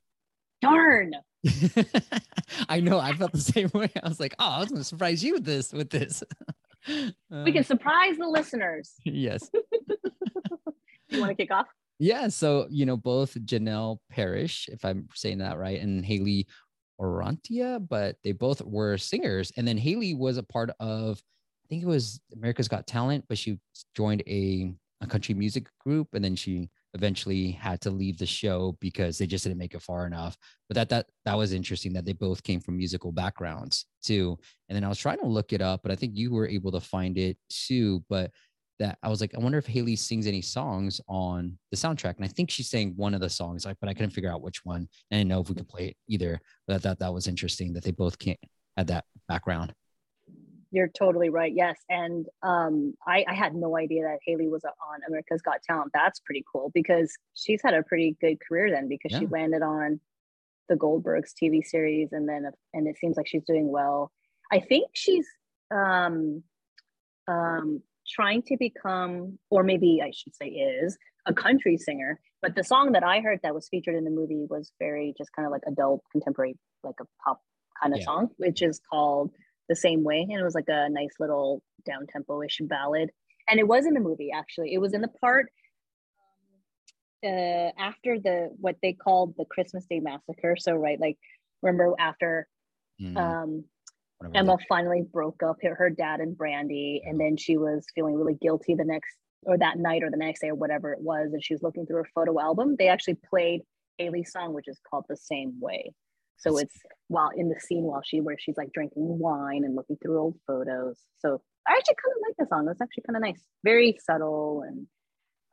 Darn. 0.61 1.11
I 2.69 2.79
know. 2.79 2.97
I 2.99 3.13
felt 3.13 3.31
the 3.33 3.39
same 3.39 3.69
way. 3.73 3.91
I 4.01 4.07
was 4.07 4.19
like, 4.19 4.33
oh, 4.39 4.45
I 4.49 4.59
was 4.59 4.69
going 4.69 4.79
to 4.79 4.83
surprise 4.85 5.23
you 5.23 5.33
with 5.33 5.43
this. 5.45 5.73
With 5.73 5.89
this, 5.89 6.23
We 6.87 7.13
Uh, 7.31 7.45
can 7.51 7.63
surprise 7.63 8.15
the 8.17 8.27
listeners. 8.27 8.93
yes. 9.05 9.49
You 11.09 11.19
want 11.19 11.29
to 11.31 11.35
kick 11.35 11.51
off? 11.51 11.67
Yeah. 11.99 12.27
So, 12.29 12.67
you 12.69 12.85
know, 12.85 12.97
both 12.97 13.35
Janel 13.45 13.99
Parrish, 14.09 14.67
if 14.71 14.83
I'm 14.85 15.07
saying 15.13 15.37
that 15.39 15.57
right, 15.57 15.79
and 15.79 16.03
Hayley 16.05 16.47
Orrantia, 16.99 17.85
but 17.87 18.17
they 18.23 18.31
both 18.31 18.61
were 18.61 18.97
singers. 18.97 19.51
And 19.57 19.67
then 19.67 19.77
Hayley 19.77 20.13
was 20.13 20.37
a 20.37 20.43
part 20.43 20.71
of, 20.79 21.21
I 21.65 21.67
think 21.67 21.83
it 21.83 21.87
was 21.87 22.19
America's 22.33 22.67
Got 22.67 22.87
Talent, 22.87 23.25
but 23.27 23.37
she 23.37 23.59
joined 23.95 24.23
a, 24.27 24.73
a 25.01 25.07
country 25.07 25.35
music 25.35 25.67
group 25.79 26.09
and 26.13 26.23
then 26.23 26.35
she 26.35 26.69
eventually 26.95 27.51
had 27.51 27.81
to 27.81 27.91
leave 27.91 28.17
the 28.17 28.25
show 28.25 28.77
because 28.79 29.17
they 29.17 29.27
just 29.27 29.43
didn't 29.43 29.57
make 29.57 29.73
it 29.73 29.81
far 29.81 30.07
enough. 30.07 30.37
But 30.69 30.75
that 30.75 30.89
that 30.89 31.07
that 31.25 31.37
was 31.37 31.51
interesting 31.51 31.93
that 31.93 32.05
they 32.05 32.13
both 32.13 32.41
came 32.41 32.61
from 32.61 32.77
musical 32.77 33.11
backgrounds 33.11 33.85
too. 34.01 34.39
And 34.69 34.75
then 34.75 34.83
I 34.83 34.87
was 34.87 34.97
trying 34.97 35.19
to 35.19 35.27
look 35.27 35.51
it 35.51 35.61
up, 35.61 35.81
but 35.83 35.91
I 35.91 35.95
think 35.95 36.13
you 36.15 36.31
were 36.31 36.47
able 36.47 36.71
to 36.71 36.79
find 36.79 37.17
it 37.17 37.37
too. 37.49 38.03
But 38.09 38.31
that 38.79 38.97
I 39.03 39.09
was 39.09 39.21
like, 39.21 39.33
I 39.35 39.39
wonder 39.39 39.57
if 39.57 39.65
Hayley 39.65 39.95
sings 39.95 40.27
any 40.27 40.41
songs 40.41 40.99
on 41.07 41.57
the 41.71 41.77
soundtrack. 41.77 42.15
And 42.17 42.25
I 42.25 42.27
think 42.27 42.49
she 42.49 42.63
sang 42.63 42.93
one 42.95 43.13
of 43.13 43.21
the 43.21 43.29
songs, 43.29 43.65
like, 43.65 43.77
but 43.79 43.89
I 43.89 43.93
couldn't 43.93 44.11
figure 44.11 44.31
out 44.31 44.41
which 44.41 44.65
one. 44.65 44.77
And 44.77 44.87
I 45.11 45.15
didn't 45.17 45.29
know 45.29 45.41
if 45.41 45.49
we 45.49 45.55
could 45.55 45.67
play 45.67 45.87
it 45.87 45.97
either. 46.07 46.39
But 46.67 46.75
I 46.75 46.79
thought 46.79 46.99
that 46.99 47.13
was 47.13 47.27
interesting 47.27 47.73
that 47.73 47.83
they 47.83 47.91
both 47.91 48.19
can't 48.19 48.39
had 48.77 48.87
that 48.87 49.05
background. 49.27 49.73
You're 50.71 50.89
totally 50.89 51.29
right. 51.29 51.53
Yes. 51.55 51.77
And 51.89 52.25
um, 52.43 52.95
I, 53.07 53.23
I 53.27 53.33
had 53.33 53.55
no 53.55 53.77
idea 53.77 54.03
that 54.03 54.19
Hayley 54.25 54.49
was 54.49 54.65
on 54.65 54.99
America's 55.07 55.41
Got 55.41 55.61
Talent. 55.63 55.91
That's 55.93 56.19
pretty 56.19 56.43
cool 56.51 56.71
because 56.73 57.13
she's 57.33 57.61
had 57.63 57.73
a 57.73 57.83
pretty 57.83 58.17
good 58.19 58.37
career 58.45 58.69
then 58.69 58.89
because 58.89 59.17
she 59.17 59.25
landed 59.27 59.61
on 59.61 60.01
the 60.67 60.75
Goldbergs 60.75 61.31
TV 61.41 61.63
series 61.63 62.09
and 62.11 62.27
then 62.27 62.49
and 62.73 62.87
it 62.87 62.97
seems 62.97 63.15
like 63.15 63.27
she's 63.27 63.45
doing 63.45 63.69
well. 63.69 64.11
I 64.51 64.59
think 64.59 64.89
she's 64.93 65.27
um, 65.71 66.43
um, 67.27 67.81
trying 68.07 68.41
to 68.43 68.57
become, 68.57 69.39
or 69.49 69.63
maybe 69.63 70.01
I 70.03 70.11
should 70.11 70.35
say 70.35 70.47
is, 70.47 70.97
a 71.25 71.33
country 71.33 71.77
singer. 71.77 72.19
But 72.41 72.55
the 72.55 72.63
song 72.63 72.91
that 72.91 73.03
I 73.03 73.19
heard 73.21 73.39
that 73.43 73.55
was 73.55 73.67
featured 73.69 73.95
in 73.95 74.03
the 74.03 74.11
movie 74.11 74.45
was 74.49 74.71
very 74.79 75.13
just 75.17 75.31
kind 75.35 75.45
of 75.45 75.51
like 75.51 75.63
adult 75.67 76.03
contemporary, 76.11 76.57
like 76.83 76.95
a 77.01 77.05
pop 77.23 77.41
kind 77.81 77.93
of 77.93 77.99
Yeah. 77.99 78.05
song, 78.05 78.29
which 78.37 78.61
is 78.61 78.79
called 78.91 79.31
the 79.67 79.75
same 79.75 80.03
way 80.03 80.21
and 80.29 80.39
it 80.39 80.43
was 80.43 80.53
like 80.53 80.69
a 80.69 80.89
nice 80.89 81.15
little 81.19 81.63
down 81.87 82.05
tempo-ish 82.07 82.59
ballad 82.65 83.09
and 83.47 83.59
it 83.59 83.67
was 83.67 83.85
in 83.87 83.95
the 83.95 83.99
movie 83.99 84.29
actually 84.31 84.71
it 84.73 84.77
was 84.77 84.93
in 84.93 85.01
the 85.01 85.07
part 85.07 85.47
um, 87.23 87.31
uh, 87.31 87.71
after 87.79 88.19
the 88.19 88.49
what 88.59 88.75
they 88.83 88.93
called 88.93 89.33
the 89.37 89.45
christmas 89.45 89.85
day 89.89 89.99
massacre 89.99 90.55
so 90.55 90.73
right 90.73 90.99
like 90.99 91.17
remember 91.63 91.93
after 91.99 92.47
Mm, 93.01 93.17
um, 93.17 93.65
emma 94.33 94.57
finally 94.69 95.03
broke 95.13 95.43
up 95.43 95.57
her, 95.61 95.75
her 95.75 95.89
dad 95.89 96.19
and 96.19 96.37
brandy 96.37 97.01
and 97.05 97.19
then 97.19 97.37
she 97.37 97.57
was 97.57 97.85
feeling 97.93 98.15
really 98.15 98.35
guilty 98.41 98.75
the 98.75 98.85
next 98.85 99.17
or 99.43 99.57
that 99.57 99.77
night 99.77 100.03
or 100.03 100.09
the 100.09 100.17
next 100.17 100.41
day 100.41 100.49
or 100.49 100.55
whatever 100.55 100.93
it 100.93 101.01
was 101.01 101.29
and 101.33 101.43
she 101.43 101.53
was 101.53 101.61
looking 101.61 101.85
through 101.85 101.97
her 101.97 102.09
photo 102.15 102.39
album 102.39 102.75
they 102.79 102.87
actually 102.87 103.17
played 103.29 103.61
Hayley's 103.97 104.31
song 104.31 104.53
which 104.53 104.67
is 104.67 104.79
called 104.89 105.05
the 105.09 105.17
same 105.17 105.53
way 105.59 105.91
So 106.37 106.57
it's 106.57 106.75
while 107.07 107.29
in 107.35 107.49
the 107.49 107.59
scene 107.59 107.83
while 107.83 108.01
she 108.03 108.21
where 108.21 108.37
she's 108.39 108.57
like 108.57 108.71
drinking 108.73 109.19
wine 109.19 109.63
and 109.63 109.75
looking 109.75 109.97
through 110.01 110.19
old 110.19 110.35
photos. 110.45 110.99
So 111.19 111.41
I 111.67 111.73
actually 111.77 111.95
kind 111.95 112.15
of 112.15 112.23
like 112.27 112.37
the 112.37 112.47
song. 112.53 112.67
It's 112.69 112.81
actually 112.81 113.03
kind 113.07 113.17
of 113.17 113.21
nice, 113.21 113.43
very 113.63 113.97
subtle, 114.03 114.63
and 114.67 114.87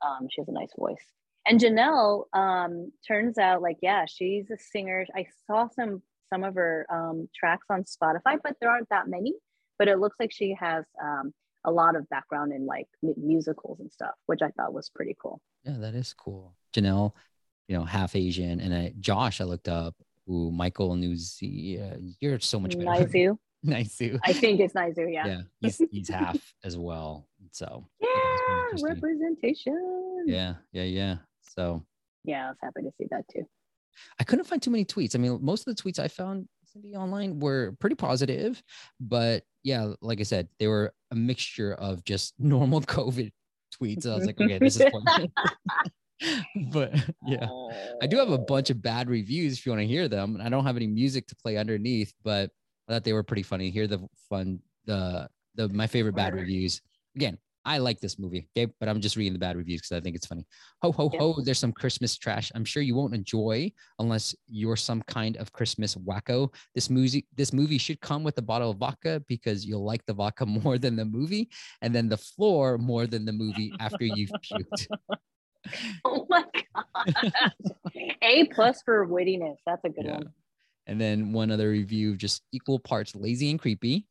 um, 0.05 0.27
she 0.29 0.41
has 0.41 0.47
a 0.47 0.51
nice 0.51 0.71
voice. 0.77 1.03
And 1.47 1.59
Janel 1.59 2.25
um, 2.33 2.91
turns 3.07 3.37
out 3.37 3.61
like 3.61 3.77
yeah, 3.81 4.05
she's 4.07 4.49
a 4.51 4.57
singer. 4.57 5.05
I 5.15 5.25
saw 5.47 5.67
some 5.69 6.01
some 6.33 6.43
of 6.43 6.55
her 6.55 6.85
um, 6.91 7.29
tracks 7.35 7.67
on 7.69 7.83
Spotify, 7.83 8.37
but 8.43 8.55
there 8.59 8.71
aren't 8.71 8.89
that 8.89 9.07
many. 9.07 9.33
But 9.77 9.87
it 9.87 9.99
looks 9.99 10.15
like 10.19 10.31
she 10.31 10.55
has 10.59 10.85
um, 11.01 11.33
a 11.65 11.71
lot 11.71 11.95
of 11.95 12.09
background 12.09 12.51
in 12.51 12.65
like 12.65 12.87
musicals 13.01 13.79
and 13.79 13.91
stuff, 13.91 14.13
which 14.25 14.41
I 14.41 14.49
thought 14.51 14.73
was 14.73 14.89
pretty 14.89 15.15
cool. 15.21 15.41
Yeah, 15.63 15.77
that 15.79 15.95
is 15.95 16.13
cool. 16.13 16.55
Janel, 16.73 17.13
you 17.67 17.77
know, 17.77 17.83
half 17.83 18.15
Asian, 18.15 18.59
and 18.59 18.73
I, 18.73 18.93
Josh, 18.99 19.41
I 19.41 19.43
looked 19.45 19.67
up 19.67 19.95
who 20.25 20.51
Michael 20.51 20.95
Nuzzi. 20.95 21.81
Uh, 21.81 21.97
you're 22.19 22.39
so 22.39 22.59
much 22.59 22.77
better. 22.77 22.89
Naizu. 22.89 23.37
Naizu. 23.65 24.19
I 24.23 24.33
think 24.33 24.59
it's 24.59 24.73
Naizu. 24.73 25.11
Yeah. 25.11 25.27
Yeah, 25.27 25.41
he's 25.61 25.81
he's 25.91 26.09
half 26.09 26.37
as 26.63 26.77
well. 26.77 27.27
So 27.51 27.87
yeah, 27.99 28.09
representation. 28.81 30.25
Yeah, 30.27 30.55
yeah, 30.71 30.83
yeah. 30.83 31.15
So 31.41 31.83
yeah, 32.23 32.45
I 32.45 32.49
was 32.49 32.57
happy 32.61 32.81
to 32.83 32.91
see 32.97 33.07
that 33.09 33.25
too. 33.29 33.47
I 34.19 34.23
couldn't 34.23 34.45
find 34.45 34.61
too 34.61 34.71
many 34.71 34.85
tweets. 34.85 35.15
I 35.15 35.19
mean, 35.19 35.39
most 35.41 35.67
of 35.67 35.75
the 35.75 35.81
tweets 35.81 35.99
I 35.99 36.07
found 36.07 36.47
Cindy 36.65 36.95
online 36.95 37.39
were 37.39 37.75
pretty 37.79 37.95
positive, 37.95 38.61
but 38.99 39.43
yeah, 39.63 39.93
like 40.01 40.19
I 40.19 40.23
said, 40.23 40.47
they 40.59 40.67
were 40.67 40.93
a 41.11 41.15
mixture 41.15 41.73
of 41.73 42.03
just 42.03 42.33
normal 42.39 42.81
COVID 42.81 43.31
tweets. 43.73 44.07
I 44.07 44.15
was 44.15 44.25
like, 44.25 44.39
okay, 44.39 44.59
this 44.59 44.79
is 44.79 44.89
funny. 44.91 45.31
but 46.71 46.93
yeah, 47.25 47.47
I 48.01 48.07
do 48.07 48.17
have 48.17 48.31
a 48.31 48.37
bunch 48.37 48.69
of 48.69 48.81
bad 48.81 49.09
reviews 49.09 49.57
if 49.57 49.65
you 49.65 49.71
want 49.71 49.81
to 49.81 49.87
hear 49.87 50.07
them. 50.07 50.39
I 50.41 50.49
don't 50.49 50.65
have 50.65 50.77
any 50.77 50.87
music 50.87 51.27
to 51.27 51.35
play 51.35 51.57
underneath, 51.57 52.13
but 52.23 52.49
I 52.87 52.93
thought 52.93 53.03
they 53.03 53.13
were 53.13 53.23
pretty 53.23 53.43
funny. 53.43 53.69
Hear 53.69 53.87
the 53.87 54.07
fun, 54.29 54.59
the 54.85 55.27
the 55.55 55.69
my 55.69 55.87
favorite 55.87 56.15
bad 56.15 56.33
reviews. 56.33 56.81
Again, 57.15 57.37
I 57.65 57.77
like 57.77 57.99
this 57.99 58.19
movie, 58.19 58.47
okay, 58.55 58.71
but 58.79 58.89
I'm 58.89 58.99
just 58.99 59.15
reading 59.15 59.33
the 59.33 59.39
bad 59.39 59.55
reviews 59.55 59.81
because 59.81 59.97
I 59.97 60.01
think 60.01 60.15
it's 60.15 60.25
funny. 60.25 60.45
Ho 60.81 60.91
ho 60.91 61.09
ho! 61.17 61.41
There's 61.41 61.59
some 61.59 61.71
Christmas 61.71 62.17
trash. 62.17 62.51
I'm 62.55 62.65
sure 62.65 62.83
you 62.83 62.95
won't 62.95 63.15
enjoy 63.15 63.71
unless 63.99 64.35
you're 64.47 64.75
some 64.75 65.01
kind 65.03 65.37
of 65.37 65.51
Christmas 65.53 65.95
wacko. 65.95 66.53
This 66.75 66.89
movie, 66.89 67.25
this 67.35 67.53
movie 67.53 67.77
should 67.77 68.01
come 68.01 68.23
with 68.23 68.37
a 68.37 68.41
bottle 68.41 68.71
of 68.71 68.77
vodka 68.77 69.23
because 69.27 69.65
you'll 69.65 69.85
like 69.85 70.05
the 70.05 70.13
vodka 70.13 70.45
more 70.63 70.77
than 70.77 70.95
the 70.95 71.05
movie, 71.05 71.49
and 71.81 71.95
then 71.95 72.09
the 72.09 72.17
floor 72.17 72.77
more 72.77 73.07
than 73.07 73.25
the 73.25 73.33
movie 73.33 73.73
after 73.79 74.03
you've 74.03 74.31
puked. 74.51 74.87
oh 76.05 76.25
my 76.29 76.43
god! 76.75 77.53
a 78.21 78.45
plus 78.47 78.81
for 78.83 79.07
wittiness. 79.07 79.57
That's 79.65 79.83
a 79.85 79.89
good 79.89 80.05
yeah. 80.05 80.15
one. 80.15 80.33
And 80.85 80.99
then 80.99 81.31
one 81.31 81.49
other 81.49 81.69
review, 81.69 82.17
just 82.17 82.41
equal 82.51 82.79
parts 82.79 83.15
lazy 83.15 83.49
and 83.49 83.59
creepy. 83.59 84.05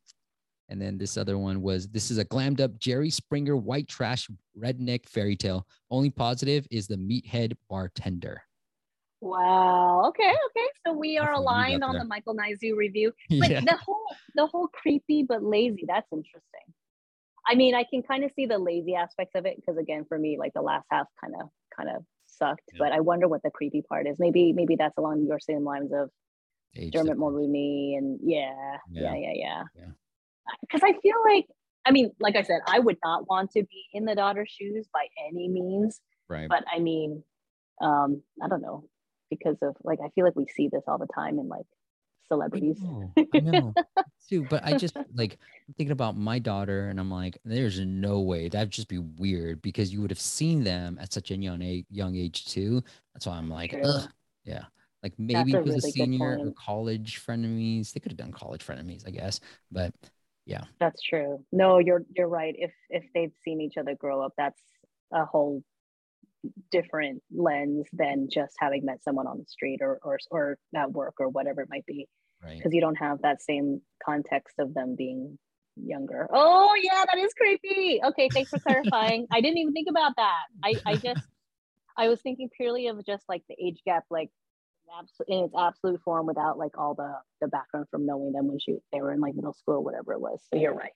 And 0.73 0.81
then 0.81 0.97
this 0.97 1.17
other 1.17 1.37
one 1.37 1.61
was 1.61 1.87
this 1.89 2.09
is 2.09 2.17
a 2.17 2.25
glammed 2.25 2.59
up 2.59 2.79
Jerry 2.79 3.11
Springer 3.11 3.55
white 3.55 3.87
trash 3.87 4.27
redneck 4.59 5.07
fairy 5.07 5.35
tale. 5.35 5.67
Only 5.91 6.09
positive 6.09 6.65
is 6.71 6.87
the 6.87 6.95
meathead 6.95 7.53
bartender. 7.69 8.41
Wow. 9.21 10.05
Okay. 10.07 10.31
Okay. 10.31 10.67
So 10.83 10.93
we 10.93 11.19
are 11.19 11.33
aligned 11.33 11.83
on 11.83 11.95
the 11.99 12.03
Michael 12.03 12.35
Naizu 12.35 12.75
review. 12.75 13.11
But 13.39 13.51
yeah. 13.51 13.59
the 13.59 13.77
whole 13.85 14.03
the 14.33 14.47
whole 14.47 14.67
creepy 14.69 15.21
but 15.21 15.43
lazy, 15.43 15.85
that's 15.87 16.07
interesting. 16.11 16.65
I 17.47 17.53
mean, 17.53 17.75
I 17.75 17.83
can 17.83 18.01
kind 18.01 18.23
of 18.23 18.31
see 18.35 18.47
the 18.47 18.57
lazy 18.57 18.95
aspects 18.95 19.35
of 19.35 19.45
it 19.45 19.57
because 19.57 19.77
again, 19.77 20.05
for 20.09 20.17
me, 20.17 20.39
like 20.39 20.53
the 20.55 20.63
last 20.63 20.87
half 20.89 21.05
kind 21.23 21.35
of 21.39 21.49
kind 21.77 21.89
of 21.95 22.03
sucked. 22.25 22.63
Yeah. 22.73 22.79
But 22.79 22.93
I 22.93 23.01
wonder 23.01 23.27
what 23.27 23.43
the 23.43 23.51
creepy 23.51 23.83
part 23.83 24.07
is. 24.07 24.17
Maybe 24.17 24.53
maybe 24.53 24.75
that's 24.75 24.97
along 24.97 25.27
your 25.27 25.39
same 25.39 25.63
lines 25.63 25.91
of 25.93 26.09
Age 26.75 26.93
Dermot 26.93 27.19
Mulroney 27.19 27.95
and 27.95 28.19
yeah, 28.23 28.77
yeah, 28.91 29.13
yeah, 29.13 29.33
yeah. 29.35 29.63
yeah 29.75 29.85
because 30.61 30.81
I 30.83 30.93
feel 31.01 31.15
like 31.25 31.45
I 31.85 31.91
mean, 31.91 32.11
like 32.19 32.35
I 32.35 32.43
said, 32.43 32.61
I 32.67 32.79
would 32.79 32.97
not 33.03 33.29
want 33.29 33.51
to 33.51 33.63
be 33.63 33.83
in 33.93 34.05
the 34.05 34.15
daughter's 34.15 34.49
shoes 34.49 34.87
by 34.93 35.05
any 35.27 35.49
means. 35.49 35.99
Right. 36.29 36.47
But 36.47 36.63
I 36.73 36.79
mean, 36.79 37.23
um, 37.81 38.21
I 38.41 38.47
don't 38.47 38.61
know 38.61 38.87
because 39.29 39.57
of 39.61 39.75
like 39.83 39.99
I 40.03 40.09
feel 40.09 40.25
like 40.25 40.35
we 40.35 40.47
see 40.47 40.69
this 40.71 40.83
all 40.87 40.97
the 40.97 41.07
time 41.13 41.39
in 41.39 41.47
like 41.47 41.65
celebrities. 42.27 42.79
I 42.81 42.85
know, 42.85 43.13
I 43.33 43.39
know 43.39 43.73
too, 44.29 44.45
but 44.49 44.63
I 44.63 44.77
just 44.77 44.95
like 45.15 45.37
thinking 45.77 45.91
about 45.91 46.15
my 46.17 46.39
daughter, 46.39 46.87
and 46.87 46.99
I'm 46.99 47.11
like, 47.11 47.37
there's 47.43 47.79
no 47.79 48.21
way 48.21 48.49
that'd 48.49 48.71
just 48.71 48.87
be 48.87 48.99
weird 48.99 49.61
because 49.61 49.91
you 49.91 50.01
would 50.01 50.11
have 50.11 50.19
seen 50.19 50.63
them 50.63 50.97
at 51.01 51.11
such 51.11 51.31
a 51.31 51.35
young 51.35 51.61
age, 51.61 51.85
young 51.89 52.15
age 52.15 52.45
too. 52.45 52.81
That's 53.13 53.27
why 53.27 53.35
I'm 53.35 53.49
like, 53.49 53.75
ugh, 53.83 54.09
yeah. 54.45 54.65
Like 55.01 55.13
maybe 55.17 55.51
it 55.51 55.57
was 55.57 55.75
really 55.75 55.77
a 55.77 55.81
senior 55.81 56.39
or 56.39 56.53
college 56.53 57.21
frenemies. 57.25 57.91
They 57.91 57.99
could 57.99 58.13
have 58.13 58.17
done 58.17 58.31
college 58.31 58.65
frenemies, 58.65 59.05
I 59.05 59.11
guess. 59.11 59.41
But 59.69 59.93
yeah. 60.45 60.63
That's 60.79 61.01
true. 61.01 61.43
No 61.51 61.79
you're 61.79 62.03
you're 62.15 62.27
right. 62.27 62.55
If 62.57 62.71
if 62.89 63.03
they've 63.13 63.33
seen 63.43 63.61
each 63.61 63.77
other 63.77 63.95
grow 63.95 64.21
up 64.21 64.33
that's 64.37 64.61
a 65.13 65.25
whole 65.25 65.63
different 66.71 67.21
lens 67.33 67.87
than 67.93 68.27
just 68.29 68.55
having 68.59 68.83
met 68.83 69.03
someone 69.03 69.27
on 69.27 69.37
the 69.39 69.45
street 69.45 69.79
or 69.81 69.99
or, 70.03 70.19
or 70.31 70.57
at 70.75 70.91
work 70.91 71.15
or 71.19 71.29
whatever 71.29 71.61
it 71.61 71.69
might 71.69 71.85
be. 71.85 72.07
Because 72.41 72.65
right. 72.65 72.73
you 72.73 72.81
don't 72.81 72.95
have 72.95 73.21
that 73.21 73.41
same 73.41 73.81
context 74.05 74.55
of 74.59 74.73
them 74.73 74.95
being 74.97 75.39
younger. 75.77 76.27
Oh 76.33 76.73
yeah 76.81 77.05
that 77.11 77.17
is 77.19 77.33
creepy. 77.33 78.01
Okay 78.03 78.29
thanks 78.29 78.49
for 78.49 78.59
clarifying. 78.59 79.27
I 79.31 79.39
didn't 79.39 79.59
even 79.59 79.73
think 79.73 79.87
about 79.89 80.13
that. 80.17 80.43
I 80.63 80.75
i 80.85 80.95
just 80.95 81.23
i 81.97 82.09
was 82.09 82.19
thinking 82.21 82.49
purely 82.57 82.87
of 82.87 83.05
just 83.05 83.23
like 83.29 83.43
the 83.47 83.55
age 83.63 83.79
gap 83.85 84.03
like 84.09 84.29
in 85.27 85.45
its 85.45 85.53
absolute 85.57 86.01
form 86.03 86.25
without 86.25 86.57
like 86.57 86.77
all 86.77 86.93
the 86.93 87.13
the 87.41 87.47
background 87.47 87.87
from 87.89 88.05
knowing 88.05 88.31
them 88.31 88.47
when 88.47 88.59
she 88.59 88.77
they 88.91 89.01
were 89.01 89.11
in 89.11 89.19
like 89.19 89.35
middle 89.35 89.53
school 89.53 89.75
or 89.75 89.81
whatever 89.81 90.13
it 90.13 90.21
was. 90.21 90.41
So 90.51 90.59
you're 90.59 90.73
right. 90.73 90.91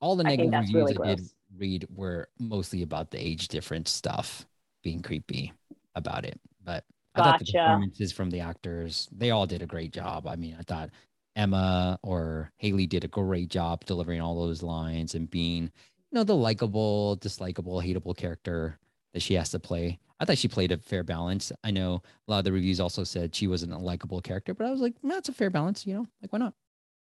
All 0.00 0.16
the 0.16 0.24
negative 0.24 0.52
reviews 0.52 0.74
really 0.74 0.96
I 1.02 1.14
did 1.14 1.26
read 1.56 1.86
were 1.94 2.28
mostly 2.38 2.82
about 2.82 3.10
the 3.10 3.18
age 3.18 3.48
difference 3.48 3.90
stuff 3.90 4.46
being 4.82 5.02
creepy 5.02 5.52
about 5.94 6.24
it. 6.24 6.40
But 6.64 6.84
I 7.14 7.22
thought 7.22 7.38
the 7.38 7.52
performances 7.52 8.12
from 8.12 8.30
the 8.30 8.40
actors, 8.40 9.08
they 9.12 9.30
all 9.30 9.46
did 9.46 9.62
a 9.62 9.66
great 9.66 9.92
job. 9.92 10.26
I 10.26 10.36
mean, 10.36 10.56
I 10.58 10.62
thought 10.62 10.90
Emma 11.36 11.98
or 12.02 12.50
Hayley 12.58 12.86
did 12.86 13.04
a 13.04 13.08
great 13.08 13.48
job 13.48 13.84
delivering 13.84 14.20
all 14.20 14.40
those 14.40 14.62
lines 14.62 15.14
and 15.14 15.30
being, 15.30 15.64
you 15.64 15.70
know, 16.12 16.24
the 16.24 16.34
likable, 16.34 17.18
dislikable, 17.18 17.84
hateable 17.84 18.16
character 18.16 18.78
that 19.12 19.22
she 19.22 19.34
has 19.34 19.50
to 19.50 19.58
play. 19.58 19.98
I 20.20 20.24
thought 20.24 20.38
she 20.38 20.48
played 20.48 20.72
a 20.72 20.78
fair 20.78 21.02
balance. 21.02 21.50
I 21.64 21.70
know 21.70 22.02
a 22.26 22.30
lot 22.30 22.38
of 22.38 22.44
the 22.44 22.52
reviews 22.52 22.80
also 22.80 23.04
said 23.04 23.34
she 23.34 23.48
wasn't 23.48 23.72
a 23.72 23.78
likable 23.78 24.20
character, 24.20 24.54
but 24.54 24.66
I 24.66 24.70
was 24.70 24.80
like, 24.80 24.94
no, 25.02 25.14
that's 25.14 25.28
a 25.28 25.32
fair 25.32 25.50
balance, 25.50 25.86
you 25.86 25.94
know, 25.94 26.06
like 26.20 26.32
why 26.32 26.38
not? 26.38 26.54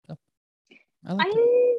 So 0.07 0.17
I, 1.07 1.15
I 1.15 1.79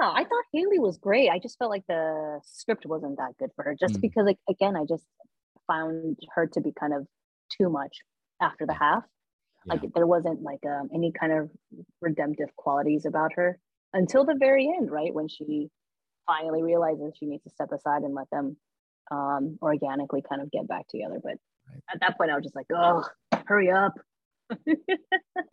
yeah, 0.00 0.08
I 0.10 0.24
thought 0.24 0.44
Hayley 0.52 0.78
was 0.78 0.98
great. 0.98 1.30
I 1.30 1.38
just 1.38 1.58
felt 1.58 1.70
like 1.70 1.86
the 1.88 2.40
script 2.44 2.86
wasn't 2.86 3.18
that 3.18 3.36
good 3.38 3.50
for 3.54 3.64
her, 3.64 3.76
just 3.78 3.94
mm. 3.94 4.00
because 4.00 4.24
like 4.26 4.38
again, 4.48 4.76
I 4.76 4.84
just 4.84 5.04
found 5.66 6.18
her 6.34 6.46
to 6.46 6.60
be 6.60 6.72
kind 6.78 6.94
of 6.94 7.06
too 7.50 7.68
much 7.68 7.98
after 8.40 8.66
the 8.66 8.74
half. 8.74 9.04
Yeah. 9.66 9.74
Like 9.74 9.92
there 9.94 10.06
wasn't 10.06 10.42
like 10.42 10.64
um, 10.64 10.88
any 10.94 11.12
kind 11.12 11.32
of 11.32 11.50
redemptive 12.00 12.54
qualities 12.56 13.04
about 13.04 13.32
her 13.34 13.58
until 13.92 14.24
the 14.24 14.36
very 14.38 14.66
end, 14.66 14.90
right? 14.90 15.12
When 15.12 15.28
she 15.28 15.68
finally 16.26 16.62
realizes 16.62 17.14
she 17.18 17.26
needs 17.26 17.44
to 17.44 17.50
step 17.50 17.72
aside 17.72 18.02
and 18.02 18.14
let 18.14 18.28
them 18.30 18.56
um, 19.10 19.58
organically 19.62 20.22
kind 20.28 20.42
of 20.42 20.50
get 20.50 20.66
back 20.68 20.88
together. 20.88 21.18
But 21.22 21.34
right. 21.68 21.82
at 21.92 22.00
that 22.00 22.18
point, 22.18 22.30
I 22.30 22.34
was 22.34 22.44
just 22.44 22.56
like, 22.56 22.66
oh, 22.74 23.04
hurry 23.46 23.70
up. 23.70 23.94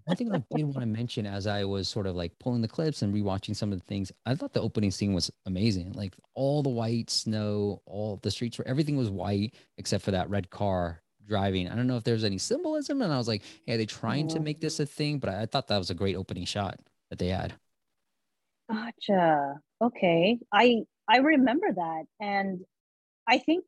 I 0.07 0.15
think 0.15 0.33
I 0.33 0.43
did 0.55 0.65
want 0.65 0.81
to 0.81 0.85
mention 0.85 1.25
as 1.25 1.47
I 1.47 1.63
was 1.63 1.87
sort 1.89 2.05
of 2.05 2.15
like 2.15 2.37
pulling 2.39 2.61
the 2.61 2.67
clips 2.67 3.01
and 3.01 3.13
rewatching 3.13 3.55
some 3.55 3.71
of 3.71 3.79
the 3.79 3.85
things, 3.85 4.11
I 4.25 4.35
thought 4.35 4.53
the 4.53 4.61
opening 4.61 4.91
scene 4.91 5.13
was 5.13 5.31
amazing. 5.45 5.93
Like 5.93 6.13
all 6.35 6.61
the 6.61 6.69
white 6.69 7.09
snow, 7.09 7.81
all 7.85 8.19
the 8.21 8.29
streets 8.29 8.57
were 8.57 8.67
everything 8.67 8.95
was 8.95 9.09
white 9.09 9.55
except 9.77 10.03
for 10.03 10.11
that 10.11 10.29
red 10.29 10.49
car 10.49 11.01
driving. 11.27 11.69
I 11.69 11.75
don't 11.75 11.87
know 11.87 11.97
if 11.97 12.03
there's 12.03 12.23
any 12.23 12.37
symbolism. 12.37 13.01
And 13.01 13.11
I 13.11 13.17
was 13.17 13.27
like, 13.27 13.41
hey, 13.65 13.73
are 13.73 13.77
they 13.77 13.85
trying 13.85 14.27
to 14.29 14.39
make 14.39 14.61
this 14.61 14.79
a 14.79 14.85
thing? 14.85 15.19
But 15.19 15.29
I, 15.29 15.41
I 15.41 15.45
thought 15.45 15.67
that 15.69 15.77
was 15.77 15.89
a 15.89 15.95
great 15.95 16.15
opening 16.15 16.45
shot 16.45 16.79
that 17.09 17.19
they 17.19 17.29
had. 17.29 17.53
Gotcha. 18.69 19.55
Okay. 19.81 20.39
I 20.51 20.83
I 21.07 21.17
remember 21.17 21.67
that. 21.75 22.03
And 22.19 22.61
I 23.27 23.37
think 23.37 23.65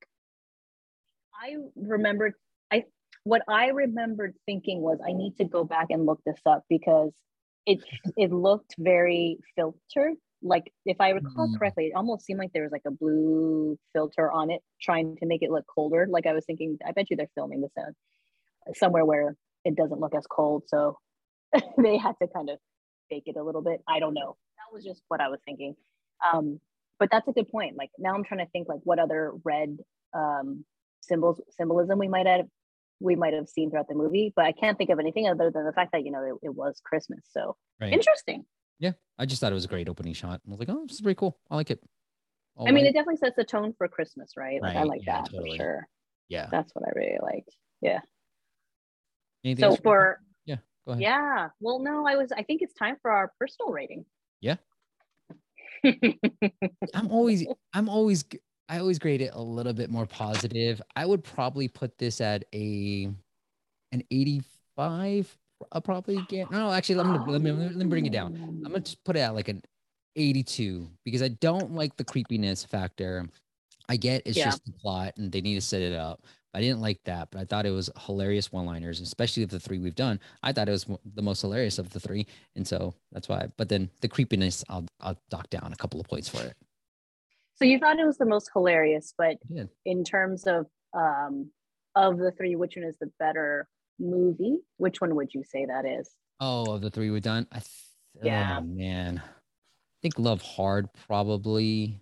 I 1.33 1.55
remembered 1.75 2.33
I 2.71 2.85
what 3.23 3.41
I 3.47 3.67
remembered 3.67 4.35
thinking 4.45 4.81
was 4.81 4.99
I 5.05 5.13
need 5.13 5.37
to 5.37 5.45
go 5.45 5.63
back 5.63 5.87
and 5.89 6.05
look 6.05 6.21
this 6.25 6.39
up 6.45 6.63
because 6.69 7.11
it 7.65 7.83
it 8.17 8.31
looked 8.31 8.75
very 8.77 9.39
filtered. 9.55 10.15
Like 10.41 10.71
if 10.85 10.97
I 10.99 11.09
recall 11.09 11.47
mm. 11.47 11.57
correctly, 11.57 11.85
it 11.85 11.93
almost 11.95 12.25
seemed 12.25 12.39
like 12.39 12.53
there 12.53 12.63
was 12.63 12.71
like 12.71 12.83
a 12.85 12.91
blue 12.91 13.77
filter 13.93 14.31
on 14.31 14.51
it, 14.51 14.61
trying 14.81 15.17
to 15.17 15.25
make 15.25 15.41
it 15.41 15.49
look 15.49 15.65
colder. 15.73 16.05
Like 16.09 16.27
I 16.27 16.33
was 16.33 16.45
thinking, 16.45 16.77
I 16.85 16.91
bet 16.91 17.09
you 17.09 17.17
they're 17.17 17.27
filming 17.33 17.61
this 17.61 17.71
in 17.77 18.75
somewhere 18.75 19.05
where 19.05 19.35
it 19.63 19.75
doesn't 19.75 19.99
look 19.99 20.13
as 20.15 20.27
cold, 20.27 20.63
so 20.67 20.97
they 21.77 21.97
had 21.97 22.15
to 22.21 22.27
kind 22.27 22.49
of 22.49 22.59
fake 23.09 23.23
it 23.25 23.37
a 23.37 23.43
little 23.43 23.61
bit. 23.61 23.81
I 23.87 23.99
don't 23.99 24.13
know. 24.13 24.37
That 24.57 24.73
was 24.73 24.83
just 24.83 25.01
what 25.07 25.21
I 25.21 25.29
was 25.29 25.39
thinking. 25.45 25.75
Um, 26.31 26.59
but 26.99 27.09
that's 27.11 27.27
a 27.27 27.31
good 27.31 27.49
point. 27.49 27.77
Like 27.77 27.89
now 27.99 28.13
I'm 28.13 28.23
trying 28.23 28.45
to 28.45 28.51
think 28.51 28.67
like 28.67 28.79
what 28.83 28.99
other 28.99 29.33
red 29.43 29.77
um, 30.13 30.65
symbols 31.01 31.41
symbolism 31.51 31.99
we 31.99 32.07
might 32.07 32.27
have 32.27 32.45
we 33.01 33.15
might 33.15 33.33
have 33.33 33.49
seen 33.49 33.69
throughout 33.69 33.87
the 33.89 33.95
movie, 33.95 34.31
but 34.35 34.45
I 34.45 34.53
can't 34.53 34.77
think 34.77 34.89
of 34.89 34.99
anything 34.99 35.27
other 35.27 35.51
than 35.51 35.65
the 35.65 35.73
fact 35.73 35.91
that 35.91 36.05
you 36.05 36.11
know 36.11 36.23
it, 36.23 36.47
it 36.47 36.55
was 36.55 36.79
Christmas. 36.83 37.19
So 37.31 37.55
Right. 37.81 37.91
interesting. 37.91 38.45
Yeah. 38.79 38.93
I 39.19 39.25
just 39.25 39.41
thought 39.41 39.51
it 39.51 39.55
was 39.55 39.65
a 39.65 39.69
great 39.69 39.89
opening 39.89 40.13
shot. 40.13 40.39
I 40.47 40.49
was 40.49 40.59
like, 40.59 40.69
oh, 40.69 40.85
this 40.87 40.95
is 40.95 41.01
pretty 41.01 41.17
cool. 41.17 41.37
I 41.51 41.55
like 41.55 41.71
it. 41.71 41.81
All 42.55 42.67
I 42.67 42.71
mean, 42.71 42.85
right. 42.85 42.89
it 42.89 42.93
definitely 42.93 43.17
sets 43.17 43.35
the 43.35 43.43
tone 43.43 43.73
for 43.77 43.87
Christmas, 43.89 44.31
right? 44.37 44.61
Like 44.61 44.77
I 44.77 44.83
like 44.83 45.01
yeah, 45.05 45.21
that 45.21 45.29
totally. 45.31 45.57
for 45.57 45.63
sure. 45.63 45.87
yeah. 46.29 46.47
That's 46.51 46.73
what 46.73 46.85
I 46.87 46.91
really 46.95 47.17
liked. 47.21 47.53
Yeah. 47.81 47.99
Anything 49.43 49.63
so 49.63 49.67
else 49.67 49.79
you 49.83 49.89
wanna 49.89 49.97
for 49.99 50.19
Yeah, 50.45 50.55
go 50.85 50.91
ahead. 50.93 51.01
yeah, 51.03 51.49
well, 51.59 51.79
no, 51.79 52.07
I 52.07 52.15
was. 52.15 52.31
I 52.31 52.43
think 52.43 52.61
it's 52.61 52.73
time 52.73 52.95
for 53.01 53.11
our 53.11 53.31
personal 53.39 53.71
rating. 53.71 54.05
Yeah. 54.41 54.55
I'm 56.93 57.11
always, 57.11 57.45
I'm 57.73 57.89
always, 57.89 58.25
I 58.69 58.79
always 58.79 58.99
grade 58.99 59.21
it 59.21 59.31
a 59.33 59.41
little 59.41 59.73
bit 59.73 59.89
more 59.89 60.05
positive. 60.05 60.81
I 60.95 61.05
would 61.05 61.23
probably 61.23 61.67
put 61.67 61.97
this 61.97 62.21
at 62.21 62.45
a, 62.53 63.09
an 63.91 64.03
85. 64.11 65.37
I'll 65.71 65.81
probably 65.81 66.21
get, 66.21 66.51
no, 66.51 66.71
actually, 66.71 66.95
let 66.95 67.05
me, 67.05 67.17
let 67.25 67.41
me, 67.41 67.51
let 67.51 67.75
me 67.75 67.85
bring 67.85 68.05
it 68.05 68.11
down. 68.11 68.33
I'm 68.65 68.71
gonna 68.71 68.81
just 68.83 69.03
put 69.03 69.15
it 69.15 69.19
at 69.19 69.33
like 69.35 69.47
an 69.47 69.61
82 70.15 70.89
because 71.03 71.21
I 71.21 71.29
don't 71.29 71.73
like 71.73 71.95
the 71.97 72.03
creepiness 72.03 72.63
factor. 72.65 73.27
I 73.87 73.97
get 73.97 74.23
it's 74.25 74.37
Yeah. 74.37 74.45
just 74.45 74.65
the 74.65 74.73
plot 74.73 75.13
and 75.17 75.31
they 75.31 75.41
need 75.41 75.55
to 75.55 75.61
set 75.61 75.81
it 75.81 75.93
up. 75.93 76.25
I 76.55 76.61
didn't 76.61 76.79
like 76.79 77.03
that, 77.03 77.31
but 77.31 77.41
I 77.41 77.43
thought 77.43 77.65
it 77.65 77.71
was 77.71 77.89
hilarious 78.05 78.49
one-liners, 78.49 79.01
especially 79.01 79.43
of 79.43 79.49
the 79.49 79.59
three 79.59 79.77
we've 79.77 79.93
done. 79.93 80.21
I 80.41 80.53
thought 80.53 80.69
it 80.69 80.71
was 80.71 80.85
the 81.13 81.21
most 81.21 81.41
hilarious 81.41 81.77
of 81.79 81.89
the 81.89 81.99
three, 81.99 82.27
and 82.55 82.65
so 82.65 82.95
that's 83.11 83.27
why. 83.27 83.47
But 83.57 83.67
then 83.67 83.89
the 83.99 84.07
creepiness, 84.07 84.63
I'll 84.69 84.85
I'll 85.01 85.19
dock 85.29 85.49
down 85.49 85.73
a 85.73 85.75
couple 85.75 85.99
of 85.99 86.07
points 86.07 86.29
for 86.29 86.41
it. 86.41 86.55
So 87.55 87.65
you 87.65 87.77
thought 87.77 87.99
it 87.99 88.05
was 88.05 88.17
the 88.17 88.25
most 88.25 88.51
hilarious, 88.53 89.13
but 89.17 89.35
did. 89.53 89.67
in 89.83 90.05
terms 90.05 90.45
of 90.47 90.67
um 90.93 91.51
of 91.93 92.17
the 92.17 92.31
three, 92.31 92.55
which 92.55 92.77
one 92.77 92.85
is 92.85 92.95
the 93.01 93.11
better 93.19 93.67
movie? 93.99 94.59
Which 94.77 95.01
one 95.01 95.13
would 95.15 95.33
you 95.33 95.43
say 95.43 95.65
that 95.65 95.85
is? 95.85 96.09
Oh, 96.39 96.73
of 96.73 96.81
the 96.81 96.89
three 96.89 97.09
we've 97.09 97.21
done, 97.21 97.47
I 97.51 97.55
th- 97.59 98.23
Yeah. 98.23 98.59
oh 98.59 98.63
man, 98.63 99.21
I 99.25 99.97
think 100.01 100.17
Love 100.19 100.41
Hard 100.41 100.87
probably. 101.05 101.99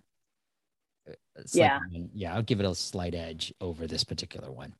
Like, 1.36 1.46
Yeah. 1.52 1.80
yeah, 2.12 2.34
I'll 2.34 2.42
give 2.42 2.60
it 2.60 2.66
a 2.66 2.74
slight 2.74 3.14
edge 3.14 3.52
over 3.60 3.86
this 3.86 4.04
particular 4.04 4.50
one. 4.52 4.74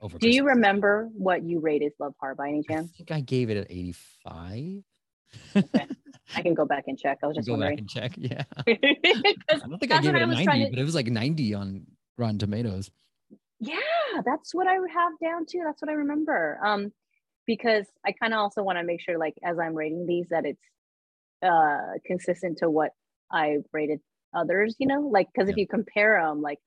Over. 0.00 0.18
Do 0.18 0.28
you 0.28 0.44
remember 0.44 1.08
what 1.16 1.42
you 1.44 1.60
rated 1.60 1.92
Love 1.98 2.14
Hard 2.20 2.36
by 2.36 2.48
any 2.48 2.62
chance? 2.62 2.90
I 2.94 2.96
think 2.96 3.10
I 3.12 3.20
gave 3.20 3.48
it 3.48 3.56
an 3.56 3.66
85. 3.70 4.82
I 6.36 6.42
can 6.42 6.54
go 6.54 6.64
back 6.66 6.84
and 6.88 6.98
check. 6.98 7.18
I 7.22 7.26
was 7.26 7.36
just 7.36 7.48
Go 7.48 7.54
back 7.54 7.60
wondering. 7.60 7.78
and 7.80 7.88
check. 7.88 8.12
Yeah. 8.16 8.42
I 8.66 9.58
don't 9.66 9.78
think 9.78 9.92
I 9.92 10.00
gave 10.00 10.14
it 10.14 10.22
a 10.22 10.26
was 10.26 10.44
90, 10.44 10.64
to- 10.64 10.70
but 10.70 10.78
it 10.78 10.84
was 10.84 10.94
like 10.94 11.06
90 11.06 11.54
on 11.54 11.86
Rotten 12.18 12.38
Tomatoes. 12.38 12.90
yeah, 13.60 13.76
that's 14.24 14.54
what 14.54 14.66
I 14.66 14.74
have 14.74 15.12
down 15.22 15.46
too. 15.46 15.62
That's 15.64 15.80
what 15.80 15.88
I 15.90 15.94
remember. 15.94 16.58
Um, 16.64 16.92
because 17.46 17.86
I 18.04 18.12
kind 18.12 18.32
of 18.34 18.38
also 18.40 18.62
want 18.62 18.78
to 18.78 18.84
make 18.84 19.00
sure, 19.00 19.18
like, 19.18 19.34
as 19.44 19.58
I'm 19.58 19.74
rating 19.74 20.06
these, 20.06 20.26
that 20.30 20.44
it's 20.44 20.60
uh 21.42 21.98
consistent 22.06 22.58
to 22.58 22.70
what 22.70 22.92
I 23.30 23.58
rated 23.72 24.00
others. 24.34 24.76
You 24.78 24.86
know, 24.88 25.00
like 25.02 25.28
because 25.32 25.48
if 25.48 25.56
Yeah. 25.56 25.62
you 25.62 25.68
compare 25.68 26.20
them, 26.22 26.40
like, 26.42 26.58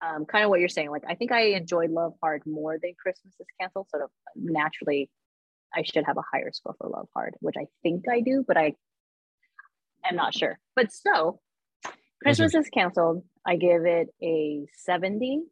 um, 0.00 0.24
kind 0.26 0.44
of 0.44 0.50
what 0.50 0.60
you're 0.60 0.68
saying, 0.68 0.90
like, 0.90 1.04
I 1.08 1.14
think 1.14 1.32
I 1.32 1.40
enjoy 1.60 1.86
Love 1.88 2.14
Hard 2.22 2.42
more 2.46 2.78
than 2.80 2.94
Christmas 3.00 3.34
is 3.40 3.46
Canceled. 3.60 3.88
Sort 3.90 4.02
of 4.04 4.10
naturally, 4.36 5.10
I 5.74 5.82
should 5.82 6.04
have 6.06 6.16
a 6.16 6.22
higher 6.32 6.50
score 6.52 6.74
for 6.78 6.88
Love 6.88 7.08
Hard, 7.14 7.34
which 7.40 7.56
I 7.58 7.66
think 7.82 8.04
I 8.08 8.20
do, 8.20 8.44
but 8.46 8.56
I 8.56 8.74
am 10.08 10.16
not 10.16 10.34
sure. 10.34 10.58
But 10.76 10.92
so, 10.92 11.40
Christmas 12.22 12.54
is 12.54 12.68
Canceled. 12.70 13.24
I 13.46 13.56
give 13.56 13.84
it 13.86 14.08
a 14.22 14.66
70 14.84 15.42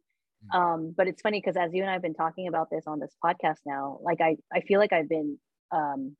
um 0.53 0.93
but 0.95 1.07
it's 1.07 1.21
funny 1.21 1.41
because 1.43 1.57
as 1.57 1.73
you 1.73 1.81
and 1.81 1.89
i've 1.91 2.01
been 2.01 2.13
talking 2.13 2.47
about 2.47 2.69
this 2.69 2.83
on 2.87 2.99
this 2.99 3.13
podcast 3.25 3.57
now 3.65 3.97
like 4.03 4.21
i 4.21 4.37
i 4.53 4.61
feel 4.61 4.79
like 4.79 4.93
i've 4.93 5.09
been 5.09 5.37
um 5.71 6.15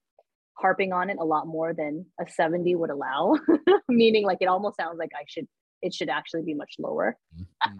harping 0.57 0.91
on 0.93 1.09
it 1.09 1.17
a 1.19 1.23
lot 1.25 1.45
more 1.47 1.73
than 1.73 2.05
a 2.19 2.27
70 2.29 2.75
would 2.75 2.89
allow 2.89 3.35
meaning 3.89 4.25
like 4.25 4.39
it 4.41 4.47
almost 4.47 4.77
sounds 4.77 4.97
like 4.97 5.11
i 5.15 5.23
should 5.27 5.47
it 5.81 5.93
should 5.93 6.09
actually 6.09 6.41
be 6.43 6.53
much 6.53 6.73
lower 6.79 7.15
Mhm. 7.37 7.45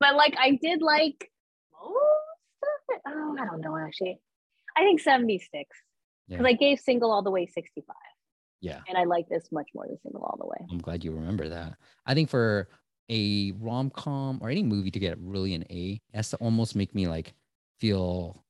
but 0.00 0.14
like 0.14 0.34
i 0.38 0.52
did 0.62 0.82
like 0.82 1.30
most 1.72 2.62
of 2.62 2.94
it 2.96 3.00
oh 3.08 3.36
i 3.40 3.44
don't 3.44 3.60
know 3.60 3.76
actually 3.76 4.18
i 4.76 4.80
think 4.82 5.00
76 5.00 5.50
because 6.28 6.42
Yeah. 6.42 6.48
i 6.48 6.52
gave 6.52 6.78
single 6.78 7.10
all 7.12 7.22
the 7.22 7.30
way 7.30 7.46
65 7.46 7.94
Yeah. 8.60 8.80
and 8.88 8.96
i 8.96 9.04
like 9.04 9.28
this 9.28 9.50
much 9.50 9.68
more 9.74 9.86
than 9.88 9.98
single 10.02 10.22
all 10.22 10.36
the 10.38 10.46
way 10.46 10.66
I'm 10.70 10.78
glad 10.78 11.04
you 11.04 11.12
remember 11.12 11.48
that. 11.48 11.76
I 12.06 12.14
think 12.14 12.28
for 12.30 12.68
a 13.10 13.52
rom 13.60 13.90
com 13.90 14.38
or 14.42 14.50
any 14.50 14.62
movie 14.64 14.90
to 14.90 14.98
get 14.98 15.16
really 15.20 15.54
an 15.54 15.64
A, 15.70 16.00
has 16.14 16.30
to 16.30 16.36
almost 16.38 16.74
make 16.74 16.92
me 16.94 17.06
like 17.06 17.34
feel 17.78 18.44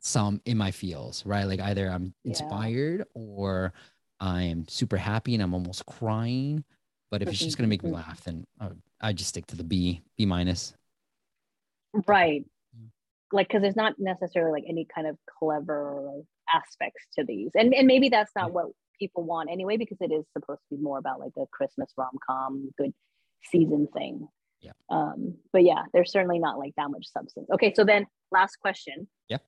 some 0.00 0.40
in 0.44 0.56
my 0.56 0.70
feels, 0.70 1.24
right? 1.26 1.44
Like 1.44 1.60
either 1.60 1.88
I'm 1.90 2.14
Yeah. 2.24 2.30
inspired 2.30 3.04
or 3.14 3.72
I'm 4.20 4.66
super 4.68 4.96
happy 4.96 5.34
and 5.34 5.42
I'm 5.42 5.54
almost 5.54 5.86
crying. 5.86 6.64
But 7.10 7.22
if 7.22 7.28
it's 7.28 7.38
just 7.38 7.56
gonna 7.56 7.68
make 7.68 7.82
me 7.82 7.90
Mhm. 7.90 7.94
laugh, 7.94 8.22
then 8.24 8.44
I, 8.60 8.70
I 9.00 9.12
just 9.12 9.30
stick 9.30 9.46
to 9.46 9.56
the 9.56 9.64
B, 9.64 10.02
B 10.16 10.26
minus. 10.26 10.74
right 12.06 12.44
Mm. 12.76 12.90
like 13.32 13.48
because 13.48 13.62
there's 13.62 13.74
not 13.76 13.98
necessarily 13.98 14.52
like 14.60 14.68
any 14.68 14.84
kind 14.84 15.06
of 15.06 15.16
clever 15.38 16.22
aspects 16.54 17.06
to 17.16 17.24
these 17.24 17.50
and 17.54 17.72
and 17.74 17.86
maybe 17.86 18.10
that's 18.10 18.30
not 18.36 18.48
Yeah. 18.48 18.52
what 18.52 18.66
people 18.98 19.24
want 19.24 19.48
anyway 19.50 19.78
because 19.78 19.96
it 20.02 20.12
is 20.12 20.26
supposed 20.34 20.60
to 20.68 20.76
be 20.76 20.82
more 20.82 20.98
about 20.98 21.18
like 21.18 21.32
a 21.38 21.46
christmas 21.46 21.90
rom-com 21.96 22.70
good 22.76 22.92
season 23.44 23.86
thing 23.88 24.28
Yeah. 24.60 24.72
um 24.90 25.38
but 25.50 25.64
yeah 25.64 25.84
there's 25.94 26.12
certainly 26.12 26.38
not 26.38 26.58
like 26.58 26.74
that 26.76 26.90
much 26.90 27.06
substance 27.06 27.48
okay 27.50 27.72
so 27.72 27.84
then 27.84 28.06
last 28.30 28.56
question 28.60 29.08
Yeah. 29.28 29.38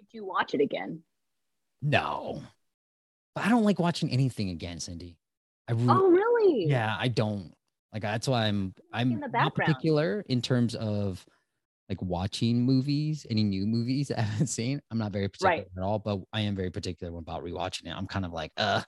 Would 0.00 0.08
you 0.12 0.24
watch 0.24 0.54
it 0.54 0.60
again 0.60 1.02
No. 1.82 2.42
But 3.34 3.44
I 3.46 3.48
don't 3.48 3.64
like 3.64 3.78
watching 3.78 4.10
anything 4.10 4.50
again, 4.50 4.80
Cindy. 4.80 5.16
I 5.68 5.72
re- 5.72 5.86
oh 5.88 6.08
really 6.10 6.64
yeah 6.66 6.96
i 6.98 7.06
don't 7.06 7.52
like 7.92 8.02
that's 8.02 8.26
why 8.26 8.46
i'm 8.46 8.74
i'm 8.92 9.12
in 9.12 9.20
the 9.20 9.28
not 9.28 9.54
particular 9.54 10.24
in 10.28 10.42
terms 10.42 10.74
of 10.74 11.24
like 11.88 12.02
watching 12.02 12.62
movies 12.62 13.24
any 13.30 13.44
new 13.44 13.66
movies 13.66 14.08
that 14.08 14.18
i 14.18 14.22
haven't 14.22 14.48
seen 14.48 14.80
i'm 14.90 14.98
not 14.98 15.12
very 15.12 15.28
particular 15.28 15.58
Right. 15.58 15.66
at 15.76 15.82
all 15.84 16.00
but 16.00 16.18
i 16.32 16.40
am 16.40 16.56
very 16.56 16.70
particular 16.70 17.16
about 17.16 17.44
rewatching 17.44 17.86
it 17.86 17.94
i'm 17.96 18.08
kind 18.08 18.24
of 18.24 18.32
like 18.32 18.50
uh 18.56 18.82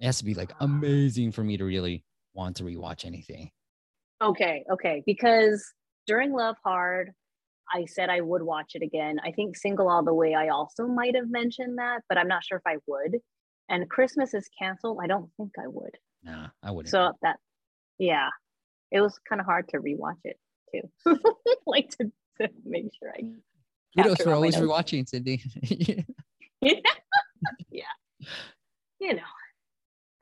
it 0.00 0.06
has 0.06 0.18
to 0.18 0.24
be 0.24 0.34
like 0.34 0.50
amazing 0.58 1.30
for 1.30 1.44
me 1.44 1.56
to 1.56 1.64
really 1.64 2.04
want 2.32 2.56
to 2.56 2.64
rewatch 2.64 3.04
anything 3.04 3.50
Okay, 4.22 4.64
okay. 4.72 5.02
Because 5.06 5.64
during 6.06 6.32
Love 6.32 6.56
Hard, 6.64 7.12
I 7.72 7.86
said 7.86 8.10
I 8.10 8.20
would 8.20 8.42
watch 8.42 8.72
it 8.74 8.82
again. 8.82 9.18
I 9.24 9.32
think 9.32 9.56
Single 9.56 9.88
All 9.88 10.04
the 10.04 10.14
Way, 10.14 10.34
I 10.34 10.48
also 10.48 10.86
might 10.86 11.14
have 11.14 11.30
mentioned 11.30 11.78
that, 11.78 12.02
but 12.08 12.18
I'm 12.18 12.28
not 12.28 12.44
sure 12.44 12.58
if 12.58 12.66
I 12.66 12.76
would. 12.86 13.18
And 13.68 13.88
Christmas 13.88 14.34
is 14.34 14.48
canceled. 14.58 14.98
I 15.02 15.06
don't 15.06 15.30
think 15.36 15.52
I 15.58 15.66
would. 15.66 15.96
nah 16.22 16.48
i 16.62 16.70
wouldn't 16.70 16.90
So 16.90 17.12
that, 17.22 17.36
yeah, 17.98 18.28
it 18.90 19.00
was 19.00 19.18
kind 19.28 19.40
of 19.40 19.46
hard 19.46 19.68
to 19.68 19.78
rewatch 19.78 20.20
it 20.24 20.38
too. 20.72 20.88
like 21.66 21.90
to, 21.98 22.12
to 22.40 22.48
make 22.64 22.90
sure 22.98 23.12
I. 23.16 23.22
kudos 24.02 24.22
for 24.22 24.34
always 24.34 24.56
rewatching 24.56 25.08
cindy 25.08 25.42
yeah, 25.62 26.02
yeah. 27.70 27.84
you 29.00 29.14
know, 29.14 29.22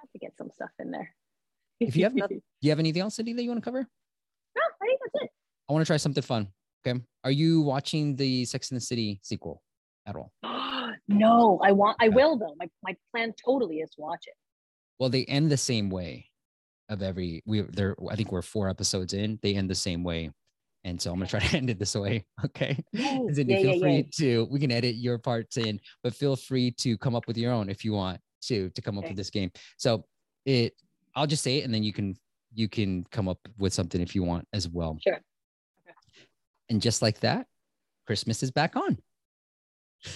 have 0.00 0.10
to 0.12 0.18
get 0.18 0.36
some 0.36 0.50
stuff 0.54 0.70
in 0.78 0.90
there. 0.90 1.14
If 1.80 1.96
you 1.96 2.04
have 2.04 2.14
do 2.14 2.40
you 2.60 2.70
have 2.70 2.78
anything 2.78 3.02
else 3.02 3.16
cindy 3.16 3.32
that 3.32 3.42
you 3.42 3.48
want 3.48 3.62
to 3.62 3.64
cover 3.64 3.80
no, 3.80 4.62
I 4.82 4.86
think 4.86 5.00
that's 5.04 5.24
it. 5.24 5.30
i 5.68 5.72
want 5.72 5.84
to 5.84 5.86
try 5.86 5.96
something 5.96 6.22
fun 6.22 6.46
okay 6.84 7.00
are 7.24 7.30
you 7.30 7.60
watching 7.62 8.16
the 8.16 8.44
sex 8.44 8.70
and 8.70 8.76
the 8.76 8.84
city 8.84 9.20
sequel 9.22 9.62
at 10.06 10.16
all 10.16 10.32
no, 11.08 11.58
I 11.62 11.72
want. 11.72 11.96
I 12.00 12.08
will 12.08 12.36
though. 12.38 12.54
My 12.58 12.68
my 12.82 12.94
plan 13.10 13.32
totally 13.44 13.78
is 13.78 13.90
to 13.90 14.00
watch 14.00 14.24
it. 14.26 14.34
Well, 14.98 15.08
they 15.10 15.24
end 15.24 15.50
the 15.50 15.56
same 15.56 15.90
way 15.90 16.26
of 16.88 17.02
every 17.02 17.42
we 17.46 17.62
there 17.62 17.96
I 18.10 18.14
think 18.16 18.30
we're 18.32 18.42
four 18.42 18.68
episodes 18.68 19.12
in. 19.14 19.38
They 19.42 19.54
end 19.54 19.68
the 19.70 19.74
same 19.74 20.04
way. 20.04 20.30
And 20.84 21.00
so 21.00 21.10
I'm 21.12 21.18
gonna 21.18 21.28
try 21.28 21.40
to 21.40 21.56
end 21.60 21.70
it 21.70 21.78
this 21.78 21.94
way. 21.94 22.24
Okay. 22.44 22.76
Yay. 22.92 23.20
Cindy, 23.32 23.54
Yeah, 23.54 23.62
feel 23.62 23.74
yeah, 23.74 23.80
free 23.80 23.96
yeah. 23.96 24.02
to 24.44 24.48
we 24.50 24.60
can 24.60 24.70
edit 24.70 24.96
your 24.96 25.18
parts 25.18 25.56
in, 25.56 25.80
but 26.02 26.14
feel 26.14 26.36
free 26.36 26.70
to 26.78 26.96
come 26.98 27.14
up 27.14 27.26
with 27.26 27.38
your 27.38 27.52
own 27.52 27.68
if 27.70 27.84
you 27.84 27.92
want 27.92 28.20
to 28.42 28.68
to 28.70 28.82
come 28.82 28.98
up 28.98 29.04
Okay. 29.04 29.10
with 29.12 29.16
this 29.18 29.30
game. 29.30 29.50
So 29.78 30.04
it 30.44 30.74
I'll 31.16 31.26
just 31.26 31.42
say 31.42 31.58
it 31.58 31.64
and 31.64 31.72
then 31.74 31.82
you 31.82 31.92
can 31.92 32.14
you 32.54 32.68
can 32.68 33.04
come 33.10 33.28
up 33.28 33.38
with 33.58 33.72
something 33.72 34.00
if 34.00 34.14
you 34.14 34.22
want 34.22 34.46
as 34.52 34.68
well. 34.68 34.98
Sure. 35.06 35.20
And 36.72 36.80
just 36.80 37.02
like 37.02 37.20
that, 37.20 37.46
Christmas 38.06 38.42
is 38.42 38.50
back 38.50 38.76
on. 38.76 38.98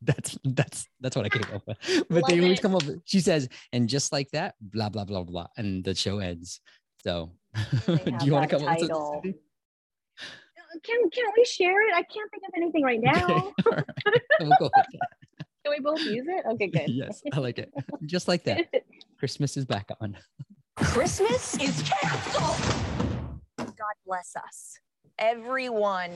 That's 0.00 0.38
that's 0.44 0.86
that's 1.00 1.16
what 1.16 1.26
I 1.26 1.28
came 1.28 1.42
up 1.52 1.66
with. 1.66 1.76
But 2.08 2.28
they 2.28 2.40
always 2.40 2.60
it. 2.60 2.62
come 2.62 2.76
up. 2.76 2.84
She 3.04 3.18
says, 3.18 3.48
and 3.72 3.88
just 3.88 4.12
like 4.12 4.30
that, 4.30 4.54
blah 4.60 4.90
blah 4.90 5.04
blah 5.04 5.24
blah, 5.24 5.48
and 5.56 5.82
the 5.82 5.92
show 5.92 6.20
ends. 6.20 6.60
So, 7.02 7.32
do 7.56 7.98
you 8.22 8.32
want 8.32 8.48
to 8.48 8.58
that 8.58 8.60
come 8.60 8.62
up 8.62 8.78
with 8.78 8.88
title. 8.88 9.20
Uh, 9.26 9.30
can 10.84 11.10
can 11.10 11.24
we 11.36 11.44
share 11.44 11.82
it? 11.88 11.94
I 11.96 12.04
can't 12.04 12.30
think 12.30 12.44
of 12.46 12.54
anything 12.56 12.84
right 12.84 13.00
now. 13.00 13.24
Okay, 13.24 13.52
all 13.66 13.72
right. 13.72 14.22
We'll 14.38 14.56
go 14.60 14.70
with. 14.76 14.86
Can 15.64 15.72
we 15.76 15.80
both 15.80 16.00
use 16.04 16.26
it? 16.28 16.44
Okay, 16.52 16.68
good. 16.68 16.90
Yes, 16.90 17.20
I 17.32 17.40
like 17.40 17.58
it. 17.58 17.74
Just 18.06 18.28
like 18.28 18.44
that, 18.44 18.72
Christmas 19.18 19.56
is 19.56 19.64
back 19.64 19.90
on. 20.00 20.16
Christmas 20.76 21.56
is 21.56 21.82
canceled. 21.82 22.76
God 23.56 23.96
bless 24.06 24.36
us. 24.36 24.78
Everyone. 25.18 26.12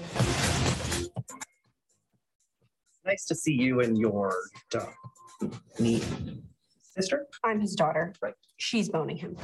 Nice 3.04 3.24
to 3.26 3.34
see 3.34 3.52
you 3.52 3.80
and 3.80 3.98
your 3.98 4.36
uh, 4.74 5.48
neat 5.80 6.04
sister. 6.94 7.26
I'm 7.42 7.60
his 7.60 7.74
daughter. 7.74 8.14
Right. 8.22 8.34
She's 8.58 8.88
boning 8.88 9.16
him. 9.16 9.36